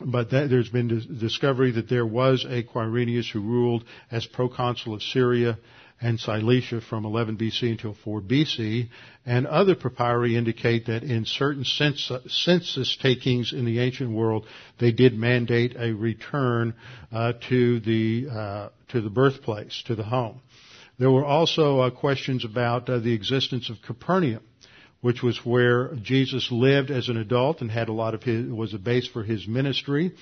but 0.00 0.30
that, 0.30 0.48
there's 0.48 0.70
been 0.70 0.88
dis- 0.88 1.04
discovery 1.04 1.72
that 1.72 1.88
there 1.88 2.06
was 2.06 2.46
a 2.48 2.62
Quirinius 2.62 3.30
who 3.30 3.40
ruled 3.40 3.84
as 4.10 4.26
proconsul 4.26 4.94
of 4.94 5.02
Syria 5.02 5.58
and 6.00 6.18
Cilicia 6.18 6.80
from 6.80 7.04
11 7.04 7.36
BC 7.36 7.72
until 7.72 7.94
4 8.04 8.22
BC, 8.22 8.88
and 9.26 9.46
other 9.46 9.74
papyri 9.74 10.36
indicate 10.36 10.86
that 10.86 11.02
in 11.02 11.26
certain 11.26 11.64
census 11.64 12.96
takings 12.96 13.52
in 13.52 13.64
the 13.64 13.80
ancient 13.80 14.10
world, 14.10 14.46
they 14.78 14.92
did 14.92 15.16
mandate 15.16 15.76
a 15.78 15.92
return 15.92 16.74
uh, 17.12 17.34
to 17.48 17.80
the 17.80 18.28
uh, 18.30 18.68
to 18.88 19.00
the 19.00 19.10
birthplace, 19.10 19.82
to 19.86 19.94
the 19.94 20.02
home. 20.02 20.40
There 20.98 21.10
were 21.10 21.24
also 21.24 21.80
uh, 21.80 21.90
questions 21.90 22.44
about 22.44 22.88
uh, 22.88 22.98
the 22.98 23.12
existence 23.12 23.70
of 23.70 23.76
Capernaum 23.82 24.42
which 25.00 25.22
was 25.22 25.44
where 25.44 25.94
Jesus 26.02 26.50
lived 26.50 26.90
as 26.90 27.08
an 27.08 27.16
adult 27.16 27.60
and 27.60 27.70
had 27.70 27.88
a 27.88 27.92
lot 27.92 28.14
of 28.14 28.22
his, 28.22 28.50
was 28.50 28.74
a 28.74 28.78
base 28.78 29.06
for 29.06 29.22
his 29.22 29.48
ministry. 29.48 30.12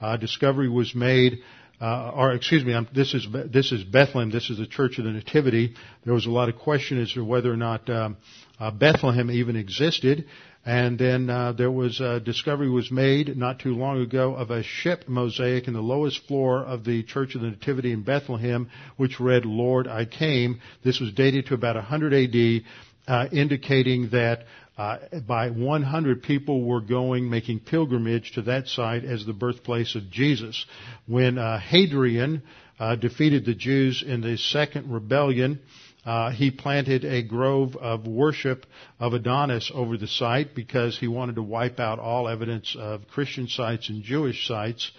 Uh, 0.00 0.16
discovery 0.16 0.68
was 0.68 0.94
made, 0.94 1.40
uh, 1.82 2.12
or 2.14 2.32
excuse 2.32 2.64
me, 2.64 2.72
I'm, 2.72 2.86
this 2.94 3.12
is 3.12 3.26
this 3.50 3.72
is 3.72 3.82
Bethlehem. 3.82 4.30
This 4.30 4.50
is 4.50 4.58
the 4.58 4.68
Church 4.68 4.98
of 4.98 5.04
the 5.04 5.10
Nativity. 5.10 5.74
There 6.04 6.14
was 6.14 6.26
a 6.26 6.30
lot 6.30 6.48
of 6.48 6.56
question 6.56 7.02
as 7.02 7.12
to 7.14 7.24
whether 7.24 7.52
or 7.52 7.56
not 7.56 7.90
um, 7.90 8.16
uh, 8.60 8.70
Bethlehem 8.70 9.32
even 9.32 9.56
existed. 9.56 10.26
And 10.64 10.96
then 10.96 11.28
uh, 11.28 11.54
there 11.54 11.72
was 11.72 12.00
a 12.00 12.20
discovery 12.20 12.70
was 12.70 12.92
made 12.92 13.36
not 13.36 13.58
too 13.58 13.74
long 13.74 14.00
ago 14.00 14.36
of 14.36 14.52
a 14.52 14.62
ship 14.62 15.08
mosaic 15.08 15.66
in 15.66 15.74
the 15.74 15.80
lowest 15.80 16.24
floor 16.28 16.60
of 16.60 16.84
the 16.84 17.02
Church 17.02 17.34
of 17.34 17.40
the 17.40 17.48
Nativity 17.48 17.90
in 17.90 18.04
Bethlehem, 18.04 18.70
which 18.96 19.18
read, 19.18 19.44
"Lord, 19.44 19.88
I 19.88 20.04
came." 20.04 20.60
This 20.84 21.00
was 21.00 21.12
dated 21.12 21.46
to 21.46 21.54
about 21.54 21.74
100 21.74 22.14
A.D 22.14 22.64
uh, 23.06 23.26
indicating 23.32 24.10
that 24.10 24.44
uh, 24.82 25.20
by 25.20 25.50
100 25.50 26.24
people 26.24 26.64
were 26.64 26.80
going, 26.80 27.30
making 27.30 27.60
pilgrimage 27.60 28.32
to 28.32 28.42
that 28.42 28.66
site 28.66 29.04
as 29.04 29.24
the 29.24 29.32
birthplace 29.32 29.94
of 29.94 30.10
Jesus. 30.10 30.66
When 31.06 31.38
uh, 31.38 31.60
Hadrian 31.60 32.42
uh, 32.80 32.96
defeated 32.96 33.44
the 33.44 33.54
Jews 33.54 34.02
in 34.04 34.22
the 34.22 34.36
second 34.36 34.92
rebellion, 34.92 35.60
uh, 36.04 36.32
he 36.32 36.50
planted 36.50 37.04
a 37.04 37.22
grove 37.22 37.76
of 37.76 38.08
worship 38.08 38.66
of 38.98 39.12
Adonis 39.12 39.70
over 39.72 39.96
the 39.96 40.08
site 40.08 40.52
because 40.52 40.98
he 40.98 41.06
wanted 41.06 41.36
to 41.36 41.44
wipe 41.44 41.78
out 41.78 42.00
all 42.00 42.28
evidence 42.28 42.74
of 42.76 43.06
Christian 43.06 43.46
sites 43.46 43.88
and 43.88 44.02
Jewish 44.02 44.46
sites. 44.48 44.90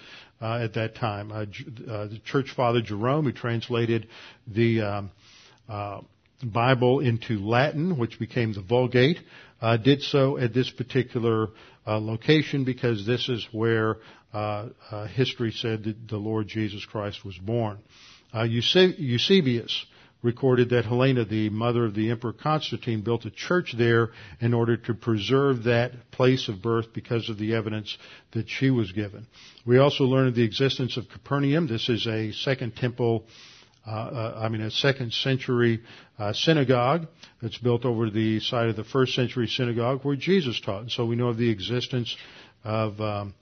Uh, 0.41 0.61
at 0.61 0.73
that 0.73 0.93
time. 0.95 1.31
Uh, 1.31 1.45
the 1.45 2.19
church 2.25 2.51
father 2.53 2.81
Jerome, 2.81 3.23
who 3.23 3.31
translated 3.31 4.09
the 4.45 4.81
um, 4.81 5.11
Bible 6.43 6.99
into 6.99 7.39
Latin, 7.39 7.97
which 7.97 8.19
became 8.19 8.53
the 8.53 8.61
Vulgate, 8.61 9.19
uh, 9.61 9.77
did 9.77 10.01
so 10.01 10.37
at 10.37 10.53
this 10.53 10.69
particular 10.69 11.49
uh, 11.85 11.99
location 11.99 12.63
because 12.63 13.05
this 13.05 13.29
is 13.29 13.47
where 13.51 13.97
uh, 14.33 14.69
uh 14.89 15.05
history 15.07 15.51
said 15.51 15.83
that 15.83 16.07
the 16.07 16.17
Lord 16.17 16.47
Jesus 16.47 16.85
Christ 16.85 17.23
was 17.23 17.37
born. 17.37 17.79
Uh, 18.33 18.43
Eusebius 18.43 19.85
recorded 20.23 20.69
that 20.69 20.85
Helena, 20.85 21.25
the 21.25 21.49
mother 21.49 21.85
of 21.85 21.93
the 21.93 22.09
Emperor 22.09 22.33
Constantine, 22.33 23.01
built 23.01 23.25
a 23.25 23.29
church 23.29 23.75
there 23.77 24.09
in 24.39 24.53
order 24.53 24.77
to 24.77 24.93
preserve 24.93 25.65
that 25.65 26.11
place 26.11 26.47
of 26.47 26.61
birth 26.61 26.93
because 26.93 27.29
of 27.29 27.37
the 27.37 27.53
evidence 27.53 27.95
that 28.31 28.49
she 28.49 28.71
was 28.71 28.91
given. 28.93 29.27
We 29.65 29.77
also 29.77 30.05
learned 30.05 30.29
of 30.29 30.35
the 30.35 30.43
existence 30.43 30.97
of 30.97 31.09
Capernaum. 31.09 31.67
This 31.67 31.89
is 31.89 32.07
a 32.07 32.31
Second 32.31 32.75
Temple 32.75 33.25
uh, 33.85 33.89
uh, 33.89 34.39
I 34.43 34.49
mean, 34.49 34.61
a 34.61 34.71
second 34.71 35.13
century 35.13 35.81
uh, 36.17 36.31
synagogue 36.33 37.07
that's 37.41 37.57
built 37.57 37.83
over 37.83 38.09
the 38.09 38.39
site 38.39 38.69
of 38.69 38.75
the 38.75 38.83
first 38.85 39.13
century 39.13 39.47
synagogue 39.47 40.03
where 40.03 40.15
Jesus 40.15 40.59
taught. 40.61 40.83
And 40.83 40.91
so 40.91 41.05
we 41.05 41.15
know 41.15 41.27
of 41.27 41.37
the 41.37 41.49
existence 41.49 42.15
of 42.63 42.99
um, 43.01 43.33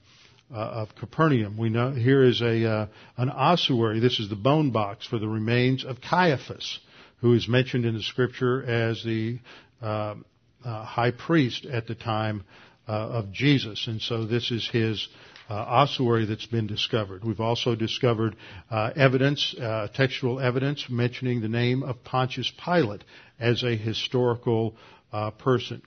uh, 0.52 0.58
of 0.58 0.96
Capernaum. 0.96 1.58
We 1.58 1.70
know 1.70 1.92
here 1.92 2.24
is 2.24 2.42
a 2.42 2.68
uh, 2.68 2.88
an 3.18 3.30
ossuary. 3.30 4.00
This 4.00 4.20
is 4.20 4.30
the 4.30 4.36
bone 4.36 4.72
box 4.72 5.06
for 5.06 5.20
the 5.20 5.28
remains 5.28 5.86
of 5.86 6.02
Caiaphas, 6.02 6.80
who 7.20 7.34
is 7.34 7.48
mentioned 7.48 7.86
in 7.86 7.94
the 7.94 8.04
scripture 8.04 8.64
as 8.64 9.04
the 9.04 9.40
uh, 9.82 10.16
high 10.64 11.12
priest 11.12 11.66
at 11.66 11.88
the 11.88 11.96
time 11.96 12.44
of 12.88 13.32
Jesus. 13.32 13.88
And 13.88 14.02
so 14.02 14.26
this 14.26 14.52
is 14.52 14.70
his 14.72 15.08
uh, 15.52 15.54
ossuary 15.54 16.26
that's 16.26 16.46
been 16.46 16.66
discovered. 16.66 17.26
We've 17.26 17.42
also 17.42 17.76
discovered 17.76 18.38
uh, 18.70 18.92
evidence, 18.96 19.54
uh, 19.60 19.90
textual 19.94 20.40
evidence 20.40 20.86
mentioning 20.90 21.42
the 21.42 21.50
name 21.50 21.84
of 21.84 22.02
Pontius 22.06 22.50
Pilate 22.64 23.04
as 23.38 23.62
a 23.64 23.76
historical 23.76 24.78
uh, 25.12 25.32
person. 25.32 25.82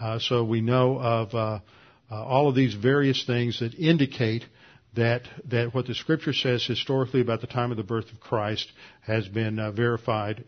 Uh, 0.00 0.18
so 0.18 0.42
we 0.42 0.60
know 0.60 0.98
of 0.98 1.32
uh, 1.32 1.60
all 2.10 2.48
of 2.48 2.56
these 2.56 2.74
various 2.74 3.24
things 3.24 3.60
that 3.60 3.74
indicate 3.74 4.44
that 4.96 5.22
that 5.48 5.72
what 5.72 5.86
the 5.86 5.94
Scripture 5.94 6.32
says 6.32 6.64
historically 6.64 7.20
about 7.20 7.40
the 7.40 7.46
time 7.46 7.70
of 7.70 7.76
the 7.76 7.84
birth 7.84 8.10
of 8.10 8.18
Christ 8.18 8.70
has 9.02 9.28
been 9.28 9.56
verified 9.76 10.44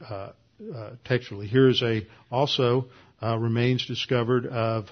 textually. 1.05 1.47
Here 1.47 1.69
is 1.69 1.83
a 1.83 2.05
also 2.31 2.87
remains 3.23 3.87
discovered 3.87 4.47
of 4.47 4.87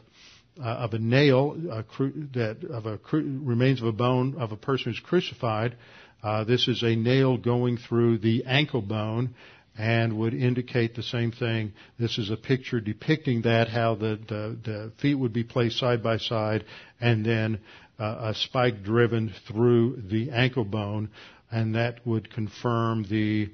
uh, 0.60 0.64
of 0.64 0.94
a 0.94 0.98
nail 0.98 1.84
cru- 1.88 2.28
that 2.34 2.64
of 2.64 2.86
a 2.86 2.98
cru- 2.98 3.40
remains 3.42 3.80
of 3.80 3.88
a 3.88 3.92
bone 3.92 4.36
of 4.38 4.52
a 4.52 4.56
person 4.56 4.92
who's 4.92 5.00
crucified. 5.00 5.76
Uh, 6.22 6.44
this 6.44 6.68
is 6.68 6.82
a 6.82 6.94
nail 6.96 7.36
going 7.36 7.76
through 7.76 8.18
the 8.18 8.44
ankle 8.46 8.82
bone 8.82 9.34
and 9.76 10.16
would 10.16 10.34
indicate 10.34 10.94
the 10.94 11.02
same 11.02 11.32
thing. 11.32 11.72
This 11.98 12.18
is 12.18 12.30
a 12.30 12.36
picture 12.36 12.80
depicting 12.80 13.42
that, 13.42 13.68
how 13.68 13.96
the, 13.96 14.18
the, 14.28 14.58
the 14.64 14.92
feet 15.00 15.16
would 15.16 15.32
be 15.32 15.44
placed 15.44 15.78
side 15.78 16.02
by 16.02 16.18
side 16.18 16.64
and 17.00 17.26
then 17.26 17.58
uh, 17.98 18.30
a 18.30 18.34
spike 18.34 18.82
driven 18.82 19.34
through 19.48 20.02
the 20.08 20.30
ankle 20.30 20.64
bone 20.64 21.10
and 21.50 21.74
that 21.74 22.04
would 22.06 22.32
confirm 22.32 23.04
the 23.08 23.48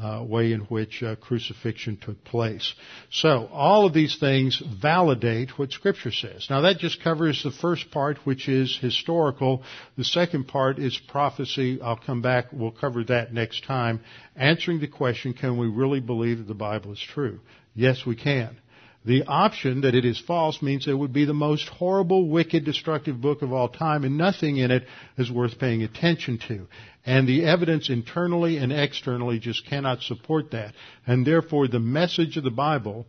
uh, 0.00 0.24
way 0.26 0.52
in 0.52 0.60
which 0.60 1.02
uh, 1.02 1.16
crucifixion 1.16 1.98
took 1.98 2.22
place. 2.24 2.74
So 3.10 3.48
all 3.52 3.84
of 3.84 3.92
these 3.92 4.18
things 4.18 4.62
validate 4.80 5.58
what 5.58 5.70
Scripture 5.72 6.12
says. 6.12 6.46
Now 6.48 6.62
that 6.62 6.78
just 6.78 7.02
covers 7.02 7.42
the 7.42 7.50
first 7.50 7.90
part, 7.90 8.18
which 8.24 8.48
is 8.48 8.78
historical. 8.80 9.62
The 9.98 10.04
second 10.04 10.48
part 10.48 10.78
is 10.78 10.98
prophecy. 11.08 11.80
I'll 11.82 11.96
come 11.96 12.22
back. 12.22 12.46
We'll 12.52 12.70
cover 12.70 13.04
that 13.04 13.34
next 13.34 13.64
time. 13.64 14.00
Answering 14.34 14.80
the 14.80 14.88
question, 14.88 15.34
can 15.34 15.58
we 15.58 15.66
really 15.66 16.00
believe 16.00 16.38
that 16.38 16.48
the 16.48 16.54
Bible 16.54 16.92
is 16.92 17.00
true? 17.00 17.40
Yes, 17.74 18.06
we 18.06 18.16
can. 18.16 18.56
The 19.04 19.24
option 19.24 19.80
that 19.80 19.96
it 19.96 20.04
is 20.04 20.20
false 20.20 20.62
means 20.62 20.86
it 20.86 20.92
would 20.92 21.12
be 21.12 21.24
the 21.24 21.34
most 21.34 21.68
horrible, 21.68 22.28
wicked, 22.28 22.64
destructive 22.64 23.20
book 23.20 23.42
of 23.42 23.52
all 23.52 23.68
time, 23.68 24.04
and 24.04 24.16
nothing 24.16 24.58
in 24.58 24.70
it 24.70 24.84
is 25.18 25.30
worth 25.30 25.58
paying 25.58 25.82
attention 25.82 26.38
to. 26.48 26.68
And 27.04 27.26
the 27.26 27.44
evidence 27.44 27.90
internally 27.90 28.58
and 28.58 28.72
externally 28.72 29.40
just 29.40 29.66
cannot 29.66 30.02
support 30.02 30.52
that. 30.52 30.74
And 31.04 31.26
therefore, 31.26 31.66
the 31.66 31.80
message 31.80 32.36
of 32.36 32.44
the 32.44 32.50
Bible 32.50 33.06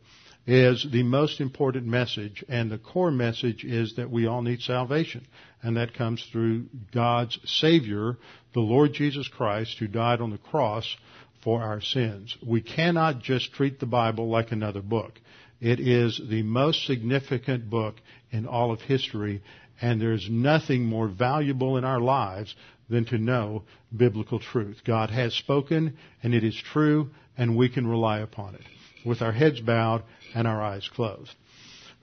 is 0.47 0.85
the 0.91 1.03
most 1.03 1.39
important 1.39 1.85
message, 1.85 2.43
and 2.49 2.71
the 2.71 2.79
core 2.79 3.11
message 3.11 3.63
is 3.63 3.95
that 3.95 4.09
we 4.09 4.25
all 4.25 4.41
need 4.41 4.61
salvation. 4.61 5.25
And 5.61 5.77
that 5.77 5.93
comes 5.93 6.27
through 6.31 6.65
God's 6.91 7.37
Savior, 7.45 8.17
the 8.53 8.59
Lord 8.59 8.93
Jesus 8.93 9.27
Christ, 9.27 9.77
who 9.77 9.87
died 9.87 10.21
on 10.21 10.31
the 10.31 10.37
cross 10.37 10.97
for 11.43 11.61
our 11.61 11.81
sins. 11.81 12.35
We 12.45 12.61
cannot 12.61 13.21
just 13.21 13.53
treat 13.53 13.79
the 13.79 13.85
Bible 13.85 14.27
like 14.29 14.51
another 14.51 14.81
book. 14.81 15.19
It 15.63 15.79
is 15.79 16.19
the 16.29 16.43
most 16.43 16.85
significant 16.85 17.69
book 17.69 17.95
in 18.31 18.45
all 18.45 18.73
of 18.73 18.81
history, 18.81 19.41
and 19.81 20.01
there's 20.01 20.27
nothing 20.29 20.83
more 20.83 21.07
valuable 21.07 21.77
in 21.77 21.85
our 21.85 22.01
lives 22.01 22.53
than 22.89 23.05
to 23.05 23.17
know 23.17 23.63
biblical 23.95 24.39
truth. 24.39 24.81
God 24.85 25.09
has 25.09 25.33
spoken, 25.33 25.97
and 26.21 26.33
it 26.33 26.43
is 26.43 26.61
true, 26.73 27.11
and 27.37 27.55
we 27.55 27.69
can 27.69 27.87
rely 27.87 28.19
upon 28.19 28.55
it 28.55 28.61
with 29.05 29.21
our 29.21 29.31
heads 29.31 29.61
bowed 29.61 30.03
and 30.35 30.49
our 30.49 30.61
eyes 30.61 30.89
closed. 30.93 31.31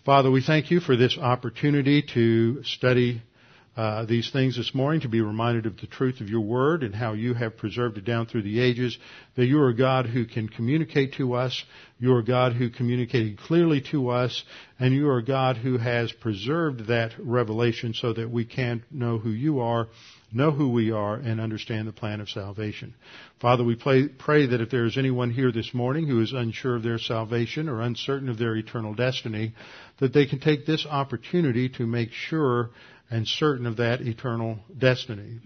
Father, 0.07 0.31
we 0.31 0.41
thank 0.41 0.71
you 0.71 0.81
for 0.81 0.97
this 0.97 1.19
opportunity 1.19 2.03
to 2.15 2.65
study 2.65 3.21
uh, 3.81 4.05
these 4.05 4.31
things 4.31 4.59
this 4.59 4.75
morning 4.75 5.01
to 5.01 5.09
be 5.09 5.23
reminded 5.23 5.65
of 5.65 5.79
the 5.79 5.87
truth 5.87 6.21
of 6.21 6.29
your 6.29 6.43
word 6.43 6.83
and 6.83 6.95
how 6.95 7.15
you 7.15 7.33
have 7.33 7.57
preserved 7.57 7.97
it 7.97 8.05
down 8.05 8.27
through 8.27 8.43
the 8.43 8.61
ages, 8.61 8.99
that 9.37 9.47
you 9.47 9.59
are 9.59 9.71
a 9.71 9.75
God 9.75 10.05
who 10.05 10.27
can 10.27 10.51
communicate 10.51 11.15
to 11.15 11.33
us, 11.33 11.65
you 11.99 12.13
are 12.13 12.19
a 12.19 12.25
God 12.25 12.53
who 12.53 12.69
communicated 12.69 13.39
clearly 13.39 13.81
to 13.91 14.11
us, 14.11 14.45
and 14.79 14.93
you 14.93 15.09
are 15.09 15.17
a 15.17 15.25
God 15.25 15.57
who 15.57 15.79
has 15.79 16.13
preserved 16.13 16.89
that 16.89 17.13
revelation 17.19 17.95
so 17.95 18.13
that 18.13 18.31
we 18.31 18.45
can 18.45 18.85
know 18.91 19.17
who 19.17 19.31
you 19.31 19.61
are, 19.61 19.89
know 20.31 20.51
who 20.51 20.69
we 20.69 20.91
are, 20.91 21.15
and 21.15 21.41
understand 21.41 21.89
the 21.89 21.93
plan 21.93 22.21
of 22.21 22.29
salvation. 22.29 22.95
Father, 23.41 23.65
we 23.65 23.77
pray, 23.77 24.09
pray 24.09 24.45
that 24.45 24.61
if 24.61 24.69
there 24.69 24.85
is 24.85 24.99
anyone 24.99 25.31
here 25.31 25.53
this 25.53 25.73
morning 25.73 26.07
who 26.07 26.21
is 26.21 26.35
unsure 26.35 26.77
of 26.77 26.83
their 26.83 26.99
salvation 26.99 27.67
or 27.67 27.81
uncertain 27.81 28.29
of 28.29 28.37
their 28.37 28.57
eternal 28.57 28.93
destiny, 28.93 29.55
that 30.01 30.13
they 30.13 30.27
can 30.27 30.39
take 30.39 30.67
this 30.67 30.85
opportunity 30.85 31.71
to 31.71 31.87
make 31.87 32.11
sure 32.13 32.69
and 33.11 33.27
certain 33.27 33.67
of 33.67 33.79
that 33.79 34.01
eternal 34.01 34.59
destiny. 34.79 35.41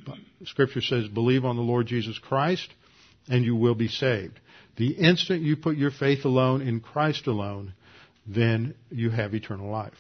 Scripture 0.44 0.82
says, 0.82 1.08
believe 1.08 1.44
on 1.44 1.56
the 1.56 1.62
Lord 1.62 1.86
Jesus 1.86 2.18
Christ 2.18 2.68
and 3.28 3.44
you 3.44 3.56
will 3.56 3.74
be 3.74 3.88
saved. 3.88 4.38
The 4.76 4.90
instant 4.90 5.42
you 5.42 5.56
put 5.56 5.76
your 5.76 5.90
faith 5.90 6.24
alone 6.24 6.60
in 6.60 6.80
Christ 6.80 7.26
alone, 7.26 7.72
then 8.26 8.74
you 8.90 9.10
have 9.10 9.34
eternal 9.34 9.70
life. 9.70 9.94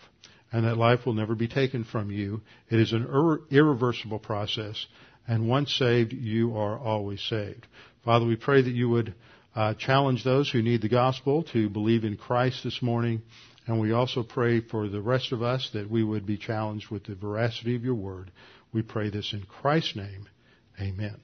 and 0.54 0.64
that 0.66 0.78
life 0.78 1.04
will 1.04 1.14
never 1.14 1.34
be 1.34 1.48
taken 1.48 1.82
from 1.82 2.12
you. 2.12 2.40
It 2.70 2.78
is 2.78 2.92
an 2.92 3.02
ir- 3.02 3.40
irreversible 3.50 4.20
process, 4.20 4.86
and 5.26 5.48
once 5.48 5.74
saved, 5.74 6.12
you 6.12 6.56
are 6.56 6.78
always 6.78 7.20
saved. 7.22 7.66
Father, 8.04 8.24
we 8.24 8.36
pray 8.36 8.62
that 8.62 8.70
you 8.70 8.88
would 8.88 9.14
uh, 9.56 9.74
challenge 9.74 10.22
those 10.22 10.48
who 10.48 10.62
need 10.62 10.80
the 10.80 10.88
gospel 10.88 11.42
to 11.52 11.68
believe 11.68 12.04
in 12.04 12.16
Christ 12.16 12.62
this 12.62 12.80
morning, 12.80 13.22
and 13.66 13.80
we 13.80 13.92
also 13.92 14.22
pray 14.22 14.60
for 14.60 14.88
the 14.88 15.00
rest 15.00 15.32
of 15.32 15.42
us 15.42 15.70
that 15.72 15.90
we 15.90 16.04
would 16.04 16.26
be 16.26 16.36
challenged 16.36 16.90
with 16.90 17.04
the 17.04 17.14
veracity 17.14 17.76
of 17.76 17.84
your 17.84 17.94
word. 17.94 18.30
We 18.72 18.82
pray 18.82 19.10
this 19.10 19.32
in 19.32 19.44
Christ's 19.44 19.96
name. 19.96 20.28
Amen. 20.80 21.20